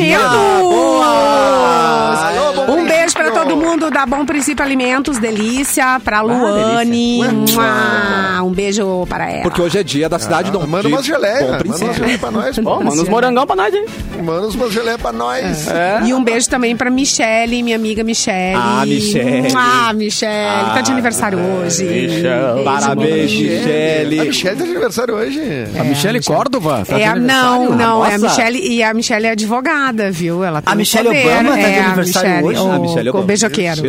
Bom 2.66 2.78
Um 2.78 2.86
beijo 2.86 3.14
pra 3.14 3.32
todo 3.32 3.56
mundo 3.56 3.90
da 3.98 4.06
Bom 4.06 4.24
Princípio 4.28 4.64
Alimentos, 4.64 5.18
delícia, 5.18 6.00
pra 6.04 6.22
Luane. 6.22 7.20
Mua. 7.24 8.44
Um 8.44 8.52
beijo 8.52 9.08
para 9.10 9.28
ela. 9.32 9.42
Porque 9.42 9.60
hoje 9.60 9.80
é 9.80 9.84
dia 9.84 10.08
da 10.08 10.20
cidade 10.20 10.52
do 10.52 10.60
Manda 10.68 10.88
de 10.88 10.94
umas 10.94 11.04
geleias. 11.04 11.64
Bom 11.64 11.70
Manda 11.72 11.84
umas 11.86 11.96
geleias 11.96 12.20
pra 12.20 12.30
nós. 12.32 12.60
Pô. 12.60 12.84
manda 12.84 13.02
uns 13.02 13.10
morangão 13.10 13.48
pra 13.48 13.56
nós, 13.56 13.74
hein? 13.74 13.86
Manda 14.24 14.48
umas 14.50 14.72
geleias 14.72 15.02
pra 15.02 15.12
nós. 15.12 15.66
E 16.06 16.14
um 16.14 16.24
beijo 16.24 16.48
também 16.48 16.78
pra 16.78 16.92
Michele, 16.92 17.64
minha 17.64 17.76
amiga 17.76 18.04
Michele. 18.04 18.56
Ah, 18.56 18.84
Michele. 18.86 19.48
Ah, 19.56 19.92
Michele. 19.94 20.74
tá 20.76 20.82
de 20.82 20.92
aniversário 20.92 21.40
hoje. 21.40 21.84
Michele. 21.84 22.08
Beijo, 22.20 22.64
Parabéns, 22.64 23.32
Michele. 23.32 24.20
A 24.20 24.24
Michele. 24.26 24.28
Michelle 24.28 24.58
tá 24.58 24.64
de 24.64 24.70
aniversário 24.72 25.16
hoje. 25.16 25.42
A 25.80 25.84
Michele 25.84 26.22
Córdova? 26.22 26.84
tá 26.86 26.98
de 26.98 27.02
É, 27.02 27.16
não, 27.16 27.72
não, 27.72 28.06
é 28.06 28.14
a 28.14 28.18
Nossa. 28.20 28.28
Michelle, 28.38 28.60
e 28.60 28.84
a 28.84 28.94
Michelle 28.94 29.26
é 29.26 29.32
advogada, 29.32 30.12
viu? 30.12 30.44
Ela 30.44 30.62
A 30.64 30.76
Michelle 30.76 31.08
Obama 31.10 31.50
tá 31.50 31.56
de 31.56 31.62
é, 31.64 31.80
a 31.80 31.86
aniversário 31.88 32.30
Michelle, 32.30 32.48
hoje? 32.48 32.60
O, 32.60 32.72
A 32.72 32.80
Michelle 32.80 33.10
o 33.10 33.12
Obama. 33.12 33.26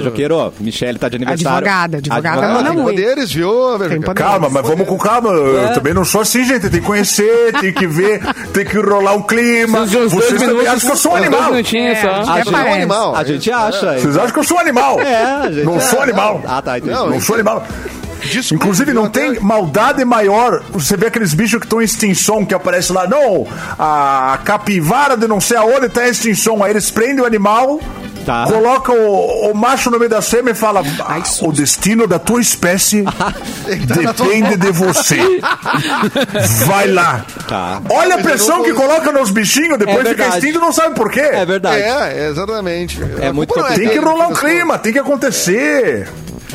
Beijoqueiro. 0.03 0.35
Beijoqueiro, 0.37 0.55
Michele 0.61 0.99
tá 0.99 1.09
de 1.09 1.17
aniversário. 1.17 1.57
Advogada, 1.59 1.97
advogada, 1.99 2.49
manda 2.49 2.71
tem 2.71 2.79
muito. 2.79 2.97
poderes, 2.97 3.33
viu? 3.33 3.79
Tem 3.89 4.01
poder. 4.01 4.15
Calma, 4.23 4.49
mas 4.51 4.67
vamos 4.67 4.87
com 4.89 4.99
calma. 4.99 5.31
Eu 5.31 5.73
também 5.75 5.95
não 5.95 6.05
sou 6.05 6.21
assim, 6.21 6.45
gente. 6.45 6.69
Tem 6.69 6.81
que 6.81 6.87
conhecer, 6.87 7.53
tem 7.61 7.73
que 7.73 7.87
ver, 7.87 8.21
tem 8.53 8.65
que 8.65 8.77
rolar 8.79 9.15
um 9.15 9.23
clima. 9.23 9.87
Vocês 9.87 10.09
também 10.41 10.49
minutos, 10.49 10.67
acham 10.69 10.81
que 10.81 10.93
eu 10.93 10.97
sou 10.97 11.13
um 11.13 11.15
dois 11.17 11.27
animal. 11.27 11.51
minutinhos 11.51 11.99
É, 11.99 12.01
só. 12.01 12.33
A 12.33 12.37
gente, 12.39 12.51
parece. 12.53 12.77
animal. 12.77 13.17
a 13.17 13.25
gente 13.25 13.51
acha. 13.53 13.99
Vocês 13.99 14.17
acham 14.17 14.33
que 14.33 14.39
eu 14.39 14.45
sou 14.45 14.57
um 14.57 14.61
animal? 14.61 15.01
É, 15.01 15.23
a 15.25 15.51
gente 15.51 15.65
Não 15.65 15.81
sou 15.81 16.01
animal. 16.03 16.43
Ah, 16.47 16.63
tá, 16.63 16.79
entendi. 16.79 16.93
Não, 16.95 17.11
Não 17.11 17.21
sou 17.21 17.35
animal. 17.35 17.67
Desculpa, 18.21 18.55
Inclusive, 18.65 18.93
não 18.93 19.09
tem 19.09 19.31
até- 19.31 19.41
maldade 19.41 20.05
maior. 20.05 20.61
Você 20.73 20.97
vê 20.97 21.07
aqueles 21.07 21.33
bichos 21.35 21.61
que 21.61 21.67
estão 21.67 21.81
em 21.81 21.85
extinção, 21.85 22.45
que 22.45 22.53
aparece 22.53 22.93
lá. 22.93 23.07
Não, 23.07 23.47
a 23.79 24.41
capivara 24.45 25.17
de 25.17 25.29
não 25.29 25.41
sei 25.41 25.57
aonde 25.57 25.87
está 25.87 26.07
em 26.07 26.11
extinção. 26.11 26.63
Aí 26.65 26.73
eles 26.73 26.91
prendem 26.91 27.21
o 27.23 27.25
animal, 27.27 27.81
Tá. 28.29 28.45
colocam 28.45 28.95
o, 28.95 29.53
o 29.53 29.55
macho 29.55 29.91
no 29.91 29.99
meio 29.99 30.11
da 30.11 30.21
fêmea 30.21 30.51
e 30.51 30.55
fala: 30.55 30.83
"Ah, 31.01 31.19
O 31.41 31.51
destino 31.51 32.07
da 32.07 32.19
tua 32.19 32.43
espécie 32.43 33.03
depende 33.65 34.55
de 34.59 34.71
você. 34.71 35.17
Vai 36.67 36.89
lá. 36.89 37.25
Tá. 37.49 37.81
Olha 37.89 38.17
a 38.17 38.19
pressão 38.19 38.63
que 38.63 38.75
coloca 38.75 39.11
nos 39.13 39.31
bichinhos, 39.31 39.79
depois 39.79 40.05
É 40.05 40.11
fica 40.11 40.29
extinto 40.29 40.59
e 40.59 40.61
não 40.61 40.75
sabe 40.75 40.95
por 40.95 41.11
quê. 41.11 41.21
É 41.21 41.47
verdade. 41.47 41.81
É, 41.81 42.29
exatamente. 42.29 43.01
É 43.19 43.33
muito 43.33 43.59
não 43.59 43.67
Tem 43.69 43.89
que 43.89 43.99
rolar 43.99 44.29
um 44.29 44.35
clima, 44.35 44.79
tem 44.79 44.93
que 44.93 44.99
acontecer. 44.99 46.07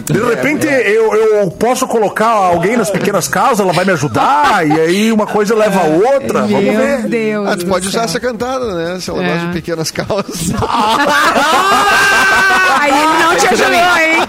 De 0.05 0.19
repente 0.19 0.65
eu, 0.65 1.13
eu 1.13 1.51
posso 1.51 1.87
colocar 1.87 2.27
alguém 2.29 2.75
nas 2.75 2.89
pequenas 2.89 3.27
causas, 3.27 3.59
ela 3.59 3.73
vai 3.73 3.85
me 3.85 3.91
ajudar, 3.91 4.65
e 4.67 4.71
aí 4.79 5.11
uma 5.11 5.27
coisa 5.27 5.53
leva 5.55 5.81
a 5.81 5.85
outra. 5.85 6.41
Vamos 6.41 6.63
Meu 6.63 6.77
ver. 6.77 7.03
Deus. 7.07 7.47
Ah, 7.47 7.55
tu 7.57 7.65
pode 7.67 7.87
usar 7.87 7.99
céu. 7.99 8.05
essa 8.05 8.19
cantada, 8.19 8.73
né? 8.73 8.99
Se 8.99 9.09
ela 9.09 9.23
É. 9.23 9.27
gosta 9.29 9.47
de 9.47 9.53
pequenas 9.53 9.91
causas. 9.91 10.49
Ah, 12.83 12.95
aí 12.95 13.03
ele 13.03 13.23
não 13.23 13.35
te 13.35 13.47
ajudou, 13.47 13.73
hein? 13.97 14.19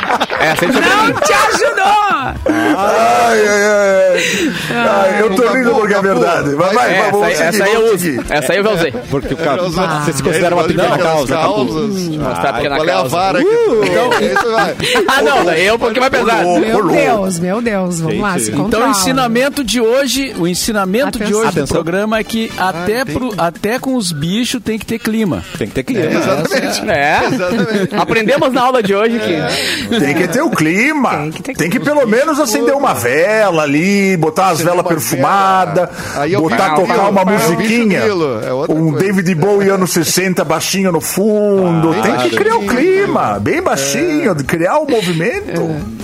É, 0.40 0.54
pra 0.54 0.68
mim. 0.68 0.74
Não 0.74 1.20
te 1.20 1.32
ajudou! 1.32 2.44
Ai, 2.46 3.48
ai, 3.48 3.64
ai. 3.64 4.52
Ai, 4.74 5.22
eu 5.22 5.34
tô 5.34 5.42
Capu, 5.42 5.56
rindo 5.56 5.70
porque 5.74 5.92
é 5.92 5.96
Capu, 5.96 6.08
verdade. 6.08 6.54
Vai, 6.54 6.74
vai, 6.74 6.74
vai, 6.74 6.92
É, 6.94 6.98
essa, 6.98 7.10
vamos 7.10 7.26
aí, 7.26 7.34
seguir, 7.36 7.48
essa 7.48 7.64
aí 7.64 7.72
eu 7.72 7.80
vamos 7.80 7.94
uso. 7.94 8.04
seguir. 8.04 8.26
Essa 8.32 8.52
aí 8.52 8.58
eu 8.58 8.72
usei. 8.72 8.92
Porque 9.10 9.34
o 9.34 9.36
cara, 9.36 9.62
você 9.62 10.12
se 10.12 10.22
considera 10.22 10.54
uma 10.54 10.64
pequena 10.64 10.98
causa, 10.98 11.34
Capu. 11.34 11.48
causas. 11.54 12.08
Mostrar 12.08 12.48
a 12.48 12.52
pequena 12.54 12.76
Qual 12.76 12.88
é 12.88 12.90
a 12.90 12.94
causa. 12.94 13.08
vara 13.08 13.38
aqui? 13.40 13.48
Então, 13.84 14.10
isso 14.20 14.52
vai. 14.52 14.76
Ah, 15.08 15.22
não, 15.22 15.44
daí 15.44 15.66
é 15.66 15.72
um 15.72 15.78
pouquinho 15.78 16.00
mais 16.00 16.12
pesado. 16.12 16.48
Ô, 16.48 16.58
Meu 16.60 16.78
louco. 16.78 16.92
Deus, 16.94 17.38
meu 17.38 17.60
Deus. 17.62 18.00
Vamos 18.00 18.20
lá, 18.20 18.38
se. 18.38 18.50
Então 18.50 18.64
controla. 18.64 18.86
o 18.86 18.90
ensinamento 18.90 19.64
de 19.64 19.80
hoje, 19.80 20.34
o 20.38 20.46
ensinamento 20.46 21.18
de 21.18 21.24
Atenção. 21.24 21.40
hoje 21.40 21.48
Atenção. 21.48 21.66
do 21.66 21.84
programa 21.84 22.18
é 22.18 22.24
que 22.24 22.52
até, 22.58 23.04
tem 23.04 23.14
pro- 23.14 23.34
até 23.38 23.78
com 23.78 23.94
os 23.96 24.12
bichos 24.12 24.60
tem 24.62 24.78
que 24.78 24.86
ter 24.86 24.98
clima. 24.98 25.42
Tem 25.58 25.66
que 25.68 25.74
ter 25.74 25.82
clima. 25.82 26.04
Exatamente. 26.10 26.90
É. 26.90 27.20
Exatamente. 27.32 27.94
Aprendemos 27.96 28.43
na 28.52 28.62
aula 28.62 28.82
de 28.82 28.94
hoje 28.94 29.18
que. 29.18 29.98
Tem 29.98 30.14
que 30.14 30.28
ter 30.28 30.42
o 30.42 30.50
clima. 30.50 31.10
Tem 31.10 31.30
que 31.30 31.42
ter 31.42 31.54
Tem 31.54 31.70
que 31.70 31.80
pelo 31.80 32.06
menos 32.06 32.38
acender 32.38 32.74
uma 32.74 32.94
vela 32.94 33.62
ali, 33.62 34.16
botar 34.16 34.48
as 34.48 34.60
velas 34.60 34.80
uma 34.80 34.84
perfumadas, 34.84 35.88
botar 36.38 36.74
tocar 36.74 37.08
uma 37.08 37.22
é 37.22 37.24
musiquinha. 37.24 38.00
é 38.00 38.52
um 38.68 38.90
coisa. 38.92 38.98
David 38.98 39.34
Bowie 39.34 39.68
anos 39.68 39.92
60 39.92 40.44
baixinho 40.44 40.92
no 40.92 41.00
fundo. 41.00 41.92
Ah, 41.92 42.02
Tem 42.02 42.16
que 42.28 42.36
criar 42.36 42.56
o 42.56 42.66
clima, 42.66 43.38
bem 43.40 43.62
baixinho, 43.62 44.34
criar 44.44 44.78
o 44.78 44.90
movimento. 44.90 46.03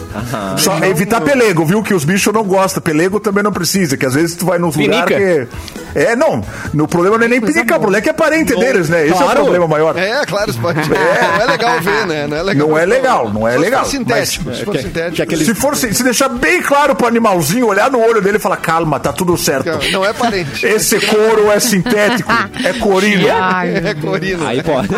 Só 0.58 0.78
evitar 0.84 1.20
pelego, 1.20 1.64
viu? 1.64 1.82
Que 1.82 1.94
os 1.94 2.04
bichos 2.04 2.32
não 2.32 2.42
gostam. 2.44 2.82
Pelego 2.82 3.20
também 3.20 3.42
não 3.42 3.52
precisa, 3.52 3.96
que 3.96 4.04
às 4.06 4.14
vezes 4.14 4.34
tu 4.36 4.46
vai 4.46 4.58
nos 4.58 4.76
Pinica. 4.76 5.02
lugares 5.14 5.48
que. 5.48 5.98
É, 5.98 6.14
não. 6.16 6.42
No 6.72 6.86
problema 6.86 7.18
não 7.18 7.24
é 7.24 7.28
nem 7.28 7.40
pinicar, 7.40 7.78
o 7.78 7.80
problema 7.80 7.98
é 7.98 8.00
que 8.00 8.08
é 8.08 8.12
parente 8.12 8.54
deles, 8.54 8.88
né? 8.88 9.06
Esse 9.06 9.20
é 9.22 9.26
o 9.26 9.30
problema 9.30 9.66
maior. 9.66 9.96
É, 9.96 10.24
claro, 10.26 10.50
isso 10.50 10.60
pode. 10.60 10.80
Não 10.90 11.42
é 11.42 11.46
legal 11.46 11.80
ver, 11.80 12.06
né? 12.06 12.26
Não 12.26 12.36
é 12.36 12.42
legal, 12.42 12.68
Não 12.68 12.78
é 12.78 12.86
legal, 12.86 13.30
não 13.32 13.48
é 13.48 13.52
Se 13.52 13.56
fosse 13.56 13.64
legal, 13.70 13.84
sintético, 13.84 14.54
se 14.54 14.64
for 14.64 14.72
que- 14.76 14.82
sintético. 14.82 15.16
que 15.16 15.22
aquele- 15.22 15.44
Se 15.44 15.54
for 15.54 15.76
se, 15.76 15.92
se 15.94 16.02
deixar 16.04 16.28
bem 16.28 16.62
claro 16.62 16.94
pro 16.94 17.06
animalzinho, 17.06 17.66
olhar 17.66 17.90
no 17.90 17.98
olho 18.00 18.20
dele 18.22 18.36
e 18.36 18.40
falar, 18.40 18.56
calma, 18.58 19.00
tá 19.00 19.12
tudo 19.12 19.36
certo. 19.36 19.68
Não 19.90 20.04
é 20.04 20.12
parente. 20.12 20.64
Esse 20.64 21.00
couro 21.00 21.50
é 21.50 21.58
sintético, 21.60 22.30
é 22.64 22.72
corino. 22.74 23.26
Ai, 23.32 23.74
É 23.84 23.94
corino. 23.94 24.46
Aí 24.46 24.62
pode. 24.62 24.88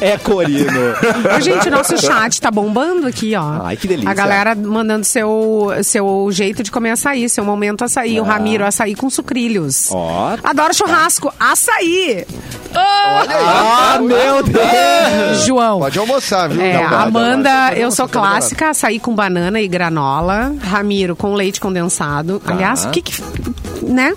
É, 0.00 0.12
é 0.12 0.18
corino. 0.18 0.80
Gente, 1.40 1.68
o 1.68 1.70
nosso 1.70 1.98
chat 1.98 2.40
tá 2.40 2.50
bombando 2.50 3.06
aqui, 3.06 3.34
ó. 3.36 3.64
Ai, 3.66 3.76
que 3.76 3.86
delícia. 3.86 4.10
A 4.10 4.14
galera 4.14 4.49
mandando 4.54 5.04
seu, 5.04 5.68
seu 5.82 6.28
jeito 6.30 6.62
de 6.62 6.70
comer 6.70 6.90
açaí, 6.90 7.28
seu 7.28 7.44
momento 7.44 7.84
açaí. 7.84 8.20
O 8.20 8.22
Ramiro, 8.24 8.64
açaí 8.64 8.94
com 8.94 9.08
sucrilhos. 9.10 9.88
Ó. 9.92 10.36
Adoro 10.42 10.74
churrasco. 10.74 11.32
Açaí! 11.38 12.26
Olha 12.74 13.36
aí. 13.36 13.44
Ah, 13.46 13.98
meu 14.00 14.42
Deus! 14.42 15.44
João. 15.46 15.80
Pode 15.80 15.98
almoçar, 15.98 16.48
viu? 16.48 16.60
É, 16.60 16.74
Não, 16.74 16.98
Amanda, 16.98 17.50
pode, 17.68 17.80
eu 17.80 17.84
pode, 17.88 17.96
sou 17.96 18.08
clássica, 18.08 18.70
açaí 18.70 18.98
com 19.00 19.14
banana 19.14 19.60
e 19.60 19.68
granola. 19.68 20.54
Ramiro 20.62 21.16
com 21.16 21.34
leite 21.34 21.60
condensado. 21.60 22.38
Tá. 22.40 22.52
Aliás, 22.52 22.84
o 22.84 22.90
que 22.90 23.02
que. 23.02 23.22
né? 23.82 24.14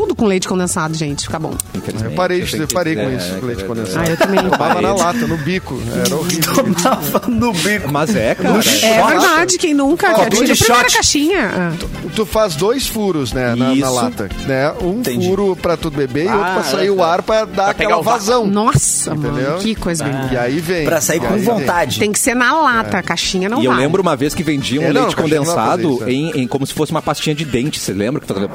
Tudo 0.00 0.14
com 0.14 0.26
leite 0.26 0.48
condensado, 0.48 0.94
gente. 0.94 1.24
Fica 1.24 1.38
bom. 1.38 1.52
Eu 1.74 2.10
parei, 2.12 2.42
eu 2.42 2.68
parei 2.68 2.94
com 2.94 3.02
é, 3.02 3.14
isso, 3.16 3.34
é, 3.34 3.38
com 3.38 3.46
leite 3.46 3.62
é, 3.62 3.66
condensado. 3.66 4.00
Ah, 4.00 4.10
eu 4.10 4.16
também. 4.16 4.50
Tomava 4.50 4.80
na 4.80 4.94
lata, 4.94 5.26
no 5.26 5.36
bico. 5.36 5.78
Era 6.06 6.16
horrível. 6.16 6.54
Tomava 6.74 7.28
no 7.28 7.52
bico. 7.52 7.92
Mas 7.92 8.16
é, 8.16 8.34
cara. 8.34 8.60
É 8.82 9.06
verdade, 9.06 9.58
quem 9.58 9.74
nunca? 9.74 10.12
De 10.14 10.22
a 10.22 10.56
primeira 10.56 10.90
caixinha. 10.90 11.50
Ah. 11.54 11.72
Tu 12.16 12.24
faz 12.24 12.56
dois 12.56 12.86
furos, 12.86 13.32
né, 13.32 13.54
na, 13.54 13.90
lata. 13.90 14.30
Né? 14.46 14.72
Um 14.80 15.00
Entendi. 15.00 15.28
furo 15.28 15.54
pra 15.54 15.76
tu 15.76 15.90
beber 15.90 16.24
e 16.24 16.28
outro 16.28 16.44
Ah, 16.44 16.54
pra 16.54 16.62
sair 16.62 16.90
o 16.90 17.02
ar 17.02 17.22
pra 17.22 17.44
dar 17.44 17.74
pegar 17.74 17.96
aquela 17.96 18.02
vazão. 18.02 18.46
Nossa, 18.46 19.12
Entendeu? 19.12 19.32
mano, 19.32 19.58
que 19.58 19.74
coisa 19.74 20.04
bem. 20.04 20.14
E 20.32 20.36
aí 20.36 20.60
vem. 20.60 20.86
Pra 20.86 21.00
sair 21.00 21.20
com 21.20 21.36
vontade. 21.38 21.98
Tem 21.98 22.10
que 22.10 22.18
ser 22.18 22.34
na 22.34 22.58
lata, 22.58 22.98
a 22.98 23.02
caixinha 23.02 23.48
não 23.48 23.60
E 23.60 23.66
eu 23.66 23.72
lembro 23.72 24.00
uma 24.00 24.16
vez 24.16 24.34
que 24.34 24.42
vendiam 24.42 24.82
É, 24.82 24.92
leite 24.92 25.14
condensado 25.14 26.02
é. 26.06 26.10
em 26.12 26.46
como 26.48 26.66
se 26.66 26.72
fosse 26.72 26.90
uma 26.90 27.02
pastinha 27.02 27.34
de 27.34 27.44
dente. 27.44 27.78
Você 27.78 27.92
lembra? 27.92 28.20
Que 28.20 28.26
fazia 28.26 28.48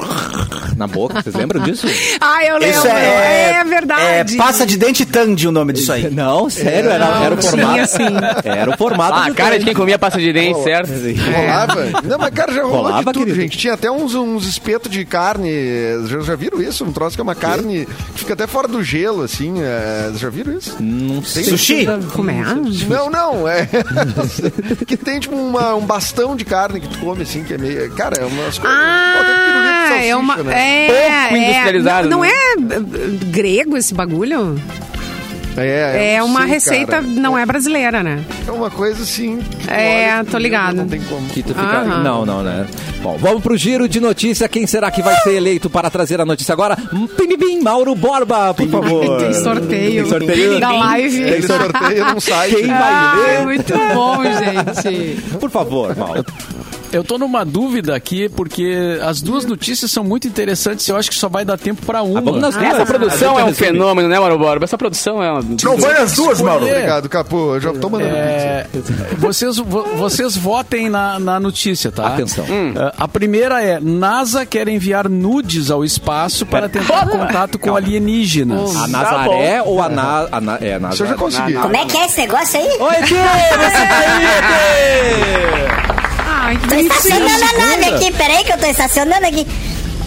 na 0.76 0.88
boca. 0.88 1.22
Vocês 1.22 1.35
lembram 1.36 1.62
disso? 1.64 1.88
Ah, 2.22 2.44
eu 2.46 2.58
lembro. 2.58 2.70
Isso 2.78 2.88
é, 2.88 3.52
é, 3.60 3.64
verdade. 3.64 4.36
É 4.36 4.38
pasta 4.38 4.66
de 4.66 4.78
dente 4.78 5.06
Tandy 5.06 5.48
o 5.48 5.52
nome 5.52 5.74
disso 5.74 5.92
aí. 5.92 6.10
Não, 6.10 6.50
sério, 6.50 6.90
era, 6.90 7.06
Não, 7.08 7.24
era 7.24 7.36
o 7.36 7.38
tinha 7.38 7.52
formato. 7.52 7.88
sim. 7.88 8.50
Era 8.50 8.72
o 8.72 8.78
formato 8.78 9.14
Ah, 9.18 9.30
do 9.30 9.36
cara 9.36 9.60
de 9.60 9.66
quem 9.66 9.74
comia 9.74 10.00
pasta 10.00 10.20
de 10.20 10.32
dente, 10.34 10.64
certo? 10.64 10.90
Rolava? 11.36 12.02
Não, 12.04 12.18
mas 12.18 12.30
cara, 12.34 12.54
já 12.54 12.62
rolou 12.64 12.78
Rolava, 12.84 13.00
de 13.00 13.14
tudo, 13.14 13.26
querido? 13.26 13.42
gente. 13.42 13.58
Tinha 13.58 13.74
até 13.74 13.92
uns, 13.92 14.16
uns 14.16 14.48
espetos 14.48 14.90
de 14.92 15.06
carne. 15.06 15.52
Já, 16.08 16.20
já 16.22 16.36
viram 16.36 16.62
isso? 16.62 16.84
Um 16.86 16.92
troço 16.92 17.16
que 17.16 17.22
é 17.22 17.24
uma 17.24 17.36
carne 17.36 17.86
que 18.14 18.20
fica 18.20 18.34
até 18.34 18.48
fora 18.48 18.68
do 18.68 18.82
gelo, 18.84 19.22
assim. 19.24 19.56
é, 19.62 20.12
já 20.16 20.30
viram 20.30 20.54
isso? 20.58 20.76
Não 20.80 21.24
sei. 21.24 21.44
Sushi? 21.44 21.86
Como 22.14 22.30
é? 22.32 22.44
Não, 22.88 23.10
não, 23.10 23.48
é. 23.48 23.68
que 24.88 24.98
tem 24.98 25.20
tipo 25.20 25.36
uma- 25.36 25.76
um 25.76 25.86
bastão 25.86 26.36
de 26.36 26.46
carne 26.46 26.80
que 26.80 26.88
tu 26.88 27.00
come, 27.00 27.24
assim, 27.24 27.44
que 27.44 27.54
é 27.54 27.58
meio. 27.58 27.92
Cara, 27.96 28.18
é 28.22 28.26
umas 28.26 28.58
coisas. 28.58 28.78
Ah, 28.80 29.98
é 30.04 30.16
uma. 30.16 30.36
né? 30.38 30.88
É, 30.90 31.25
Pouco 31.30 31.36
é, 31.44 31.50
industrializado, 31.50 32.10
Não, 32.10 32.18
não 32.18 32.24
né? 32.24 32.30
é 32.30 32.78
uh, 32.80 33.26
grego 33.32 33.78
esse 33.78 33.94
bagulho? 33.94 34.60
É, 35.58 36.16
É 36.16 36.20
eu 36.20 36.26
uma 36.26 36.42
sei, 36.42 36.50
receita, 36.50 36.92
cara. 36.94 37.02
não 37.04 37.38
é 37.38 37.46
brasileira, 37.46 38.04
né? 38.04 38.20
É 38.46 38.52
uma 38.52 38.70
coisa 38.70 39.02
assim. 39.04 39.40
É, 39.70 40.22
tô 40.30 40.38
ligado. 40.38 40.76
Não 40.76 40.88
tem 40.88 41.00
como. 41.02 41.26
Que 41.30 41.42
tu 41.42 41.50
fica... 41.56 41.62
Aham. 41.62 42.04
Não, 42.04 42.26
não, 42.26 42.44
né? 42.44 42.66
Bom, 43.02 43.18
vamos 43.18 43.42
pro 43.42 43.56
giro 43.56 43.88
de 43.88 44.02
notícia. 44.02 44.50
Quem 44.50 44.68
será 44.68 44.92
que 44.92 45.02
vai 45.02 45.16
ser 45.22 45.34
eleito 45.36 45.70
para 45.70 45.90
trazer 45.90 46.20
a 46.20 46.26
notícia 46.26 46.52
agora? 46.52 46.78
Hum, 46.92 47.08
Pim, 47.08 47.38
bim, 47.38 47.62
Mauro 47.62 47.96
Borba, 47.96 48.54
por 48.54 48.68
favor. 48.68 49.18
Tem 49.18 49.34
sorteio, 49.34 50.02
Tem 50.04 50.10
sorteio 50.12 50.60
da 50.60 50.72
live. 50.74 51.24
Tem 51.24 51.42
sorteio 51.42 52.06
num 52.14 52.20
site. 52.20 52.56
Quem 52.56 52.68
vai 52.68 52.78
Ah, 52.82 53.16
ler? 53.26 53.46
muito 53.46 53.74
bom, 53.94 54.18
gente. 54.24 55.22
Por 55.40 55.50
favor, 55.50 55.96
Mauro. 55.96 56.26
Eu 56.96 57.04
tô 57.04 57.18
numa 57.18 57.44
dúvida 57.44 57.94
aqui, 57.96 58.30
porque 58.30 58.98
as 59.06 59.22
duas 59.22 59.44
notícias 59.46 59.92
são 59.92 60.04
muito 60.04 60.28
interessantes. 60.28 60.88
Eu 60.88 60.96
acho 60.96 61.10
que 61.10 61.16
só 61.18 61.28
vai 61.28 61.44
dar 61.44 61.58
tempo 61.58 61.86
pra 61.86 62.02
uma. 62.02 62.20
Ah, 62.20 62.22
duas. 62.22 62.56
Essa 62.56 62.86
produção 62.86 63.38
Ah, 63.38 63.42
é 63.42 63.44
um 63.44 63.48
resume. 63.48 63.68
fenômeno, 63.68 64.08
né, 64.08 64.18
Mauro 64.20 64.40
Borba? 64.40 64.64
Essa 64.64 64.78
produção 64.78 65.22
é 65.22 65.30
uma... 65.32 65.42
Não 65.64 65.78
vai 65.78 66.02
as 66.02 66.14
duas, 66.14 66.40
Mauro. 66.42 66.66
Obrigado, 66.66 67.10
Capu. 67.10 67.56
Eu 67.56 67.60
já 67.62 67.74
tô 67.74 67.90
mandando 67.90 68.16
É, 68.16 68.66
vocês, 69.18 69.58
vo- 69.58 69.84
vocês 69.98 70.38
votem 70.38 70.90
na, 70.90 71.20
na 71.20 71.38
notícia, 71.40 71.92
tá? 71.92 72.08
Atenção. 72.08 72.46
É, 72.46 72.94
A 72.98 73.08
primeira 73.08 73.62
é: 73.62 73.78
NASA 73.82 74.46
quer 74.46 74.68
enviar 74.70 75.10
nudes 75.10 75.70
ao 75.70 75.84
espaço 75.84 76.46
para 76.46 76.70
tentar 76.70 77.08
contato 77.12 77.60
com 77.60 77.76
alienígenas. 77.76 78.74
A 78.76 78.88
Nazaré 78.88 79.62
ou 79.64 79.82
a, 79.82 79.90
na, 79.90 80.28
a 80.32 80.40
na, 80.42 80.56
é, 80.62 80.76
a 80.76 80.90
eu 80.92 80.96
já 80.96 81.16
consegui. 81.16 81.54
Como 81.56 81.76
é 81.76 81.86
que 81.86 81.98
é 81.98 82.06
esse 82.06 82.22
negócio 82.22 82.58
aí? 82.60 82.68
Oi, 82.80 82.96
Tê! 82.96 83.16
Você 83.16 83.88
tá 83.88 84.00
aí, 85.90 85.95
Ai, 86.46 86.58
que 86.58 86.68
Tô 86.68 86.76
estacionando 86.76 87.44
a 87.44 87.58
nave 87.58 87.96
aqui, 87.96 88.12
peraí 88.12 88.44
que 88.44 88.54
eu 88.54 88.58
tô 88.60 88.68
estacionando 88.68 89.26
aqui. 89.26 89.48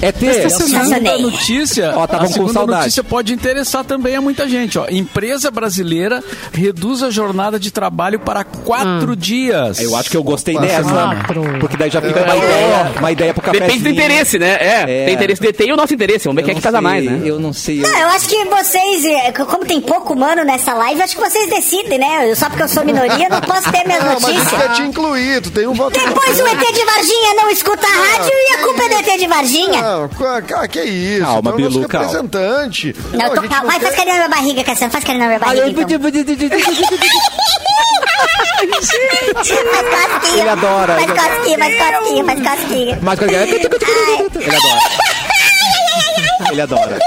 É 0.01 0.13
Tê. 0.13 0.29
A 0.29 0.47
Estacionei. 0.47 0.87
segunda 0.95 1.19
notícia, 1.19 1.93
Ó, 1.97 2.07
tava 2.07 2.25
a 2.25 2.27
com 2.29 2.33
segunda 2.33 2.53
saudade. 2.53 2.79
notícia 2.83 3.03
pode 3.05 3.33
interessar 3.33 3.85
também 3.85 4.15
a 4.15 4.21
muita 4.21 4.49
gente. 4.49 4.79
Ó. 4.79 4.87
Empresa 4.89 5.51
brasileira 5.51 6.23
reduz 6.53 7.03
a 7.03 7.11
jornada 7.11 7.59
de 7.59 7.71
trabalho 7.73 8.21
para 8.21 8.45
quatro 8.45 9.17
dias. 9.17 9.81
Eu 9.81 9.97
acho 9.97 10.09
que 10.09 10.17
eu 10.17 10.23
gostei 10.23 10.55
Opa, 10.57 10.67
dessa. 10.67 10.83
quatro. 10.89 11.43
Porque 11.59 11.77
daí 11.77 11.91
já 11.91 12.01
fica 12.01 12.23
uma 12.23 12.37
ideia, 12.37 12.93
uma 12.99 13.13
ideia 13.13 13.35
pro 13.35 13.43
café. 13.43 13.59
Depende 13.61 13.83
do 13.83 13.89
interesse, 13.89 14.39
né? 14.39 14.57
É, 14.61 14.83
É. 14.83 15.05
tem 15.07 15.15
interesse 15.15 15.43
de 15.43 15.53
ter 15.53 15.67
e 15.69 15.73
o 15.73 15.77
nosso 15.77 15.93
interesse. 15.93 16.25
Vamos 16.27 16.37
ver 16.37 16.45
quem 16.45 16.53
é 16.53 16.55
que 16.55 16.63
casa 16.63 16.81
mais, 16.81 17.05
né? 17.05 17.21
Eu 17.25 17.41
não 17.41 17.53
sei. 17.53 17.79
eu- 17.83 17.89
Não, 17.91 17.99
eu 17.99 18.09
acho 18.09 18.29
que 18.29 18.45
vocês, 18.45 19.05
eh, 19.05 19.33
como 19.33 19.65
tem 19.67 19.81
pouco 19.81 20.13
humano 20.13 20.45
nessa 20.45 20.75
live, 20.75 21.03
acho 21.03 21.17
que 21.17 21.21
vocês 21.29 21.51
decidem, 21.51 21.99
né? 21.99 22.31
Eu- 22.31 22.37
Só 22.37 22.49
porque 22.49 22.63
eu 22.63 22.69
sou 22.69 22.85
minoria, 22.85 23.29
não 23.29 23.41
posso 23.41 23.71
ter 23.73 23.85
minhas 23.85 24.05
Não, 24.05 24.13
mas 24.13 24.23
isso 24.23 24.33
notícias. 24.37 24.63
quer 24.63 24.73
te 24.75 24.83
incluir. 24.83 25.43
Tu 25.43 25.51
tem 25.51 25.67
um 25.67 25.75
voto. 25.75 25.99
Depois 25.99 26.41
o 26.41 26.47
ET 26.47 26.73
de 26.73 26.85
Varginha 26.85 27.35
não 27.37 27.51
escuta 27.51 27.85
a 27.85 27.91
rádio 27.91 28.31
e 28.33 28.55
a 28.55 28.59
culpa 28.65 28.83
é 28.85 28.89
do 28.89 28.95
ET 28.95 29.19
de 29.19 29.27
Varginha. 29.27 29.88
Não, 29.89 30.09
ca- 30.09 30.43
ca- 30.43 30.69
que 30.69 30.79
é 30.81 30.85
isso? 30.85 31.25
Calma, 31.25 31.53
Tu 31.53 31.57
o 31.57 31.61
nosso 31.61 31.75
Bilu, 31.77 31.89
calma. 31.89 32.07
Não, 32.07 32.13
representante. 32.13 32.93
tô, 32.93 33.19
a 33.19 33.29
gente 33.43 33.49
calma. 33.49 33.63
não 33.63 33.71
Vai, 33.71 33.81
faz 33.81 33.95
carinho 33.97 34.07
na 34.07 34.15
minha 34.15 34.29
barriga, 34.29 34.65
Cassiano. 34.65 34.93
Faz 34.93 35.05
carinho 35.05 35.23
na 35.25 35.29
minha 35.29 35.39
barriga, 35.39 35.69
então. 35.69 35.83
Cosquinha. 35.83 35.99
Ele 40.41 40.49
adora, 40.49 40.95
Faz 40.95 41.05
ele 41.11 41.19
adora. 41.19 41.35
cosquinha, 41.37 41.59
faz 41.59 41.79
cosquinha, 41.79 42.25
faz 42.25 42.43
cosquinha. 42.43 42.99
Ele 42.99 44.57
adora. 44.57 44.81
Ele 46.51 46.61
adora. 46.61 46.99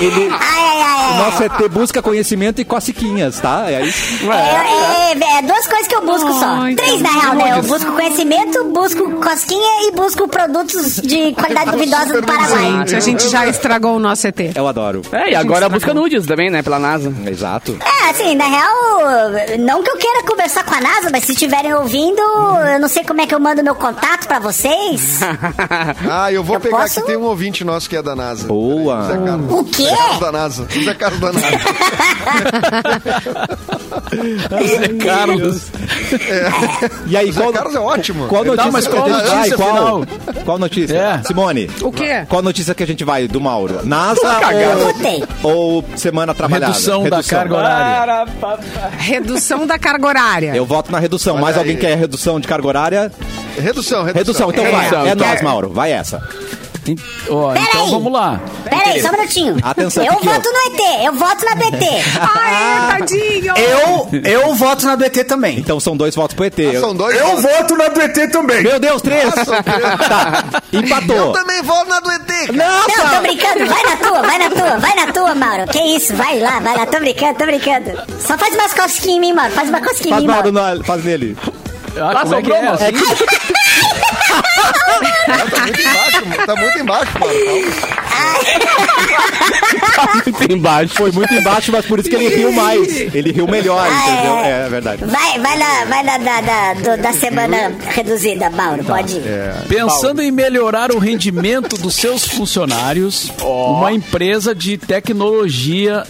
Ele, 0.00 0.28
Ai, 0.30 0.38
ai, 0.40 0.82
ai, 0.82 1.12
ai. 1.12 1.18
nosso 1.24 1.42
ET 1.42 1.68
busca 1.70 2.00
conhecimento 2.02 2.60
e 2.60 2.64
cociquinhas, 2.64 3.40
tá? 3.40 3.64
É 3.70 3.82
isso. 3.84 4.30
É, 4.30 5.12
é, 5.12 5.38
é 5.38 5.42
duas 5.42 5.66
coisas 5.66 5.86
que 5.88 5.94
eu 5.94 6.02
busco 6.04 6.32
só. 6.34 6.56
Três, 6.76 7.00
na 7.00 7.10
real, 7.10 7.34
né? 7.34 7.58
Eu 7.58 7.62
busco 7.62 7.92
conhecimento, 7.92 8.64
busco 8.72 9.10
cosquinha 9.20 9.88
e 9.88 9.92
busco 9.92 10.28
produtos 10.28 10.96
de 10.96 11.32
qualidade 11.34 11.70
duvidosa 11.72 12.20
do 12.20 12.26
Paraguai. 12.26 12.64
Gente, 12.86 12.96
a 12.96 13.00
gente 13.00 13.28
já 13.28 13.46
estragou 13.46 13.96
o 13.96 13.98
nosso 13.98 14.26
ET. 14.26 14.38
Eu 14.56 14.66
adoro. 14.68 15.02
É, 15.12 15.30
e 15.30 15.34
agora 15.34 15.66
a 15.66 15.68
busca 15.68 15.92
nudes 15.92 16.26
também, 16.26 16.50
né? 16.50 16.62
Pela 16.62 16.78
NASA. 16.78 17.12
Exato. 17.26 17.76
É, 17.84 18.10
assim, 18.10 18.34
na 18.34 18.44
real, 18.46 18.74
não 19.60 19.82
que 19.82 19.90
eu 19.90 19.96
queira 19.96 20.22
conversar 20.24 20.64
com 20.64 20.74
a 20.74 20.80
NASA, 20.80 21.08
mas 21.10 21.24
se 21.24 21.32
estiverem 21.32 21.74
ouvindo, 21.74 22.20
eu 22.20 22.78
não 22.80 22.88
sei 22.88 23.04
como 23.04 23.20
é 23.20 23.26
que 23.26 23.34
eu 23.34 23.40
mando 23.40 23.62
meu 23.62 23.74
contato 23.74 24.26
pra 24.26 24.38
vocês. 24.38 25.20
Ah, 26.10 26.30
eu 26.32 26.42
vou 26.44 26.56
Eu 26.56 26.60
pegar 26.60 26.78
posso? 26.78 26.98
aqui. 27.00 27.08
Tem 27.08 27.16
um 27.16 27.22
ouvinte 27.24 27.64
nosso 27.64 27.88
que 27.88 27.96
é 27.96 28.02
da 28.04 28.14
NASA. 28.14 28.46
Boa. 28.46 29.08
Carlos. 29.08 29.52
O 29.52 29.64
quê? 29.64 29.82
Zé 29.84 29.96
Carlos 29.96 30.20
da 30.20 30.32
NASA. 30.32 30.66
Zé 30.84 30.94
Carlos 30.94 31.20
da 31.20 31.32
NASA. 31.32 31.58
Carlos. 35.04 35.70
E 37.06 37.16
aí, 37.16 37.30
Zé 37.32 37.40
qual, 37.42 37.52
Carlos 37.52 37.74
é 37.74 37.78
ótimo. 37.80 38.26
qual 38.28 38.44
notícia 38.44 38.70
mas 38.72 38.86
qual 38.86 39.04
a 39.04 39.08
gente 39.08 39.26
vai? 39.26 39.36
notícia 39.36 39.56
Qual? 39.56 39.74
final? 39.74 40.06
Qual 40.44 40.58
notícia? 40.58 40.96
É. 40.96 41.22
Simone. 41.26 41.70
O 41.80 41.92
quê? 41.92 42.24
Qual 42.28 42.42
notícia 42.42 42.74
que 42.74 42.82
a 42.82 42.86
gente 42.86 43.04
vai 43.04 43.26
do 43.28 43.40
Mauro? 43.40 43.80
NASA 43.84 44.20
ou, 45.42 45.52
ou 45.76 45.84
semana 45.96 46.34
trabalhada? 46.34 46.72
Redução 46.72 47.08
da 47.08 47.22
carga 47.22 47.56
horária. 47.56 48.26
Redução 48.98 49.66
da 49.66 49.78
carga 49.78 50.06
horária. 50.06 50.54
Eu 50.54 50.66
voto 50.66 50.92
na 50.92 50.98
redução. 50.98 51.34
Olha 51.34 51.42
Mais 51.42 51.56
aí. 51.56 51.60
alguém 51.60 51.76
quer 51.76 51.96
redução 51.96 52.38
de 52.40 52.48
carga 52.48 52.66
horária? 52.66 53.12
Redução, 53.56 54.04
redução. 54.04 54.14
Redução, 54.14 54.50
então 54.50 54.64
É, 54.66 54.70
vai. 54.70 55.08
É 55.08 55.12
eu 55.12 55.16
nós, 55.16 55.42
Mauro. 55.42 55.70
Vai 55.70 55.92
essa. 55.92 56.20
Ó, 57.30 57.52
Pera 57.52 57.64
então 57.68 57.84
aí. 57.84 57.90
vamos 57.90 58.12
lá. 58.12 58.40
Pera 58.68 58.90
aí, 58.90 59.00
só 59.02 59.08
um 59.08 59.12
minutinho. 59.12 59.56
Atenção, 59.62 60.04
Eu 60.04 60.12
voto 60.12 60.48
no 60.52 60.58
ET, 60.74 61.04
eu 61.06 61.12
voto 61.14 61.44
na 61.44 61.52
ET. 61.52 62.04
Ai, 62.20 62.98
tadinho. 63.00 63.54
Eu, 63.56 64.20
eu 64.30 64.54
voto 64.54 64.84
na 64.86 64.94
do 64.96 65.04
ET 65.04 65.26
também. 65.26 65.58
Então 65.58 65.80
são 65.80 65.96
dois 65.96 66.14
votos 66.14 66.34
pro 66.36 66.44
ET. 66.44 66.54
Ah, 66.76 66.80
São 66.80 66.94
dois 66.94 67.16
Eu 67.18 67.26
votos. 67.28 67.42
voto 67.42 67.76
na 67.76 67.88
do 67.88 68.00
ET 68.02 68.30
também. 68.30 68.62
Meu 68.62 68.78
Deus, 68.78 69.00
três! 69.02 69.32
tá, 69.34 70.44
Eu 70.72 70.80
empatou. 70.80 71.32
também 71.32 71.62
voto 71.62 71.88
na 71.88 72.00
do 72.00 72.10
ET. 72.10 72.26
cara. 72.26 72.52
Não, 72.52 72.82
tô 73.16 73.20
brincando, 73.22 73.66
vai 73.66 73.82
na 73.82 73.96
tua, 73.96 74.22
vai 74.22 74.38
na 74.38 74.50
tua, 74.50 74.76
vai 74.78 74.94
na 74.94 75.12
tua, 75.12 75.34
Mauro. 75.34 75.66
Que 75.68 75.78
isso, 75.96 76.14
vai 76.14 76.38
lá, 76.38 76.60
vai 76.60 76.76
lá, 76.76 76.86
tô 76.86 76.98
brincando, 77.00 77.34
tô 77.38 77.46
brincando. 77.46 77.90
Só 78.20 78.36
faz 78.36 78.54
umas 78.54 78.74
cosquinhas 78.74 79.16
em 79.16 79.20
mim, 79.20 79.32
Mauro, 79.32 79.52
faz 79.52 79.68
uma 79.68 79.80
cosquinha 79.80 80.10
Faz 80.10 80.22
em 80.22 80.26
mim, 80.26 80.32
Mauro, 80.32 80.52
Mauro. 80.52 80.78
na- 80.78 80.84
faz 80.84 81.04
nele. 81.04 81.36
Ah, 81.96 82.22
como 82.22 82.34
é 82.34 82.42
que 82.42 82.52
é? 82.52 82.56
É 82.56 82.64
Tá 85.26 85.60
muito 85.62 85.80
embaixo, 85.80 86.46
tá 86.46 86.56
muito 86.56 86.78
embaixo, 86.78 87.12
mano. 87.18 87.34
Muito 90.24 90.52
embaixo. 90.52 90.94
Foi 90.94 91.12
muito 91.12 91.34
embaixo, 91.34 91.72
mas 91.72 91.84
por 91.86 91.98
isso 91.98 92.08
que 92.08 92.16
ele 92.16 92.28
riu 92.34 92.52
mais. 92.52 92.88
Ele 93.14 93.32
riu 93.32 93.46
melhor, 93.46 93.86
Ah, 93.90 94.10
entendeu? 94.10 94.36
é. 94.38 94.64
É 94.64 94.68
verdade. 94.68 95.04
Vai, 95.04 95.38
vai 95.38 95.56
na, 95.58 95.84
vai 95.86 96.02
na 96.02 96.18
da, 96.18 96.40
da, 96.40 96.74
do- 96.74 97.02
da 97.02 97.12
semana 97.12 97.72
reduzida, 97.88 98.50
Mauro, 98.50 98.84
pode 98.84 99.16
ir. 99.16 99.22
Pensando 99.68 100.22
em 100.22 100.30
melhorar 100.30 100.92
o 100.92 100.98
rendimento 100.98 101.76
dos 101.76 101.94
seus 101.94 102.24
funcionários, 102.26 103.30
uma 103.42 103.92
empresa 103.92 104.54
de 104.54 104.78
tecnologia 104.78 106.04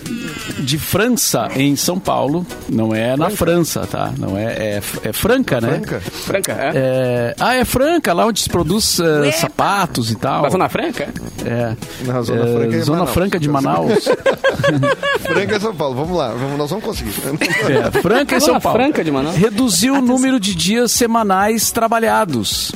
de 0.58 0.78
França, 0.78 1.48
em 1.56 1.76
São 1.76 1.98
Paulo, 1.98 2.46
não 2.68 2.94
é 2.94 3.16
na 3.16 3.30
França, 3.30 3.86
tá? 3.86 4.12
Não 4.18 4.36
é, 4.36 4.44
é, 4.44 4.82
é 5.04 5.12
Franca, 5.12 5.60
né? 5.60 5.80
Franca? 5.80 6.00
Franca, 6.00 6.52
é? 6.52 6.72
É, 6.74 7.34
ah, 7.38 7.54
é 7.54 7.64
Franca, 7.64 8.12
lá 8.12 8.26
onde 8.26 8.40
se 8.40 8.48
produz 8.48 9.00
eh, 9.00 9.30
sapatos 9.32 10.10
e 10.10 10.16
tal. 10.16 10.42
Na 10.42 10.50
Zona 10.50 10.68
Franca? 10.68 11.08
É. 11.44 11.76
Na 12.04 12.22
Zona 12.22 12.44
É, 12.44 12.54
Franca 12.54 12.76
é 12.76 12.80
Zona 12.80 12.98
Manaus. 12.98 13.14
Franca 13.14 13.40
de 13.40 13.48
Manaus. 13.48 14.04
Franca 15.20 15.56
é 15.56 15.60
São 15.60 15.74
Paulo. 15.74 15.94
Vamos 15.94 16.16
lá, 16.16 16.28
vamos, 16.28 16.58
nós 16.58 16.70
vamos 16.70 16.84
conseguir. 16.84 17.14
É, 17.64 18.02
Franca 18.02 18.36
e 18.36 18.40
Zona 18.40 18.52
São 18.52 18.60
Paulo. 18.60 18.78
Franca 18.78 19.04
de 19.04 19.10
Manaus. 19.10 19.36
Reduziu 19.36 19.94
o 19.94 20.00
número 20.00 20.38
de 20.38 20.54
dias 20.54 20.92
semanais 20.92 21.70
trabalhados. 21.70 22.72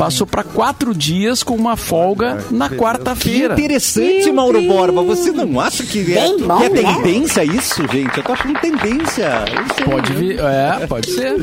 Passou 0.00 0.26
para 0.26 0.42
quatro 0.42 0.94
dias 0.94 1.42
com 1.42 1.54
uma 1.54 1.76
folga 1.76 2.42
na 2.50 2.70
Que 2.70 2.76
quarta-feira. 2.76 3.52
interessante, 3.52 4.24
Meu 4.24 4.34
Mauro 4.34 4.58
Deus. 4.58 4.72
Borba. 4.72 5.02
Você 5.02 5.30
não 5.30 5.60
acha 5.60 5.84
que 5.84 6.00
é, 6.00 6.14
Bem 6.14 6.38
que 6.38 6.42
é 6.42 6.68
né? 6.70 6.94
tendência 6.94 7.44
isso, 7.44 7.86
gente? 7.92 8.16
Eu 8.16 8.24
tô 8.24 8.32
achando 8.32 8.58
tendência. 8.60 9.44
Sei. 9.76 9.84
Pode 9.84 10.12
vir, 10.14 10.40
é, 10.40 10.86
pode 10.86 11.12
ser. 11.12 11.36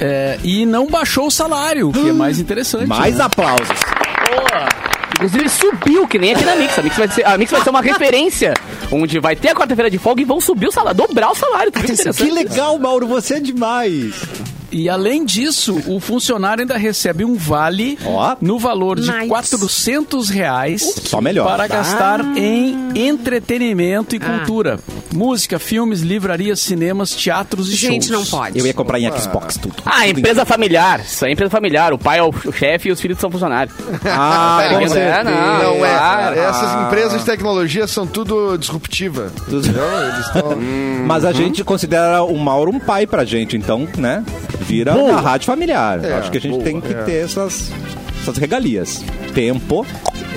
É, 0.00 0.36
e 0.42 0.66
não 0.66 0.88
baixou 0.88 1.28
o 1.28 1.30
salário, 1.30 1.90
o 1.90 1.92
que 1.92 2.08
é 2.08 2.12
mais 2.12 2.40
interessante. 2.40 2.88
Mais 2.88 3.18
né? 3.18 3.24
aplausos. 3.24 3.68
Inclusive 5.14 5.48
subiu, 5.48 6.08
que 6.08 6.18
nem 6.18 6.34
aqui 6.34 6.44
na 6.44 6.56
Mix. 6.56 6.76
A 6.76 6.82
Mix 6.82 6.96
vai 6.96 7.08
ser, 7.08 7.24
a 7.24 7.38
Mix 7.38 7.52
vai 7.52 7.62
ser 7.62 7.70
uma 7.70 7.80
referência. 7.80 8.54
Onde 8.90 9.20
vai 9.20 9.36
ter 9.36 9.50
a 9.50 9.54
quarta-feira 9.54 9.88
de 9.88 9.96
folga 9.96 10.20
e 10.20 10.24
vão 10.24 10.40
subir 10.40 10.66
o 10.66 10.72
salário, 10.72 10.96
dobrar 10.96 11.30
o 11.30 11.36
salário. 11.36 11.70
Viu 11.72 11.96
que 11.96 12.12
Que 12.12 12.30
legal, 12.30 12.76
Mauro. 12.80 13.06
Você 13.06 13.34
é 13.34 13.40
demais. 13.40 14.12
E 14.76 14.88
além 14.88 15.24
disso, 15.24 15.80
o 15.86 16.00
funcionário 16.00 16.62
ainda 16.62 16.76
recebe 16.76 17.24
um 17.24 17.36
vale 17.36 17.96
Ó. 18.04 18.34
no 18.40 18.58
valor 18.58 18.98
de 18.98 19.08
Nice. 19.10 19.28
400 19.28 20.28
reais 20.28 20.82
Só 21.04 21.20
melhor. 21.20 21.46
para 21.46 21.68
gastar 21.68 22.20
em 22.36 22.90
entretenimento 22.96 24.16
e 24.16 24.18
cultura. 24.18 24.80
Música, 25.14 25.60
filmes, 25.60 26.00
livrarias, 26.00 26.58
cinemas, 26.58 27.12
teatros 27.12 27.68
e 27.72 27.76
Gente, 27.76 28.08
shows. 28.08 28.30
não 28.32 28.38
pode. 28.38 28.58
Eu 28.58 28.66
ia 28.66 28.74
comprar 28.74 28.98
em 28.98 29.08
Xbox 29.16 29.56
tudo. 29.56 29.76
Ah, 29.86 30.08
empresa 30.08 30.44
familiar. 30.44 31.00
Isso 31.00 31.24
é 31.24 31.30
empresa 31.30 31.50
familiar. 31.50 31.92
O 31.92 31.98
pai 31.98 32.18
é 32.18 32.22
o 32.24 32.32
chefe 32.52 32.88
e 32.88 32.92
os 32.92 33.00
filhos 33.00 33.18
são 33.20 33.30
funcionários. 33.30 33.74
Ah, 34.04 34.58
Tá 34.64 34.68
ligado? 34.78 34.88
certeza. 34.88 34.98
É, 35.20 35.24
não. 35.24 35.76
Não 35.78 35.86
é. 35.86 36.38
Essas 36.48 36.86
empresas 36.86 37.20
de 37.20 37.24
tecnologia 37.26 37.86
são 37.86 38.06
tudo 38.08 38.56
disruptiva. 38.56 39.30
Eles 39.46 39.66
estão. 39.66 40.56
Mas 41.06 41.24
a 41.24 41.32
gente 41.32 41.62
considera 41.62 42.24
o 42.24 42.36
Mauro 42.36 42.72
um 42.72 42.80
pai 42.80 43.06
pra 43.06 43.24
gente, 43.24 43.56
então, 43.56 43.86
né? 43.96 44.24
Vira 44.66 44.94
uma 44.96 45.20
rádio 45.20 45.46
familiar. 45.46 46.04
É, 46.04 46.14
Acho 46.14 46.30
que 46.30 46.38
a 46.38 46.40
gente 46.40 46.52
boa, 46.52 46.64
tem 46.64 46.80
que 46.80 46.92
é. 46.92 47.02
ter 47.04 47.24
essas, 47.24 47.70
essas 48.22 48.36
regalias. 48.38 49.04
Tempo. 49.34 49.86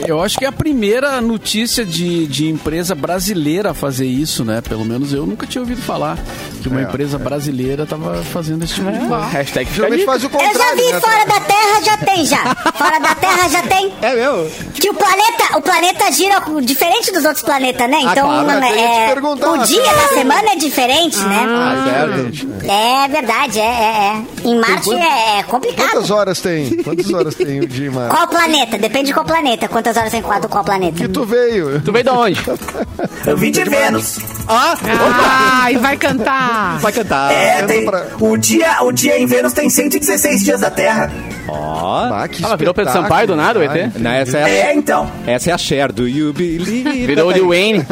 Eu 0.06 0.22
acho 0.22 0.38
que 0.38 0.46
é 0.46 0.48
a 0.48 0.52
primeira 0.52 1.20
notícia 1.22 1.86
de, 1.86 2.28
de 2.28 2.48
empresa 2.48 2.94
brasileira 2.96 3.72
a 3.72 3.74
fazer 3.74 4.06
isso, 4.06 4.46
né? 4.46 4.62
Pelo 4.62 4.86
menos 4.86 5.12
eu 5.14 5.26
nunca 5.26 5.46
tinha 5.48 5.62
ouvido 5.62 5.82
falar 5.82 6.18
que 6.62 6.70
uma 6.70 6.80
É, 6.82 6.84
empresa 6.84 7.18
brasileira 7.18 7.84
estava 7.84 8.24
fazendo 8.24 8.64
esse 8.64 8.76
tipo 8.76 8.92
de 8.92 9.00
coisa. 9.00 9.26
Hashtag 9.26 9.66
fica 9.66 9.76
Geralmente 9.76 10.06
faz 10.06 10.24
o 10.24 10.26
Eu 10.28 10.30
contrário. 10.30 10.58
já 10.60 10.76
vi 10.76 10.92
né? 10.92 11.00
fora 11.02 11.26
da 11.26 11.40
Terra, 11.42 11.82
já 11.84 11.98
tem 11.98 12.26
já. 12.26 12.56
Fora 12.74 13.00
da 13.00 13.16
Terra 13.16 13.50
já 13.50 13.62
tem. 13.64 13.94
É 14.02 14.16
meu? 14.16 14.52
Que 14.76 14.90
o 14.90 14.94
planeta, 14.94 15.58
o 15.58 15.62
planeta 15.62 16.12
gira 16.12 16.42
diferente 16.62 17.12
dos 17.12 17.26
outros 17.26 17.44
planetas, 17.44 17.90
né? 17.90 18.00
Então, 18.02 18.28
claro, 18.28 18.50
eu 18.50 18.62
ia 18.64 18.72
te 18.74 18.80
é, 18.80 19.50
o 19.50 19.58
dia 19.66 19.94
da 19.94 20.08
semana 20.10 20.52
é 20.52 20.56
diferente, 20.56 21.18
né? 21.20 21.46
Ah, 21.48 21.84
certo. 21.86 22.48
É 22.70 23.08
verdade, 23.08 23.60
é, 23.60 23.64
é, 23.64 24.24
é. 24.44 24.48
Em 24.50 24.60
Marte 24.60 24.94
é, 24.94 25.40
é 25.40 25.44
complicado. 25.44 25.92
Quantas 25.92 26.12
horas 26.12 26.40
tem? 26.40 26.84
Quantas 26.84 27.14
horas 27.14 27.36
tem 27.36 27.60
o 27.62 27.68
dia, 27.68 27.92
Mara? 27.92 28.10
Qual 28.14 28.28
planeta? 28.28 28.78
Depende 28.78 29.08
de 29.08 29.14
qual 29.14 29.26
planeta. 29.26 29.68
Quantas 29.68 29.87
horas 29.96 30.12
tem 30.12 30.22
quadro 30.22 30.50
qual 30.50 30.64
planeta? 30.64 30.98
Que 30.98 31.08
tu 31.08 31.24
veio? 31.24 31.80
Tu 31.82 31.92
veio 31.92 32.04
de 32.04 32.10
onde? 32.10 32.42
Eu 33.26 33.38
vim 33.38 33.52
de 33.52 33.64
Vênus. 33.64 34.18
Ai, 34.48 35.78
vai 35.78 35.96
cantar. 35.98 36.78
Vai 36.80 36.92
cantar. 36.92 37.32
É, 37.32 37.62
tem, 37.64 37.86
pra- 37.86 38.08
o, 38.20 38.36
dia, 38.38 38.82
o 38.82 38.92
dia 38.92 39.18
em 39.20 39.26
Vênus 39.26 39.54
tem 39.54 39.70
116 39.70 40.44
dias 40.44 40.62
da 40.62 40.72
Terra. 40.72 41.12
Ó. 41.50 42.10
Ah, 42.12 42.28
que 42.28 42.44
Ah, 42.44 42.50
mas 42.50 42.60
virou 42.60 42.74
Pedro. 42.74 42.92
Sampaio 42.92 43.28
do 43.28 43.36
nada, 43.36 43.60
o 43.60 43.64
ET? 43.64 43.92
Não, 43.96 44.12
essa, 44.12 44.38
é 44.38 44.44
a, 44.44 44.50
É, 44.50 44.74
então. 44.74 45.10
essa 45.26 45.50
é 45.52 45.54
a 45.54 45.58
Cher 45.58 45.92
do 45.94 46.08
You 46.08 46.34
Believe. 46.34 47.06
Virou 47.06 47.30
o 47.30 47.32
Lil 47.32 47.48
Wayne. 47.50 47.86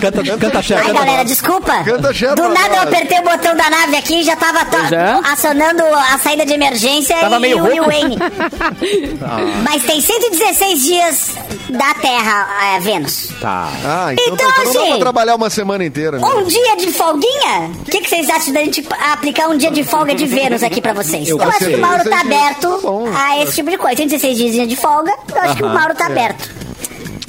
Canta, 0.00 0.22
canta 0.38 0.58
a 0.58 0.62
Cher. 0.62 0.78
Ai, 0.78 0.86
canta 0.86 0.98
galera, 1.04 1.24
desculpa. 1.24 1.84
Canta 1.84 2.12
Cher 2.14 2.34
Do 2.34 2.48
nada 2.48 2.68
eu 2.68 2.84
nós. 2.84 2.94
apertei 2.94 3.18
o 3.18 3.22
botão 3.22 3.54
da 3.56 3.68
nave 3.68 3.96
aqui 3.96 4.20
e 4.20 4.22
já 4.22 4.34
tava 4.36 4.64
to- 4.64 4.94
é. 4.94 5.20
acionando 5.30 5.82
a 5.84 6.16
saída 6.18 6.46
de 6.46 6.52
emergência 6.54 7.16
Tava 7.16 7.36
e 7.36 7.40
meio 7.40 7.58
o. 7.62 7.86
Wayne. 7.86 8.16
Mas 9.64 9.82
tem 9.84 10.00
116 10.00 10.82
dias 10.82 11.30
da 11.70 11.94
Terra, 11.94 12.74
é, 12.76 12.80
Vênus. 12.80 13.28
Tá. 13.40 13.68
Ah, 13.84 14.12
então, 14.12 14.34
Então, 14.34 14.36
tá, 14.36 14.44
então 14.60 14.64
não 14.64 14.72
dá 14.72 14.80
assim, 14.80 14.88
pra 14.90 14.98
trabalhar 14.98 15.34
uma 15.34 15.50
semana 15.50 15.84
inteira. 15.84 16.18
né? 16.18 16.26
Um 16.26 16.44
dia 16.44 16.76
de 16.76 16.92
folguinha? 16.92 17.70
O 17.80 17.84
que, 17.90 18.00
que 18.00 18.08
vocês 18.08 18.28
acham 18.30 18.52
da 18.54 18.60
gente 18.60 18.86
aplicar 19.12 19.48
um 19.48 19.56
dia 19.56 19.70
de 19.70 19.84
folga 19.84 20.14
de 20.14 20.26
Vênus 20.26 20.62
aqui 20.62 20.80
pra 20.80 20.92
vocês? 20.92 21.28
Eu 21.28 21.38
Eu, 21.38 21.48
acho 21.48 21.58
que 21.58 21.74
o 21.74 21.78
Mauro 21.80 22.04
tá 22.04 22.22
16 22.22 22.22
dias, 22.28 22.40
aberto 22.42 22.68
tá 22.70 22.88
bom. 22.88 23.08
a 23.14 23.38
esse 23.42 23.54
tipo 23.56 23.70
de 23.70 23.78
coisa. 23.78 23.96
Tem 23.96 24.06
16 24.06 24.36
dias 24.38 24.68
de 24.68 24.76
folga, 24.76 25.12
eu 25.34 25.40
acho 25.42 25.56
que 25.56 25.62
o 25.62 25.68
Mauro 25.68 25.94
tá 25.94 26.06
aberto. 26.06 26.50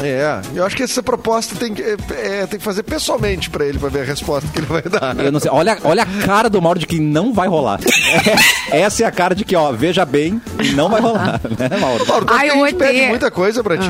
É, 0.03 0.41
eu 0.53 0.65
acho 0.65 0.75
que 0.75 0.83
essa 0.83 1.01
proposta 1.01 1.55
tem 1.55 1.73
que, 1.73 1.81
é, 1.81 1.95
é, 2.41 2.47
tem 2.47 2.59
que 2.59 2.65
fazer 2.65 2.83
pessoalmente 2.83 3.49
pra 3.49 3.65
ele, 3.65 3.79
pra 3.79 3.89
ver 3.89 4.01
a 4.01 4.05
resposta 4.05 4.49
que 4.51 4.59
ele 4.59 4.67
vai 4.67 4.81
dar. 4.81 5.17
Eu 5.19 5.31
não 5.31 5.39
sei. 5.39 5.49
Olha, 5.51 5.77
olha 5.83 6.03
a 6.03 6.25
cara 6.25 6.49
do 6.49 6.61
Mauro 6.61 6.79
de 6.79 6.85
que 6.85 6.99
não 6.99 7.33
vai 7.33 7.47
rolar. 7.47 7.79
É, 8.71 8.81
essa 8.81 9.03
é 9.03 9.05
a 9.05 9.11
cara 9.11 9.33
de 9.35 9.45
que, 9.45 9.55
ó, 9.55 9.71
veja 9.71 10.05
bem, 10.05 10.41
não 10.75 10.89
vai 10.89 11.01
rolar, 11.01 11.39
né, 11.57 11.77
Mauro? 11.79 12.05
Mauro, 12.05 12.25
tu 12.25 12.33
acha 12.33 12.41
Ai, 12.41 12.49
que 12.49 12.57
a 12.57 12.65
gente 12.67 12.75
pede 12.77 13.07
muita 13.07 13.31
coisa 13.31 13.63
pra 13.63 13.77
ti? 13.77 13.89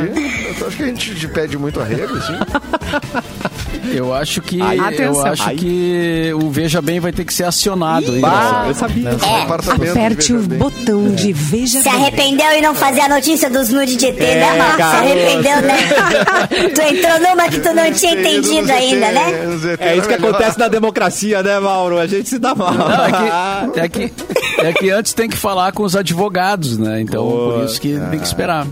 Tu 0.58 0.66
acha 0.66 0.78
que 0.78 0.84
a 0.84 0.88
gente 0.88 1.16
te 1.16 1.28
pede 1.28 1.58
muito 1.58 1.80
arrego, 1.80 2.16
assim? 2.18 2.34
Eu 3.92 4.14
acho 4.14 4.42
que 4.42 4.62
Ai, 4.62 4.78
eu 5.00 5.26
acho 5.26 5.44
Ai. 5.44 5.56
que 5.56 6.32
o 6.36 6.50
Veja 6.50 6.82
Bem 6.82 7.00
vai 7.00 7.12
ter 7.12 7.26
que 7.26 7.34
ser 7.34 7.44
acionado. 7.44 8.12
aí, 8.12 8.20
Bah, 8.20 8.64
nessa- 8.68 8.68
eu 8.70 8.74
sabia. 8.76 9.10
É. 9.10 9.42
Apartamento, 9.44 9.92
Aperte 9.92 10.34
o 10.34 10.40
bem. 10.40 10.58
botão 10.60 11.12
de 11.14 11.34
veja 11.34 11.80
Se 11.82 11.90
bem. 11.90 11.94
arrependeu 11.94 12.52
e 12.58 12.62
não 12.62 12.74
fazer 12.76 13.02
a 13.02 13.10
notícia 13.10 13.50
dos 13.50 13.70
nude 13.70 13.96
de 13.96 14.06
ET, 14.08 14.20
É, 14.20 14.36
né, 14.36 14.58
Mauro? 14.58 14.76
Se 14.78 14.82
arrependeu, 14.82 15.62
né? 15.62 15.78
tu 16.74 16.82
entrou 16.82 17.20
numa 17.30 17.50
que 17.50 17.60
tu 17.60 17.74
não 17.74 17.92
tinha 17.92 18.14
entendido 18.14 18.72
ainda, 18.72 19.12
né? 19.12 19.78
É 19.80 19.98
isso 19.98 20.08
que 20.08 20.14
acontece 20.14 20.58
na 20.60 20.68
democracia, 20.68 21.44
né, 21.44 21.60
Mauro? 21.60 22.00
A 22.00 22.08
gente 22.08 22.30
se 22.30 22.40
dá 22.40 22.56
mal. 22.56 22.74
Não, 22.74 23.74
é 23.84 23.90
que, 23.90 24.04
é, 24.04 24.10
que, 24.10 24.14
é 24.60 24.74
que 24.74 24.90
antes 24.92 25.14
tem 25.14 25.28
que 25.30 25.38
falar 25.38 25.72
com 25.72 25.84
os 25.84 25.96
advogados, 25.96 26.78
né? 26.78 27.02
Então, 27.02 27.24
por 27.26 27.64
isso 27.66 27.80
que 27.82 28.00
tem 28.10 28.20
que 28.20 28.26
esperar. 28.26 28.66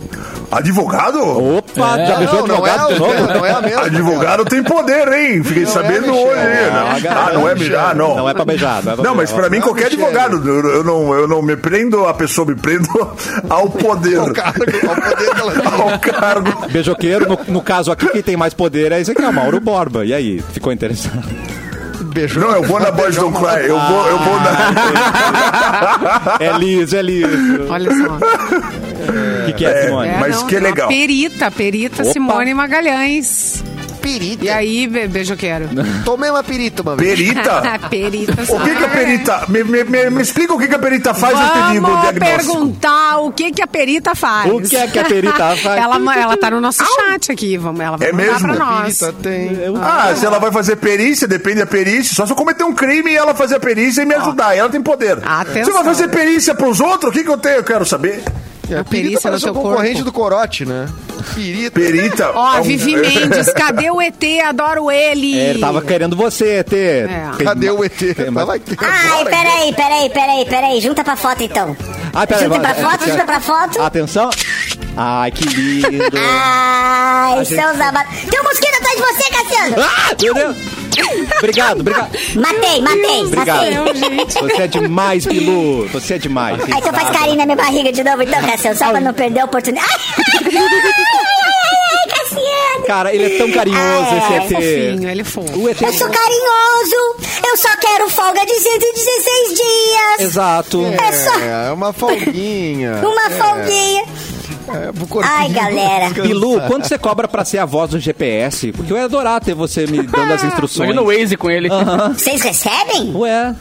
Advogado? 0.52 1.20
Opa, 1.58 1.98
É. 2.00 2.06
já 2.08 2.16
beijou 2.18 2.48
Não, 2.48 2.58
não 2.58 2.68
é, 2.68 2.72
advogado 2.72 2.94
de 2.94 3.00
novo? 3.00 3.14
a- 3.14 3.34
não 3.36 3.46
é 3.46 3.52
a 3.52 3.62
mesma. 3.62 3.82
Advogado 3.84 4.46
tem 4.46 4.62
poder, 4.64 5.08
hein? 5.14 5.44
Fiquei 5.44 5.64
Não 5.64 5.70
é, 5.70 5.74
sabendo 5.74 6.08
Michel. 6.08 6.16
hoje. 6.28 6.36
Não, 6.36 7.00
né? 7.00 7.10
Ah, 7.10 7.32
não 7.34 7.48
é 7.50 7.54
Michel. 7.54 7.70
Michel? 7.70 7.80
Ah, 7.80 7.94
não. 7.94 8.16
Não 8.18 8.30
é 8.30 8.34
pra 8.34 8.46
beijar. 8.46 8.84
Não, 8.84 8.92
é 8.92 8.96
pra 8.96 9.04
Não, 9.06 9.16
mas 9.16 9.30
beijar. 9.32 9.42
pra 9.42 9.50
mim, 9.50 9.58
Não, 9.60 9.64
qualquer 9.68 9.86
advogado, 9.86 10.50
eu, 10.50 10.84
não, 10.84 11.14
eu 11.14 11.28
não 11.28 11.42
me 11.42 11.56
prendo 11.56 12.06
à 12.06 12.14
pessoa, 12.14 12.46
me 12.48 12.56
prendo 12.56 12.90
ao 13.50 13.70
poder. 13.70 14.20
Ao 14.20 14.34
cargo, 14.34 14.64
ao 14.64 14.96
poder 14.96 15.30
que 15.36 15.40
ela 15.42 15.52
tem. 15.54 15.62
Ao 15.92 16.00
cargo. 16.00 16.68
Beijoqueiro, 16.72 17.28
no, 17.30 17.40
no 17.48 17.62
caso 17.62 17.92
aqui, 17.92 18.08
quem 18.10 18.22
tem 18.22 18.36
mais 18.38 18.54
poder 18.54 18.92
é 18.92 19.00
esse 19.00 19.12
aqui, 19.12 19.22
é 19.24 19.28
o 19.30 19.34
Mauro 19.34 19.60
Borba. 19.62 20.06
E 20.06 20.14
aí, 20.14 20.44
ficou 20.52 20.72
interessado? 20.74 21.24
Beijou. 22.14 22.44
Não, 22.44 22.52
eu 22.52 22.64
vou 22.64 22.78
na 22.80 22.92
Boys 22.92 23.16
Don't 23.16 23.38
Cry. 23.38 23.68
Eu 23.68 23.80
vou, 23.80 24.08
eu 24.08 24.18
vou 24.20 24.36
na. 24.42 24.52
É 26.42 26.52
liso, 26.58 26.96
é 26.98 27.02
liso. 27.02 27.68
Olha 27.70 27.90
só. 27.96 28.18
O 29.02 29.46
que, 29.48 29.54
que 29.54 29.66
é, 29.66 29.70
É, 29.70 29.86
Simone? 29.86 30.08
É, 30.10 30.18
Mas 30.20 30.44
que 30.44 30.50
tem 30.50 30.60
uma 30.60 30.68
legal. 30.70 30.88
Perita, 30.88 31.52
perita 31.52 32.04
Opa. 32.04 32.12
Simone 32.14 32.54
Magalhães. 32.54 33.64
Perita. 34.02 34.44
E 34.46 34.50
aí, 34.50 34.88
be 34.88 35.08
beijoqueiro? 35.08 35.70
Tomei 36.04 36.32
uma 36.32 36.44
perita 36.44 36.82
vez. 36.96 37.20
Perita? 37.20 37.62
perita 37.88 38.32
O 38.52 38.60
que, 38.60 38.76
que 38.76 38.84
a 38.84 38.90
perita. 38.90 39.46
Me, 39.48 39.64
me, 39.64 39.84
me, 39.84 40.10
me 40.10 40.22
explica 40.24 40.56
o 40.56 40.58
que, 40.58 40.68
que 40.68 40.74
a 40.74 40.80
perita 40.80 41.14
faz 41.14 41.38
antes 41.38 41.70
de 41.70 41.76
ir 41.76 41.80
no 41.82 41.88
Vamos 41.88 42.02
diagnóstico. 42.02 42.52
perguntar 42.52 43.18
o 43.20 43.32
que, 43.32 43.52
que 43.52 43.62
a 43.62 43.68
perita 43.68 44.16
faz. 44.16 44.52
O 44.52 44.60
que 44.60 44.76
é 44.76 44.88
que 44.88 44.98
a 44.98 45.04
perita 45.06 45.36
faz? 45.56 45.66
ela, 45.80 46.16
ela 46.18 46.36
tá 46.36 46.50
no 46.50 46.60
nosso 46.60 46.84
chat 46.84 47.32
aqui, 47.32 47.58
vamos, 47.58 47.80
ela 47.80 47.96
vai 47.96 48.10
É 48.10 48.12
mesmo? 48.12 48.40
pra 48.40 48.56
nós. 48.56 48.98
Perita 48.98 49.14
tem. 49.22 49.52
Ah, 49.80 50.16
se 50.16 50.26
ela 50.26 50.40
vai 50.40 50.52
fazer 50.52 50.78
perícia, 50.78 51.28
depende 51.28 51.60
da 51.60 51.68
perícia. 51.68 52.16
Só 52.16 52.26
se 52.26 52.32
eu 52.32 52.36
cometer 52.36 52.64
um 52.64 52.74
crime 52.74 53.12
e 53.12 53.16
ela 53.16 53.36
fazer 53.36 53.58
a 53.58 53.60
perícia 53.60 54.02
e 54.02 54.06
me 54.08 54.16
ajudar. 54.16 54.58
Ela 54.58 54.68
tem 54.70 54.82
poder. 54.82 55.20
Atenção. 55.24 55.66
Se 55.66 55.72
vai 55.72 55.84
fazer 55.84 56.08
perícia 56.08 56.56
pros 56.56 56.80
outros, 56.80 57.12
o 57.12 57.14
que, 57.14 57.24
que 57.24 57.30
eu 57.30 57.38
tenho? 57.38 57.58
Eu 57.58 57.64
quero 57.64 57.86
saber. 57.86 58.24
É, 58.74 58.78
A 58.78 58.82
a 58.82 58.84
perita 58.84 58.90
perícia 58.90 59.22
parece 59.22 59.46
no 59.46 59.54
teu 59.54 59.62
concorrente 59.62 59.96
corpo. 59.96 60.06
do 60.06 60.12
corote, 60.14 60.66
né? 60.66 60.88
Perita. 61.36 61.80
Perita. 61.80 62.32
Ó, 62.34 62.60
um- 62.60 62.64
Vivi 62.64 62.96
Mendes, 62.96 63.54
cadê 63.54 63.90
o 63.92 64.02
ET? 64.02 64.24
Adoro 64.46 64.90
ele. 64.92 65.38
É, 65.40 65.50
ele 65.52 65.60
tava 65.60 65.82
querendo 65.82 66.16
você, 66.16 66.64
T. 66.64 66.76
É. 66.76 67.32
Cadê 67.44 67.70
o 67.70 67.84
ET? 67.84 67.94
Tava 68.34 68.56
aqui. 68.56 68.76
Ai, 68.80 69.24
peraí, 69.26 69.74
peraí, 69.74 70.10
peraí, 70.10 70.46
peraí. 70.46 70.82
Junta 70.82 71.04
pra 71.04 71.16
foto 71.16 71.44
então. 71.44 71.76
Ah, 72.14 72.26
peraí, 72.28 72.44
Junta 72.46 72.60
pra 72.60 72.76
foto, 72.76 73.06
junta 73.10 73.24
pra 73.26 73.40
foto. 73.40 73.82
Atenção. 73.82 74.30
Ai, 74.98 75.32
que 75.32 75.46
lindo. 75.46 76.04
Ai, 76.18 77.46
seus 77.46 77.80
amados. 77.80 78.12
Tem 78.30 78.40
um 78.40 78.44
mosquito 78.44 78.76
atrás 78.76 78.96
de 78.96 79.02
você, 79.02 79.30
Cassiano. 79.32 79.76
Ah, 79.82 80.16
meu 80.22 80.34
Deus. 80.34 80.58
Obrigado, 81.38 81.80
obrigado. 81.82 82.12
Matei, 82.36 82.82
matei, 82.82 83.22
Obrigado. 83.26 83.66
matei. 83.74 84.26
Você 84.50 84.62
é 84.64 84.68
demais, 84.68 85.26
Pilu. 85.26 85.88
Você 85.90 86.14
é 86.16 86.18
demais. 86.18 86.62
Aí 86.64 86.70
então 86.78 86.94
faz 86.94 87.10
carinho 87.18 87.38
na 87.38 87.46
minha 87.46 87.56
barriga 87.58 87.92
de 87.92 88.04
novo, 88.04 88.22
então, 88.24 88.42
Cassiano, 88.42 88.78
só 88.78 88.90
pra 88.90 89.00
não 89.00 89.14
perder 89.14 89.40
a 89.42 89.46
oportunidade. 89.46 89.88
Ai, 90.18 90.34
ai, 90.46 90.54
ai, 90.54 91.98
ai, 91.98 92.10
Cassiano. 92.20 92.86
Cara, 92.86 93.14
ele 93.14 93.36
é 93.36 93.38
tão 93.38 93.52
carinhoso, 93.52 93.82
Ah, 93.84 94.18
esse 94.18 94.34
é 94.34 94.38
ET. 94.38 94.44
Fofinho, 94.94 95.10
ele 95.10 95.22
é 95.22 95.24
fofo. 95.24 95.60
O 95.60 95.70
ET 95.70 95.82
Eu 95.82 95.94
sou 95.94 96.10
carinhoso, 96.10 97.16
eu 97.48 97.58
só 97.58 97.76
quero 97.78 98.10
folga 98.10 98.46
de 98.46 98.54
116 98.60 99.48
dias. 99.50 100.20
Exato. 100.20 100.86
É 100.86 101.12
só 101.12 101.40
É, 101.40 101.68
é 101.70 101.72
uma 101.72 101.94
folguinha. 101.94 103.02
uma 103.04 103.26
É, 103.28 103.30
folguinha. 103.32 104.04
É, 104.74 104.90
Ai, 105.24 105.50
galera. 105.50 106.06
descansar. 106.06 106.28
Pilu, 106.28 106.62
quanto 106.62 106.88
você 106.88 106.98
cobra 106.98 107.28
pra 107.28 107.44
ser 107.46 107.60
a 107.60 107.66
voz 107.66 107.92
do 107.92 108.00
GPS? 108.00 108.72
Porque 108.72 108.92
eu 108.92 108.98
ia 108.98 109.06
adorar 109.06 109.40
ter 109.42 109.54
você 109.54 109.86
me 109.88 110.02
dando 110.04 110.34
as 110.34 110.44
instruções. 110.44 110.90
Imagina 110.92 111.02
o 111.02 111.06
Waze 111.20 111.38
com 111.38 111.50
ele. 111.50 111.70
Vocês 112.18 112.42
recebem? 112.42 113.16
Ué. 113.16 113.56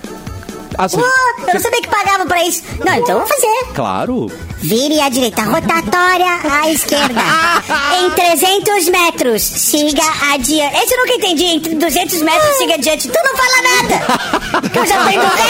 Assim, 0.79 0.97
Ué, 0.99 1.05
Eu 1.49 1.55
não 1.55 1.61
sabia 1.61 1.83
que 1.83 1.89
pagavam 1.89 2.27
pra 2.27 2.43
isso. 2.45 2.63
Não, 2.85 2.95
então 2.95 3.19
eu 3.19 3.19
vou 3.19 3.27
fazer. 3.27 3.65
Claro. 3.75 4.31
Vire 4.59 5.01
à 5.01 5.09
direita, 5.09 5.43
rotatória 5.43 6.39
à 6.51 6.71
esquerda. 6.71 7.21
em 8.01 8.11
300 8.11 8.89
metros, 8.89 9.43
siga 9.43 10.03
adiante. 10.33 10.77
Esse 10.77 10.95
eu 10.95 10.99
nunca 10.99 11.15
entendi. 11.15 11.45
Em 11.45 11.59
200 11.79 12.23
metros, 12.23 12.57
siga 12.57 12.75
adiante. 12.75 13.09
Tu 13.09 13.19
não 13.25 13.37
fala 13.37 13.63
nada. 13.63 14.01
Que 14.71 14.79
eu 14.79 14.87
já 14.87 15.03
tô 15.03 15.09
indo 15.09 15.23
reto. 15.23 15.41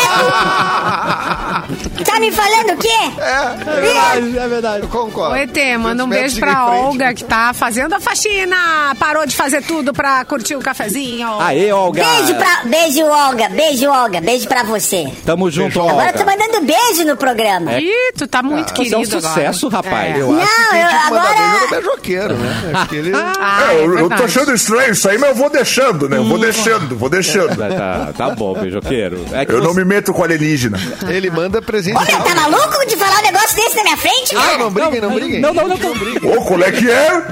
Tá 2.04 2.18
me 2.20 2.30
falando 2.32 2.70
o 2.72 2.76
quê? 2.76 2.88
É 3.18 3.80
verdade, 3.80 4.38
é 4.38 4.48
verdade. 4.48 4.82
Eu 4.82 4.88
concordo. 4.88 5.34
O 5.34 5.36
ET, 5.36 5.56
manda 5.78 6.04
um 6.04 6.08
200 6.08 6.08
beijo 6.08 6.40
pra 6.40 6.66
frente. 6.66 6.84
Olga, 6.84 7.14
que 7.14 7.24
tá 7.24 7.52
fazendo 7.54 7.94
a 7.94 8.00
faxina. 8.00 8.56
Parou 8.98 9.26
de 9.26 9.36
fazer 9.36 9.62
tudo 9.62 9.92
pra 9.92 10.24
curtir 10.24 10.56
o 10.56 10.60
cafezinho. 10.60 11.28
Aê, 11.40 11.70
Olga. 11.72 12.02
Beijo 12.04 12.34
pra. 12.34 12.62
Beijo, 12.64 13.04
Olga. 13.04 13.48
Beijo, 13.50 13.88
Olga. 13.90 14.20
Beijo 14.20 14.48
pra 14.48 14.62
você. 14.62 15.10
Tamo 15.24 15.50
junto, 15.50 15.80
Agora 15.80 16.08
eu 16.08 16.12
tô 16.14 16.20
Olga. 16.20 16.30
mandando 16.36 16.66
beijo 16.66 17.04
no 17.04 17.16
programa. 17.16 17.78
Ih, 17.78 18.12
tu 18.16 18.26
tá 18.26 18.42
muito 18.42 18.68
Você 18.68 18.74
querido 18.74 18.96
é 18.96 18.98
um 18.98 19.04
sucesso, 19.04 19.66
agora. 19.68 19.88
rapaz. 19.88 20.16
É. 20.16 20.20
Eu 20.20 20.40
acho 20.40 20.54
que 20.54 20.60
Não, 20.60 20.80
eu- 20.80 20.88
tinha 20.88 20.88
que 20.88 21.10
mandar 21.10 21.20
agora- 21.30 21.34
beijo 21.34 21.54
era 21.54 21.64
o 21.64 21.70
beijoqueiro, 21.70 22.34
né? 22.34 22.70
Acho 22.80 22.88
que 22.88 22.96
ele... 22.96 23.12
Ah, 23.14 23.68
É, 23.70 23.74
é 23.74 23.84
eu, 23.84 23.98
eu 23.98 24.08
tô 24.10 24.22
achando 24.24 24.54
estranho 24.54 24.92
isso 24.92 25.08
aí, 25.08 25.18
mas 25.18 25.30
eu 25.30 25.34
vou 25.36 25.50
deixando, 25.50 26.08
né? 26.08 26.16
Eu 26.16 26.24
vou 26.24 26.38
deixando, 26.38 26.96
vou 26.96 27.08
deixando. 27.08 27.56
Tá, 27.56 27.68
tá, 27.68 28.12
tá 28.16 28.30
bom, 28.34 28.54
beijoqueiro. 28.54 29.24
É 29.32 29.44
que 29.44 29.52
Eu 29.52 29.60
não 29.62 29.72
você- 29.72 29.80
me 29.80 29.84
meto 29.84 30.12
com 30.12 30.22
alienígena. 30.22 30.78
Ele 31.08 31.30
manda 31.30 31.60
presente. 31.62 31.89
Olha, 31.94 32.18
tá 32.20 32.34
maluco 32.34 32.86
de 32.86 32.96
falar 32.96 33.20
um 33.20 33.22
negócio 33.22 33.56
desse 33.56 33.76
na 33.76 33.82
minha 33.82 33.96
frente? 33.96 34.36
Ah, 34.36 34.58
não 34.58 34.70
briguem, 34.70 35.00
não 35.00 35.14
briguem. 35.14 35.40
Não, 35.40 35.52
não, 35.54 35.68
não. 35.68 35.76
não. 35.76 36.32
Ô, 36.32 36.44
qual 36.44 36.62
é 36.62 36.72
que 36.72 36.90
é? 36.90 37.22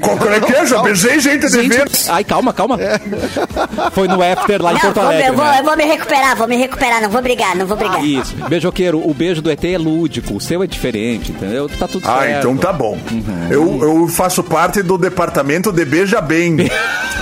Qual 0.00 0.32
é 0.32 0.40
que 0.40 0.54
é? 0.54 0.66
Já 0.66 0.82
beijei 0.82 1.18
gente 1.20 1.48
de 1.48 1.68
ver. 1.68 1.90
Ai, 2.08 2.24
calma, 2.24 2.52
calma. 2.52 2.78
Foi 3.92 4.06
no 4.06 4.22
after 4.22 4.62
lá 4.62 4.74
em 4.74 4.78
Porto 4.78 4.94
vou, 4.94 5.04
Alegre, 5.04 5.28
eu, 5.28 5.34
vou, 5.34 5.44
né? 5.44 5.60
eu 5.60 5.64
vou 5.64 5.76
me 5.76 5.84
recuperar, 5.84 6.36
vou 6.36 6.48
me 6.48 6.56
recuperar, 6.56 7.02
não 7.02 7.10
vou 7.10 7.22
brigar, 7.22 7.56
não 7.56 7.66
vou 7.66 7.76
brigar. 7.76 8.04
Isso. 8.04 8.34
Beijoqueiro, 8.48 8.98
o 9.08 9.14
beijo 9.14 9.40
do 9.40 9.50
ET 9.50 9.64
é 9.64 9.78
lúdico, 9.78 10.34
o 10.34 10.40
seu 10.40 10.62
é 10.62 10.66
diferente, 10.66 11.32
entendeu? 11.32 11.68
Tá 11.68 11.88
tudo 11.88 12.04
certo. 12.04 12.20
Ah, 12.20 12.30
então 12.30 12.56
tá 12.56 12.72
bom. 12.72 12.98
Eu, 13.50 13.82
eu 13.82 14.08
faço 14.08 14.42
parte 14.42 14.82
do 14.82 14.98
departamento 14.98 15.72
de 15.72 15.84
Beija 15.84 16.20
Bem. 16.20 16.56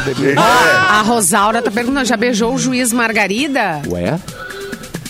É, 0.07 0.39
A 0.39 1.03
Rosaura 1.03 1.61
tá 1.61 1.69
perguntando, 1.69 2.05
já 2.05 2.17
beijou 2.17 2.55
o 2.55 2.59
juiz 2.59 2.93
Margarida? 2.93 3.83
Ué? 3.89 4.17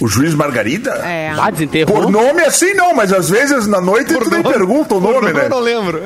O 0.01 0.07
juiz 0.09 0.35
Margarida? 0.35 0.91
É. 1.05 1.33
Ah, 1.39 1.51
desenterrou. 1.51 2.03
Por 2.03 2.11
nome 2.11 2.43
assim 2.43 2.75
não, 2.75 2.95
mas 2.95 3.13
às 3.13 3.29
vezes 3.31 3.67
na 3.67 3.81
noite 3.81 4.15
tu 4.15 4.31
nem 4.31 4.43
pergunta 4.43 4.95
o 4.95 5.01
nome, 5.01 5.33
né? 5.33 5.45
Eu 5.45 5.49
não 5.51 5.61
lembro. 5.61 6.01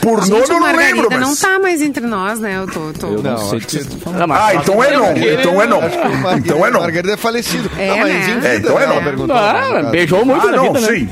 Por 0.00 0.26
nome 0.26 0.40
Gente, 0.40 0.50
eu 0.50 0.56
o 0.56 0.60
não 0.60 0.66
lembro, 0.66 0.76
Margarida 1.02 1.08
mas... 1.10 1.20
não 1.20 1.36
tá 1.36 1.58
mais 1.58 1.82
entre 1.82 2.06
nós, 2.06 2.38
né? 2.40 2.56
Eu 2.58 2.66
tô... 2.66 2.92
tô... 2.98 3.06
Eu 3.14 3.22
não, 3.22 3.30
Não, 3.32 3.38
sei 3.50 3.60
que 3.60 3.78
que- 3.84 4.00
falando. 4.00 4.32
Ah, 4.32 4.46
Ah, 4.48 4.54
então 4.54 4.82
é 4.82 4.92
não, 4.92 5.16
então 5.16 5.62
é 5.62 5.66
não. 5.66 5.80
Então 6.36 6.66
é 6.66 6.70
não. 6.70 6.80
Margarida 6.80 7.14
é 7.14 7.16
falecido. 7.16 7.70
É, 7.78 7.88
não, 7.88 7.98
mas 7.98 8.08
né? 8.08 8.18
em 8.18 8.34
vida, 8.34 8.48
É, 8.48 8.56
então 8.56 8.80
é 8.80 8.86
não. 8.86 9.02
perguntou. 9.02 9.36
Ah, 9.36 9.82
beijou 9.90 10.24
muito 10.24 10.46
Ah, 10.46 10.50
na 10.50 10.56
não, 10.56 10.72
vida, 10.72 10.90
né? 10.92 11.08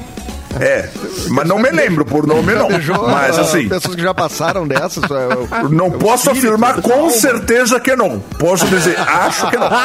É, 0.61 0.89
mas 1.31 1.47
não 1.47 1.59
me 1.59 1.71
lembro 1.71 2.05
por 2.05 2.27
nome 2.27 2.55
não. 2.55 2.69
Beijou 2.69 3.09
Mas 3.09 3.39
ah, 3.39 3.43
assim, 3.43 3.69
pessoas 3.69 3.95
que 3.95 4.03
já 4.03 4.15
passaram 4.15 4.67
dessas. 4.67 5.05
é, 5.05 5.69
não 5.69 5.91
posso 5.91 6.31
afirmar 6.31 6.81
com 6.81 7.11
certeza 7.11 7.79
que 7.79 7.95
não. 7.95 8.21
Posso 8.39 8.67
dizer, 8.67 8.99
acho 8.99 9.49
que 9.51 9.57
não. 9.57 9.67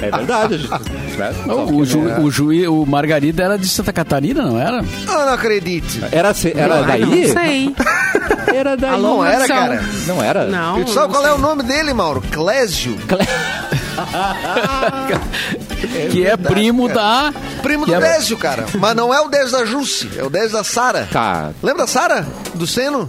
É 0.00 0.10
verdade, 0.10 0.58
gente. 0.58 0.92
Né? 1.18 1.32
O, 1.46 1.84
ju, 1.84 2.00
o, 2.20 2.30
juiz, 2.30 2.68
o 2.68 2.84
Margarida 2.86 3.42
era 3.42 3.58
de 3.58 3.66
Santa 3.68 3.92
Catarina, 3.92 4.42
não 4.42 4.58
era? 4.60 4.84
Ah, 5.08 5.26
não 5.26 5.32
acredite. 5.32 6.02
Era, 6.12 6.32
se- 6.34 6.52
era 6.56 6.82
daí? 6.82 7.04
Não 7.04 7.32
sei. 7.32 7.74
Era 8.54 8.76
daí. 8.76 8.90
Alô, 8.90 9.16
Não 9.16 9.24
era, 9.24 9.46
cara. 9.46 9.82
Não 10.06 10.22
era? 10.22 10.46
Não. 10.46 10.86
Sabe 10.86 11.12
qual 11.12 11.26
é 11.26 11.32
o 11.32 11.38
nome 11.38 11.62
dele, 11.64 11.92
Mauro? 11.92 12.22
Clésio. 12.30 12.96
que 16.10 16.26
é 16.26 16.36
primo 16.36 16.88
da. 16.88 17.32
Primo 17.62 17.86
do 17.86 17.94
é- 17.94 18.00
Désio, 18.00 18.36
cara. 18.36 18.66
Mas 18.78 18.94
não 18.94 19.12
é 19.12 19.20
o 19.20 19.28
Désio 19.28 19.52
da 19.52 19.64
Jusce, 19.64 20.10
é 20.16 20.22
o 20.22 20.30
Désio 20.30 20.52
da 20.52 20.64
Sara. 20.64 21.08
Tá. 21.12 21.50
Lembra 21.62 21.82
da 21.82 21.88
Sara? 21.88 22.26
Do 22.54 22.66
Seno? 22.66 23.08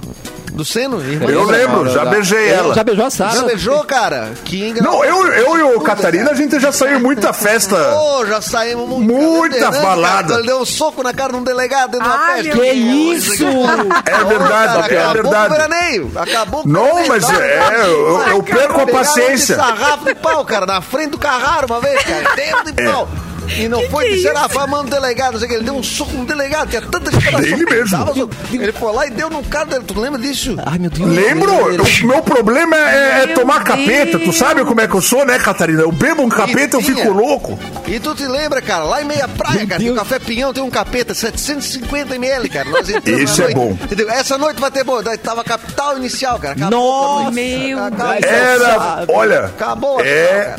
Do 0.57 0.65
Seno? 0.65 0.99
Irmã 0.99 1.29
Eu 1.29 1.43
lembro, 1.45 1.87
já 1.91 2.03
beijei 2.03 2.49
ela. 2.49 2.73
Já 2.73 2.83
beijou 2.83 3.05
a 3.05 3.09
Já 3.09 3.29
Sara? 3.29 3.43
beijou, 3.45 3.83
cara? 3.83 4.31
Que 4.43 4.67
engra... 4.67 4.83
Não, 4.83 5.05
eu, 5.05 5.27
eu 5.27 5.57
e 5.57 5.75
o 5.75 5.79
Catarina, 5.81 6.31
a 6.31 6.33
gente 6.33 6.59
já 6.59 6.71
saiu 6.71 6.99
muita 6.99 7.31
festa. 7.31 7.75
Ô, 7.95 8.25
já 8.25 8.41
saímos 8.41 8.89
muito. 8.89 9.03
Muita 9.13 9.55
Fernandes, 9.55 9.81
balada. 9.81 10.27
Cara, 10.29 10.39
ele 10.39 10.47
deu 10.47 10.59
um 10.59 10.65
soco 10.65 11.03
na 11.03 11.13
cara 11.13 11.31
de 11.33 11.37
um 11.37 11.43
delegado 11.43 11.91
dentro 11.91 12.07
da 12.09 12.19
festa. 12.33 12.51
Que 12.59 12.71
isso? 12.71 13.45
É 13.45 14.23
verdade, 14.23 14.93
é 14.95 14.97
Acabou 14.97 15.13
com 15.13 15.19
o 15.19 15.23
verdade. 15.31 15.53
veraneio. 15.53 16.11
Acabou 16.15 16.63
com 16.63 16.69
o 16.69 16.71
Não, 16.71 17.07
mas 17.07 17.23
Sabe? 17.23 17.39
é, 17.39 17.83
eu, 17.85 18.21
eu 18.29 18.43
perco 18.43 18.81
a 18.81 18.87
paciência. 18.87 19.55
Sarrafo 19.57 20.05
de 20.05 20.15
pau, 20.15 20.43
cara, 20.43 20.65
na 20.65 20.81
frente 20.81 21.11
do 21.11 21.19
Carraro 21.19 21.67
uma 21.67 21.79
vez, 21.79 22.01
cara. 22.03 22.35
Dentro 22.35 22.63
de 22.71 22.83
pau. 22.83 23.07
E 23.59 23.67
não 23.67 23.81
foi 23.89 24.09
dizer, 24.09 24.33
ah, 24.35 24.47
foi 24.49 24.63
a 24.63 24.67
mão 24.67 24.83
do 24.83 24.89
delegado, 24.91 25.33
não 25.33 25.39
sei 25.39 25.47
o 25.47 25.49
que. 25.51 25.55
Ele 25.57 25.63
deu 25.65 25.75
um 25.75 25.83
soco 25.83 26.11
no 26.13 26.25
delegado, 26.25 26.69
tinha 26.69 26.81
tanta 26.81 27.11
gente 27.11 27.29
pra 27.31 27.39
Ele 27.41 27.65
mesmo. 27.65 27.97
dava. 27.97 28.13
Ele 28.51 28.71
foi 28.71 28.93
lá 28.93 29.07
e 29.07 29.09
deu 29.11 29.29
no 29.29 29.43
cara 29.43 29.65
dele. 29.65 29.83
Tu 29.87 29.99
lembra 29.99 30.19
disso? 30.19 30.55
Ai, 30.65 30.77
meu 30.77 30.89
Deus. 30.89 31.09
Lembro? 31.09 31.53
O 31.53 32.07
meu 32.07 32.21
problema 32.21 32.75
é, 32.75 33.23
é 33.23 33.25
Meu 33.27 33.35
tomar 33.35 33.63
Deus. 33.63 33.67
capeta. 33.69 34.19
Tu 34.19 34.33
sabe 34.33 34.63
como 34.65 34.81
é 34.81 34.87
que 34.87 34.93
eu 34.95 35.01
sou, 35.01 35.25
né, 35.25 35.39
Catarina? 35.39 35.81
Eu 35.81 35.91
bebo 35.91 36.23
um 36.23 36.29
capeta, 36.29 36.77
eu 36.77 36.81
tinha. 36.81 36.95
fico 36.97 37.11
louco. 37.11 37.57
E 37.87 37.99
tu 37.99 38.13
te 38.15 38.27
lembra, 38.27 38.61
cara, 38.61 38.83
lá 38.83 39.01
em 39.01 39.05
Meia 39.05 39.27
Praia, 39.27 39.65
cara, 39.65 39.79
tem 39.79 39.89
o 39.91 39.95
Café 39.95 40.19
Pinhão, 40.19 40.53
tem 40.53 40.61
um 40.63 40.69
capeta, 40.69 41.13
750ml, 41.13 42.49
cara. 42.51 42.69
Nós 42.69 42.89
entramos 42.89 43.21
Esse 43.21 43.41
é 43.41 43.43
noite. 43.45 43.55
bom. 43.55 43.77
Entendeu? 43.83 44.09
Essa 44.09 44.37
noite 44.37 44.59
vai 44.59 44.71
ter 44.71 44.83
bom. 44.83 45.01
Daí 45.01 45.17
tava 45.17 45.41
a 45.41 45.43
capital 45.43 45.97
inicial, 45.97 46.37
cara. 46.39 46.53
Acabou 46.55 47.19
Nossa, 47.19 47.31
meu. 47.31 47.77
Deus. 47.89 48.23
Era, 48.23 49.05
olha, 49.07 49.45
Acabou, 49.45 50.01
é, 50.01 50.55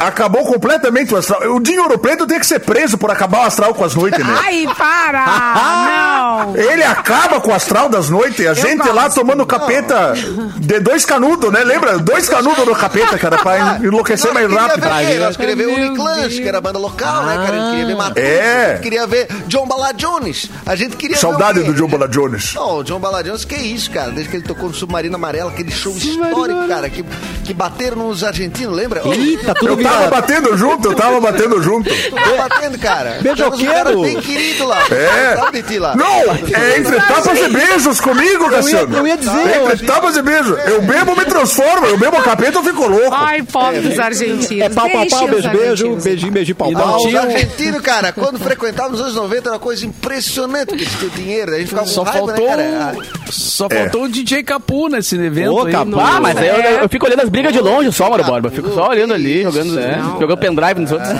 acabou 0.00 0.44
completamente 0.44 1.12
o 1.14 1.16
astral. 1.16 1.40
O 1.54 1.60
Dinho 1.60 1.82
Ouro 1.82 1.98
Preto 1.98 2.26
tem 2.26 2.38
que 2.38 2.46
ser 2.46 2.60
preso 2.60 2.98
por 2.98 3.10
acabar 3.10 3.40
o 3.44 3.46
astral 3.46 3.74
com 3.74 3.84
as 3.84 3.94
noites, 3.94 4.24
né? 4.24 4.38
Ai, 4.42 4.66
para! 4.76 5.24
Não! 6.46 6.56
Ele 6.56 6.82
acaba 6.82 7.40
com 7.40 7.50
o 7.50 7.54
astral 7.54 7.88
das 7.88 8.08
noites, 8.10 8.46
a 8.46 8.54
gente 8.54 8.88
lá 8.88 9.08
tomando 9.10 9.44
capeta 9.46 10.14
de 10.56 10.80
dois 10.80 11.04
canudos, 11.04 11.52
né? 11.52 11.62
Lembra? 11.64 11.98
Dois 11.98 12.28
canudos 12.28 12.64
no 12.66 12.74
capeta, 12.74 13.18
cara, 13.18 13.38
pra 13.38 13.78
enlouquecer 13.82 14.32
mais 14.32 14.50
rápido. 14.52 14.86
ver, 14.88 15.18
nós 15.20 15.36
queria 15.36 15.56
ver 15.56 15.66
Meu 15.66 15.76
Uniclans, 15.76 16.20
Deus. 16.20 16.34
que 16.34 16.48
era 16.48 16.58
a 16.58 16.60
banda 16.60 16.78
local, 16.78 17.24
né, 17.24 17.34
cara? 17.36 17.50
A 17.56 17.60
gente 17.60 17.70
queria 17.70 17.86
ver 17.86 17.96
Matheus, 17.96 18.26
É. 18.28 18.64
a 18.66 18.70
gente 18.72 18.82
queria 18.82 19.06
ver 19.06 19.26
John 19.46 19.66
Bala 19.66 19.92
Jones. 19.92 20.50
A 20.66 20.76
gente 20.76 20.96
queria 20.96 21.16
Saudade 21.16 21.60
o 21.60 21.64
do 21.64 21.74
John 21.74 21.88
Bala 21.88 22.08
Jones. 22.08 22.54
Não, 22.54 22.78
o 22.78 22.84
John 22.84 22.98
Bala 22.98 23.22
Jones, 23.22 23.44
que 23.44 23.56
isso, 23.56 23.90
cara? 23.90 24.10
Desde 24.10 24.30
que 24.30 24.36
ele 24.36 24.44
tocou 24.44 24.68
no 24.68 24.74
Submarino 24.74 25.14
Amarelo, 25.16 25.48
aquele 25.50 25.70
show 25.70 25.92
histórico, 25.92 26.66
cara, 26.68 26.88
que, 26.88 27.04
que 27.44 27.52
bateram 27.54 27.96
nos 27.96 28.22
argentinos, 28.24 28.74
lembra? 28.76 29.02
Eita, 29.04 29.54
tudo 29.54 29.69
Eu 29.70 29.82
tava 29.82 30.06
batendo 30.08 30.56
junto, 30.56 30.88
eu 30.88 30.94
tava 30.94 31.20
batendo 31.20 31.62
junto. 31.62 31.90
Tá 31.90 32.48
batendo, 32.48 32.78
cara. 32.78 33.18
Beijoqueiro. 33.20 34.02
Bem 34.02 34.20
querido 34.20 34.66
lá. 34.66 34.78
É. 34.90 35.60
Ti 35.62 35.78
lá. 35.78 35.94
Não, 35.94 36.20
é 36.32 36.78
entre 36.78 36.96
tapas 36.96 37.38
e 37.38 37.48
beijos 37.48 38.00
comigo, 38.00 38.48
Cassiano. 38.50 38.96
eu 38.96 39.06
ia 39.06 39.16
dizer, 39.16 39.46
É 39.46 39.58
eu 39.58 39.70
entre 39.70 39.86
tapas 39.86 40.16
e 40.16 40.22
beijos. 40.22 40.58
Eu 40.66 40.80
bebo, 40.82 41.14
me 41.16 41.24
transformo. 41.24 41.86
Eu 41.86 41.98
bebo 41.98 42.16
a 42.16 42.22
capeta, 42.22 42.58
eu 42.58 42.62
fico 42.64 42.86
louco. 42.86 43.12
Ai, 43.14 43.42
pobre 43.42 43.80
dos 43.80 43.98
argentinos. 43.98 44.50
É 44.50 44.68
pau, 44.68 44.88
pau, 44.88 45.06
pau, 45.08 45.28
beijo, 45.28 45.50
beijo, 45.50 45.96
beijinho, 45.96 46.32
beijinho, 46.32 46.56
pau, 46.56 46.72
pau. 46.72 46.96
Os 46.96 47.02
tinha 47.02 47.20
argentinos, 47.20 47.80
cara, 47.82 48.12
quando 48.12 48.38
frequentavam 48.38 48.92
nos 48.92 49.00
anos 49.00 49.14
90 49.14 49.48
era 49.48 49.52
uma 49.52 49.58
coisa 49.58 49.84
impressionante, 49.86 50.66
porque 50.68 50.84
eles 50.84 50.94
tinham 50.98 51.10
dinheiro, 51.14 51.54
a 51.54 51.58
gente 51.58 51.68
ficava 51.68 51.86
Só 51.86 52.04
com 52.04 52.10
raiva, 52.10 52.26
faltou, 52.26 52.56
né, 52.56 52.76
cara? 52.78 52.96
só 53.30 53.66
É. 53.70 53.74
faltou 53.82 54.04
o 54.04 54.08
DJ 54.08 54.42
Capu 54.42 54.88
nesse 54.88 55.16
evento 55.16 55.52
Ô, 55.52 55.66
aí. 55.66 55.72
Capu. 55.72 55.98
Ah, 56.00 56.20
mas 56.20 56.36
aí 56.36 56.48
eu, 56.48 56.54
eu 56.82 56.88
fico 56.88 57.06
olhando 57.06 57.22
as 57.22 57.28
brigas 57.28 57.52
de 57.52 57.60
longe 57.60 57.92
só, 57.92 58.08
Mauro 58.08 58.24
Borba. 58.24 58.48
Eu 58.48 58.52
Fico 58.52 58.72
só 58.74 58.88
olhando 58.88 59.14
ali, 59.14 59.44
jogando, 59.64 59.74
né, 59.80 60.02
jogando 60.20 60.38
pendrive 60.38 60.80
nos 60.80 60.92
outros. 60.92 61.10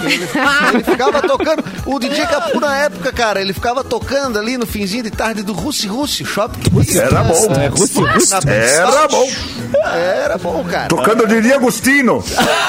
Ele 0.00 0.84
ficava 0.84 1.20
tocando. 1.22 1.64
O 1.84 1.98
DJ 1.98 2.24
Capu 2.26 2.60
na 2.60 2.76
época, 2.76 3.12
cara, 3.12 3.40
ele 3.40 3.52
ficava 3.52 3.82
tocando 3.82 4.38
ali 4.38 4.56
no 4.56 4.64
finzinho 4.64 5.02
de 5.02 5.10
tarde 5.10 5.42
do 5.42 5.52
Russi 5.52 5.88
Russi, 5.88 6.24
shopping. 6.24 6.60
Era 6.96 7.24
bom. 7.24 7.52
É, 7.60 7.66
Rússia. 7.66 8.38
Na 8.46 8.52
Era 8.52 9.08
bom. 9.08 9.28
Era 10.22 10.38
bom, 10.38 10.64
cara. 10.70 10.86
Tocando, 10.86 11.24
eu 11.24 11.26
diria, 11.26 11.56
Agostino. 11.56 12.22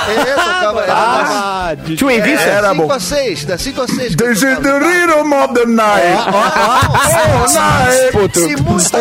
É, 0.10 0.34
tocava. 0.34 0.82
Era 0.82 0.94
Ah, 0.96 1.76
de... 1.76 1.96
Tio 1.96 2.10
Envista. 2.10 2.48
Era 2.50 2.74
bom. 2.74 2.84
5 2.84 2.94
a 2.94 3.00
6, 3.00 3.46
das 3.46 3.62
5 3.62 3.82
a 3.84 3.88
6. 3.88 4.16
This 4.16 4.42
is 4.42 4.58
the 4.58 4.80
rhythm 4.80 5.32
of 5.32 5.54
the 5.54 5.66
night. 5.68 6.18
Oh, 6.30 7.54
night. 7.54 8.12
Puto, 8.12 8.40
E 8.40 8.56
muita 8.58 8.98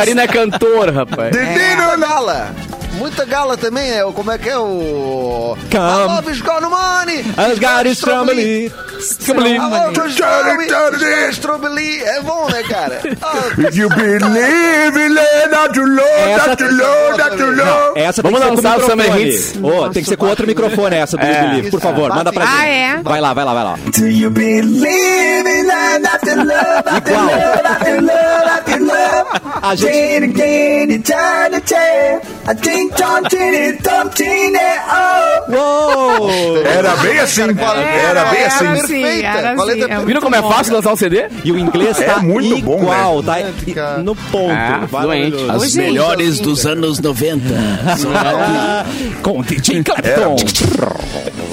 Arina 0.00 0.22
é 0.22 0.26
cantor, 0.28 0.90
rapaz. 0.94 1.36
Rhythm- 1.36 2.00
gala. 2.00 2.54
Muita 3.00 3.24
gala 3.24 3.56
também 3.56 3.90
é 3.92 4.04
o. 4.04 4.12
Como 4.12 4.30
é 4.30 4.36
que 4.36 4.48
é 4.50 4.58
o. 4.58 5.56
Come. 5.72 5.82
I 5.82 6.04
love 6.06 6.30
is 6.30 6.42
gone 6.42 6.66
money. 6.68 7.24
As 7.34 7.58
garis 7.58 7.96
Stromboli. 7.96 8.70
Stromboli. 9.00 9.54
I 9.54 9.58
love 9.58 10.06
is 10.06 10.14
Charlie, 10.16 10.68
Charlie. 10.68 11.32
Stromboli. 11.32 12.02
É 12.02 12.20
bom, 12.20 12.46
né, 12.50 12.62
cara? 12.64 13.00
Ah, 13.22 13.68
If 13.68 13.74
you 13.76 13.88
believe 13.88 14.96
in 14.98 15.16
it, 15.16 15.50
that 15.50 15.74
you 15.74 15.86
love, 15.86 16.44
that 16.44 16.62
you 16.62 16.70
love, 16.76 17.16
that 17.16 17.38
you 17.38 17.56
love. 17.56 17.98
Essa 17.98 18.20
Vamos 18.20 18.40
tem 18.40 18.50
que 18.50 18.56
ser 18.60 18.68
lançar 18.68 18.78
com 18.78 18.86
o 18.86 18.90
Summer 18.90 19.06
microfone. 19.06 19.30
Hits. 19.30 19.52
Tem 19.94 20.02
que 20.02 20.08
ser 20.10 20.16
com 20.18 20.26
outro 20.26 20.46
microfone 20.46 20.96
essa 20.96 21.16
do 21.16 21.24
É. 21.24 21.40
Believe, 21.48 21.70
por 21.70 21.80
favor. 21.80 22.10
Manda 22.14 22.30
pra 22.30 22.44
Ah, 22.44 22.46
gente. 22.58 22.68
é? 22.68 23.00
Vai 23.02 23.20
lá, 23.22 23.32
vai 23.32 23.44
lá, 23.46 23.54
vai 23.54 23.64
lá. 23.64 23.78
Do 23.96 24.06
you 24.06 24.30
believe 24.30 24.84
in 25.48 25.70
it, 25.70 26.02
that 26.02 26.26
you 26.28 26.36
love, 26.36 26.82
that 26.84 27.10
you 27.10 27.16
love, 27.16 27.62
that 27.62 27.90
you 27.90 28.00
love, 28.02 28.44
that 28.44 28.70
you 28.70 28.84
love? 28.84 29.40
A 29.62 29.74
gente... 29.74 31.10
I 32.46 32.54
think. 32.54 32.89
Uou! 35.48 36.56
Era 36.64 36.96
bem 36.96 37.18
assim. 37.18 37.42
Era 37.42 38.24
bem 38.26 38.44
assim. 38.44 38.66
assim, 38.66 39.02
Perfeita. 39.02 39.26
era 39.26 39.48
é 39.48 39.52
assim, 39.52 39.82
é 39.82 40.04
Viram 40.04 40.20
como 40.20 40.36
é 40.36 40.42
fácil 40.42 40.74
lançar 40.74 40.92
um 40.92 40.96
CD? 40.96 41.26
E 41.44 41.52
o 41.52 41.58
inglês 41.58 42.00
É 42.00 42.04
tá 42.04 42.20
muito 42.20 42.58
bom, 42.62 42.78
igual, 42.78 43.22
tá 43.22 43.38
no 44.02 44.14
ponto. 44.14 44.52
Ah, 44.52 44.86
fluente. 44.88 45.36
As 45.50 45.74
melhores 45.74 46.38
dos 46.40 46.66
anos 46.66 46.98
90. 47.00 47.40
São 47.96 48.10
Ah, 48.14 48.84
com 49.22 49.42
DJ 49.42 49.82
Clapton. 49.82 50.36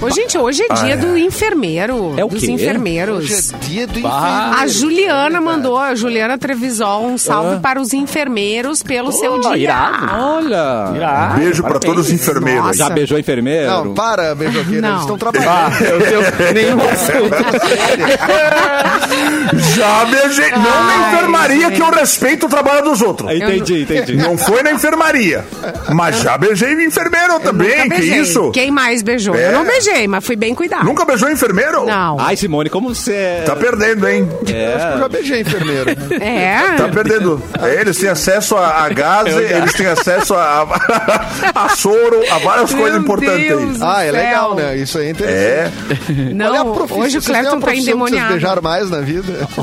Ô, 0.00 0.08
gente, 0.10 0.38
hoje 0.38 0.62
é 0.68 0.74
dia 0.74 0.96
do 0.96 1.16
enfermeiro. 1.18 2.14
É 2.16 2.24
o 2.24 2.28
dos 2.28 2.40
quê? 2.40 2.50
enfermeiros. 2.50 3.18
Hoje 3.18 3.34
é 3.34 3.58
dia 3.58 3.86
do 3.86 4.00
Bah. 4.00 4.56
A 4.60 4.66
Juliana 4.66 5.40
mandou, 5.40 5.76
a 5.76 5.94
Juliana 5.94 6.38
Trevisol, 6.38 7.04
um 7.04 7.18
salve 7.18 7.60
para 7.60 7.80
os 7.80 7.92
enfermeiros 7.92 8.82
pelo 8.82 9.12
seu 9.12 9.38
dia. 9.40 9.56
irado. 9.56 10.06
Olha. 10.18 10.69
Ah, 10.70 11.34
Beijo 11.36 11.62
pra 11.62 11.72
parabéns. 11.72 11.92
todos 11.92 12.06
os 12.06 12.12
enfermeiros. 12.12 12.62
Nossa. 12.64 12.78
Já 12.78 12.90
beijou 12.90 13.18
enfermeiro? 13.18 13.66
Não, 13.70 13.94
para, 13.94 14.34
beijoqueira. 14.34 14.80
Não. 14.82 14.88
Eles 14.90 15.00
estão 15.02 15.18
trabalhando. 15.18 15.50
Ah, 15.50 15.70
eu 15.80 16.00
tenho 16.00 16.22
nenhum 16.54 16.80
assunto. 16.88 17.30
Já 19.76 20.04
beijei. 20.04 20.50
Não 20.50 20.60
na 20.60 20.92
Ai, 20.92 21.14
enfermaria, 21.14 21.70
que 21.70 21.80
eu 21.82 21.90
respeito 21.90 22.46
o 22.46 22.48
trabalho 22.48 22.84
dos 22.84 23.00
outros. 23.02 23.30
Entendi, 23.32 23.82
entendi. 23.82 24.16
Não 24.16 24.36
foi 24.38 24.62
na 24.62 24.72
enfermaria. 24.72 25.44
Mas 25.92 26.20
já 26.20 26.36
beijei 26.38 26.72
enfermeiro 26.84 27.40
também. 27.40 27.84
Nunca 27.84 27.96
Que 27.96 28.02
isso? 28.02 28.50
Quem 28.52 28.70
mais 28.70 29.02
beijou? 29.02 29.34
É. 29.34 29.48
Eu 29.48 29.52
não 29.52 29.64
beijei, 29.64 30.06
mas 30.08 30.24
fui 30.24 30.36
bem 30.36 30.54
cuidado. 30.54 30.84
Nunca 30.84 31.04
beijou 31.04 31.30
enfermeiro? 31.30 31.84
Não. 31.86 32.18
Ai, 32.18 32.36
Simone, 32.36 32.70
como 32.70 32.94
você... 32.94 33.42
Tá 33.44 33.54
perdendo, 33.56 34.08
hein? 34.08 34.28
Eu 34.46 34.98
já 35.00 35.08
beijei 35.08 35.40
enfermeiro. 35.40 35.90
É. 36.20 36.76
Tá 36.76 36.88
perdendo. 36.88 37.42
É, 37.60 37.80
Eles 37.80 37.96
têm 37.98 38.08
acesso 38.08 38.56
a, 38.56 38.84
a 38.84 38.88
gás, 38.88 39.34
eles 39.36 39.72
têm 39.74 39.86
acesso 39.86 40.34
a, 40.34 40.59
a, 41.54 41.68
soro, 41.70 42.22
a 42.30 42.38
várias 42.38 42.70
Meu 42.72 42.82
coisas 42.82 43.00
importantes 43.00 43.48
Deus 43.48 43.82
Ah, 43.82 44.02
é 44.04 44.10
céu. 44.10 44.22
legal, 44.22 44.54
né? 44.54 44.76
Isso 44.76 44.98
aí 44.98 45.06
é 45.06 45.10
interessante. 45.10 45.74
É. 46.08 46.34
Não, 46.34 46.54
é 46.54 46.58
a 46.58 46.64
profissão? 46.64 46.98
hoje 47.00 47.18
o 47.18 47.22
Clepton 47.22 47.50
tá 47.60 47.66
que 47.66 47.72
Vocês 47.72 47.82
endemoniado. 47.88 48.28
beijaram 48.32 48.62
mais 48.62 48.90
na 48.90 49.00
vida? 49.00 49.48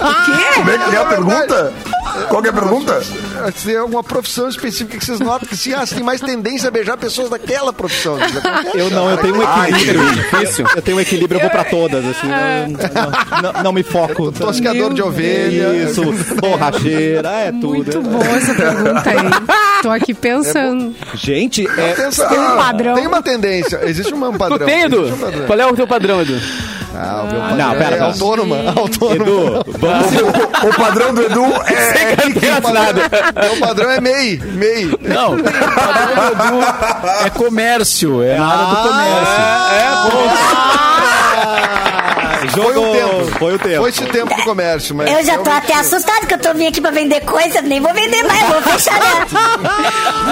O 0.00 0.24
quê? 0.24 0.32
Como 0.54 0.70
é 0.70 0.78
que 0.78 0.96
é 0.96 0.98
a 0.98 1.04
pergunta? 1.04 1.72
Qual 2.28 2.42
que 2.42 2.48
é 2.48 2.50
a 2.50 2.54
pergunta? 2.54 3.00
Se 3.54 3.66
tem 3.66 3.76
alguma 3.76 4.02
profissão 4.04 4.48
específica 4.48 4.98
que 4.98 5.04
vocês 5.04 5.20
notam 5.20 5.48
que 5.48 5.56
sim, 5.56 5.72
ah, 5.74 5.84
tem 5.86 6.02
mais 6.02 6.20
tendência 6.20 6.68
a 6.68 6.70
beijar 6.70 6.96
pessoas 6.96 7.30
daquela 7.30 7.72
profissão. 7.72 8.16
Eu 8.74 8.90
não, 8.90 9.10
eu 9.10 9.16
tenho 9.18 9.34
um 9.36 9.42
equilíbrio. 9.42 10.10
difícil. 10.12 10.66
Eu 10.74 10.82
tenho 10.82 10.96
um 10.96 11.00
equilíbrio, 11.00 11.36
eu 11.38 11.40
vou 11.42 11.50
pra 11.50 11.64
todas, 11.64 12.04
assim. 12.04 12.26
Não, 12.26 12.68
não- 13.42 13.52
não- 13.52 13.62
não 13.64 13.72
me 13.72 13.82
foco. 13.82 14.30
Toscador 14.32 14.92
de 14.94 15.02
ovelha. 15.02 15.74
Isso, 15.84 16.02
borracheira, 16.40 17.28
é 17.30 17.52
tudo. 17.52 17.74
Muito 17.74 18.02
boa 18.02 18.24
essa 18.36 18.54
pergunta 18.54 19.02
aí. 19.10 19.82
Tô 19.82 19.90
aqui 19.90 20.12
pensando. 20.14 20.94
Gente, 21.14 21.66
é, 21.66 21.92
Pensa- 21.94 22.26
Tem 22.28 22.38
um 22.38 22.56
padrão. 22.56 22.94
Tem 22.94 23.06
uma 23.06 23.22
tendência. 23.22 23.80
Existe 23.84 24.12
um 24.14 24.32
padrão. 24.36 24.58
Tu 24.58 24.64
tem, 24.64 24.82
Edu? 24.82 25.06
Um. 25.06 25.46
Qual 25.46 25.58
é 25.58 25.66
o 25.66 25.74
teu 25.74 25.86
padrão, 25.86 26.20
Edu? 26.20 26.38
Ah, 26.92 27.22
o 27.22 27.26
meu 27.32 27.40
Ah, 27.42 27.48
padrão 27.50 27.68
não, 27.68 27.74
pera, 27.78 27.96
é 27.96 27.98
não. 28.00 28.06
autônoma. 28.06 28.56
autônoma. 28.76 29.14
Edu, 29.14 29.64
vamos... 29.78 30.06
O, 30.12 30.68
o 30.68 30.74
padrão 30.74 31.14
do 31.14 31.22
Edu 31.22 31.44
é. 31.66 32.02
é 32.02 32.16
que- 32.16 32.40
Meu 32.40 32.60
padrão, 32.62 32.82
meu 33.42 33.56
padrão 33.60 33.90
é 33.90 34.00
MEI. 34.00 34.36
MEI. 34.44 34.98
Não, 35.00 35.34
o 35.38 35.42
padrão 35.42 36.14
do 36.16 36.22
Edu 36.32 36.66
é 37.26 37.30
comércio, 37.30 38.22
é 38.22 38.36
na 38.38 38.46
área 38.46 38.66
do 38.66 38.76
comércio. 38.88 40.70
Foi 42.40 42.48
Jogou, 42.74 42.89
o 42.89 42.89
tempo. 42.89 42.89
Foi 43.40 43.54
o 43.54 43.58
tempo. 43.58 43.76
Foi 43.78 43.88
esse 43.90 44.04
tempo 44.06 44.36
do 44.36 44.42
comércio, 44.44 44.94
mas. 44.94 45.10
Eu 45.10 45.24
já 45.24 45.38
tô 45.38 45.50
até 45.50 45.74
assustado 45.74 46.26
que 46.28 46.34
eu 46.34 46.38
tô 46.38 46.52
vindo 46.54 46.68
aqui 46.68 46.80
pra 46.80 46.90
vender 46.92 47.20
coisa, 47.22 47.60
nem 47.62 47.80
vou 47.80 47.92
vender 47.92 48.22
mais, 48.22 48.46
vou 48.48 48.62
fechar 48.62 49.00
né? 49.00 49.26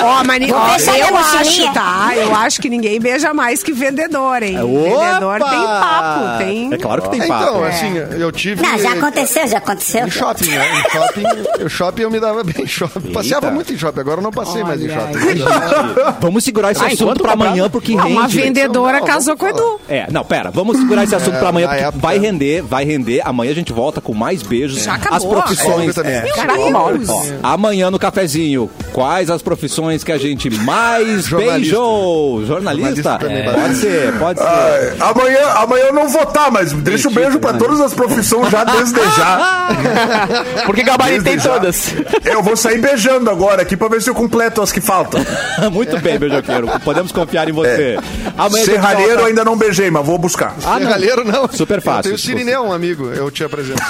Ó, 0.04 0.22
mas 0.24 0.38
fechar 0.84 0.98
eu 0.98 1.16
acho, 1.16 1.72
tá? 1.72 2.10
Eu 2.14 2.34
acho 2.34 2.60
que 2.60 2.68
ninguém 2.68 3.00
beija 3.00 3.32
mais 3.34 3.62
que 3.62 3.72
vendedor, 3.72 4.42
hein? 4.42 4.58
Vendedor 4.58 5.40
Opa! 5.40 5.50
tem 5.50 5.58
papo, 5.60 6.38
tem. 6.38 6.74
É 6.74 6.76
claro 6.78 7.02
que 7.02 7.08
tem 7.10 7.22
É, 7.22 7.26
papo. 7.26 7.44
Então, 7.44 7.64
assim, 7.64 7.96
eu 7.96 8.30
tive. 8.30 8.62
Não, 8.62 8.78
já 8.78 8.92
aconteceu, 8.92 9.48
já 9.48 9.58
aconteceu. 9.58 10.06
Em 10.06 10.10
shopping, 10.10 10.50
né? 10.50 10.66
Em 10.86 10.90
shopping, 10.90 11.24
eu, 11.58 11.68
shopping 11.68 12.02
eu 12.02 12.10
me 12.10 12.20
dava 12.20 12.44
bem 12.44 12.64
em 12.64 12.66
shopping. 12.66 13.10
Passeava 13.12 13.50
muito 13.50 13.72
em 13.72 13.78
shopping, 13.78 14.00
agora 14.00 14.18
eu 14.18 14.22
não 14.22 14.30
passei 14.30 14.62
mais 14.62 14.82
em 14.82 14.90
Olha 14.90 15.00
shopping. 15.00 16.18
Vamos 16.20 16.44
segurar 16.44 16.72
esse 16.72 16.84
Ah, 16.84 16.88
assunto 16.88 17.22
pra 17.22 17.32
amanhã, 17.32 17.70
porque 17.70 17.94
Ó, 17.96 18.06
Uma 18.06 18.22
rende. 18.22 18.40
vendedora 18.40 19.00
Não, 19.00 19.06
casou 19.06 19.36
com 19.36 19.46
o 19.46 19.48
Edu. 19.48 19.80
É, 19.88 20.06
não, 20.10 20.24
pera, 20.24 20.50
vamos 20.50 20.76
segurar 20.76 21.04
esse 21.04 21.14
assunto 21.14 21.38
pra 21.38 21.48
amanhã, 21.48 21.68
porque 21.68 21.82
época- 21.84 21.98
vai 22.06 22.18
render, 22.18 22.62
vai 22.62 22.84
render. 22.84 22.97
Amanhã 23.24 23.52
a 23.52 23.54
gente 23.54 23.72
volta 23.72 24.00
com 24.00 24.14
mais 24.14 24.42
beijos. 24.42 24.82
Já 24.82 24.94
acabou. 24.94 25.16
As 25.16 25.24
profissões. 25.24 25.98
É. 25.98 26.16
É. 26.18 26.32
Caraca, 26.34 26.60
uma 26.60 26.82
hora. 26.82 26.98
Ó, 27.08 27.22
amanhã 27.42 27.90
no 27.90 27.98
cafezinho, 27.98 28.70
quais 28.92 29.30
as 29.30 29.42
profissões 29.42 30.02
que 30.04 30.12
a 30.12 30.18
gente 30.18 30.50
mais 30.50 31.24
Jornalista. 31.26 31.58
beijou? 31.60 32.44
Jornalista? 32.46 33.18
É. 33.28 33.42
Pode 33.52 33.74
ser, 33.76 34.12
pode 34.18 34.38
ser. 34.38 34.46
Ai, 34.46 34.92
amanhã, 35.00 35.46
amanhã 35.56 35.84
eu 35.86 35.92
não 35.92 36.08
vou 36.08 36.22
estar, 36.22 36.50
mas 36.50 36.72
deixa 36.72 37.08
um 37.08 37.12
beijo 37.12 37.38
pra 37.38 37.54
todas 37.54 37.80
as 37.80 37.92
profissões 37.94 38.50
já 38.50 38.64
desde 38.64 38.98
já. 39.16 39.68
Porque 40.66 40.82
gabaritei 40.82 41.36
todas. 41.38 41.94
Eu 42.24 42.42
vou 42.42 42.56
sair 42.56 42.80
beijando 42.80 43.30
agora 43.30 43.62
aqui 43.62 43.76
pra 43.76 43.88
ver 43.88 44.02
se 44.02 44.08
eu 44.10 44.14
completo 44.14 44.62
as 44.62 44.72
que 44.72 44.80
faltam. 44.80 45.20
Muito 45.72 45.98
bem, 46.00 46.18
beijoqueiro. 46.18 46.68
Podemos 46.84 47.12
confiar 47.12 47.48
em 47.48 47.52
você. 47.52 47.98
Amanhã 48.36 48.62
a 48.62 48.66
gente 48.66 48.70
Serralheiro 48.74 49.12
volta- 49.14 49.26
ainda 49.28 49.44
não 49.44 49.56
beijei, 49.56 49.90
mas 49.90 50.04
vou 50.06 50.18
buscar. 50.18 50.54
Ah, 50.64 50.74
não. 50.74 50.86
Serralheiro 50.86 51.24
não. 51.24 51.48
Super 51.48 51.80
fácil. 51.80 51.98
Eu 51.98 52.02
tenho 52.02 52.14
o 52.14 52.18
Sirineu, 52.18 52.62
um 52.64 52.72
amigo, 52.72 52.87
eu 52.92 53.30
te 53.30 53.44
apresento. 53.44 53.80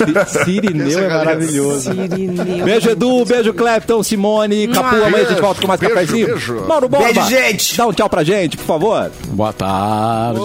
Sirineu 0.45 0.99
é 0.99 1.09
maravilhoso. 1.09 1.91
Sirineu. 1.93 2.65
Beijo, 2.65 2.91
Edu. 2.91 3.25
Beijo, 3.25 3.53
Clepton, 3.55 4.03
Simone, 4.03 4.69
Capu. 4.69 4.97
Amanhã 4.97 5.25
a 5.25 5.29
gente 5.29 5.41
volta 5.41 5.61
com 5.61 5.69
mais 5.69 5.81
Beijo, 5.81 5.95
cafezinho. 5.95 6.27
beijo. 6.27 6.61
Mauro 6.67 6.89
Borba. 6.89 7.07
Beijo, 7.07 7.29
gente. 7.29 7.77
Dá 7.77 7.87
um 7.87 7.93
tchau 7.93 8.09
pra 8.09 8.25
gente, 8.25 8.57
por 8.57 8.65
favor. 8.67 9.11
Boa 9.29 9.53
tarde. 9.53 10.41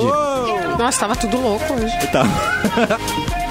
Nossa, 0.77 0.99
tava 1.01 1.15
tudo 1.15 1.39
louco 1.39 1.73
hoje. 1.73 2.07
Tá. 2.11 2.23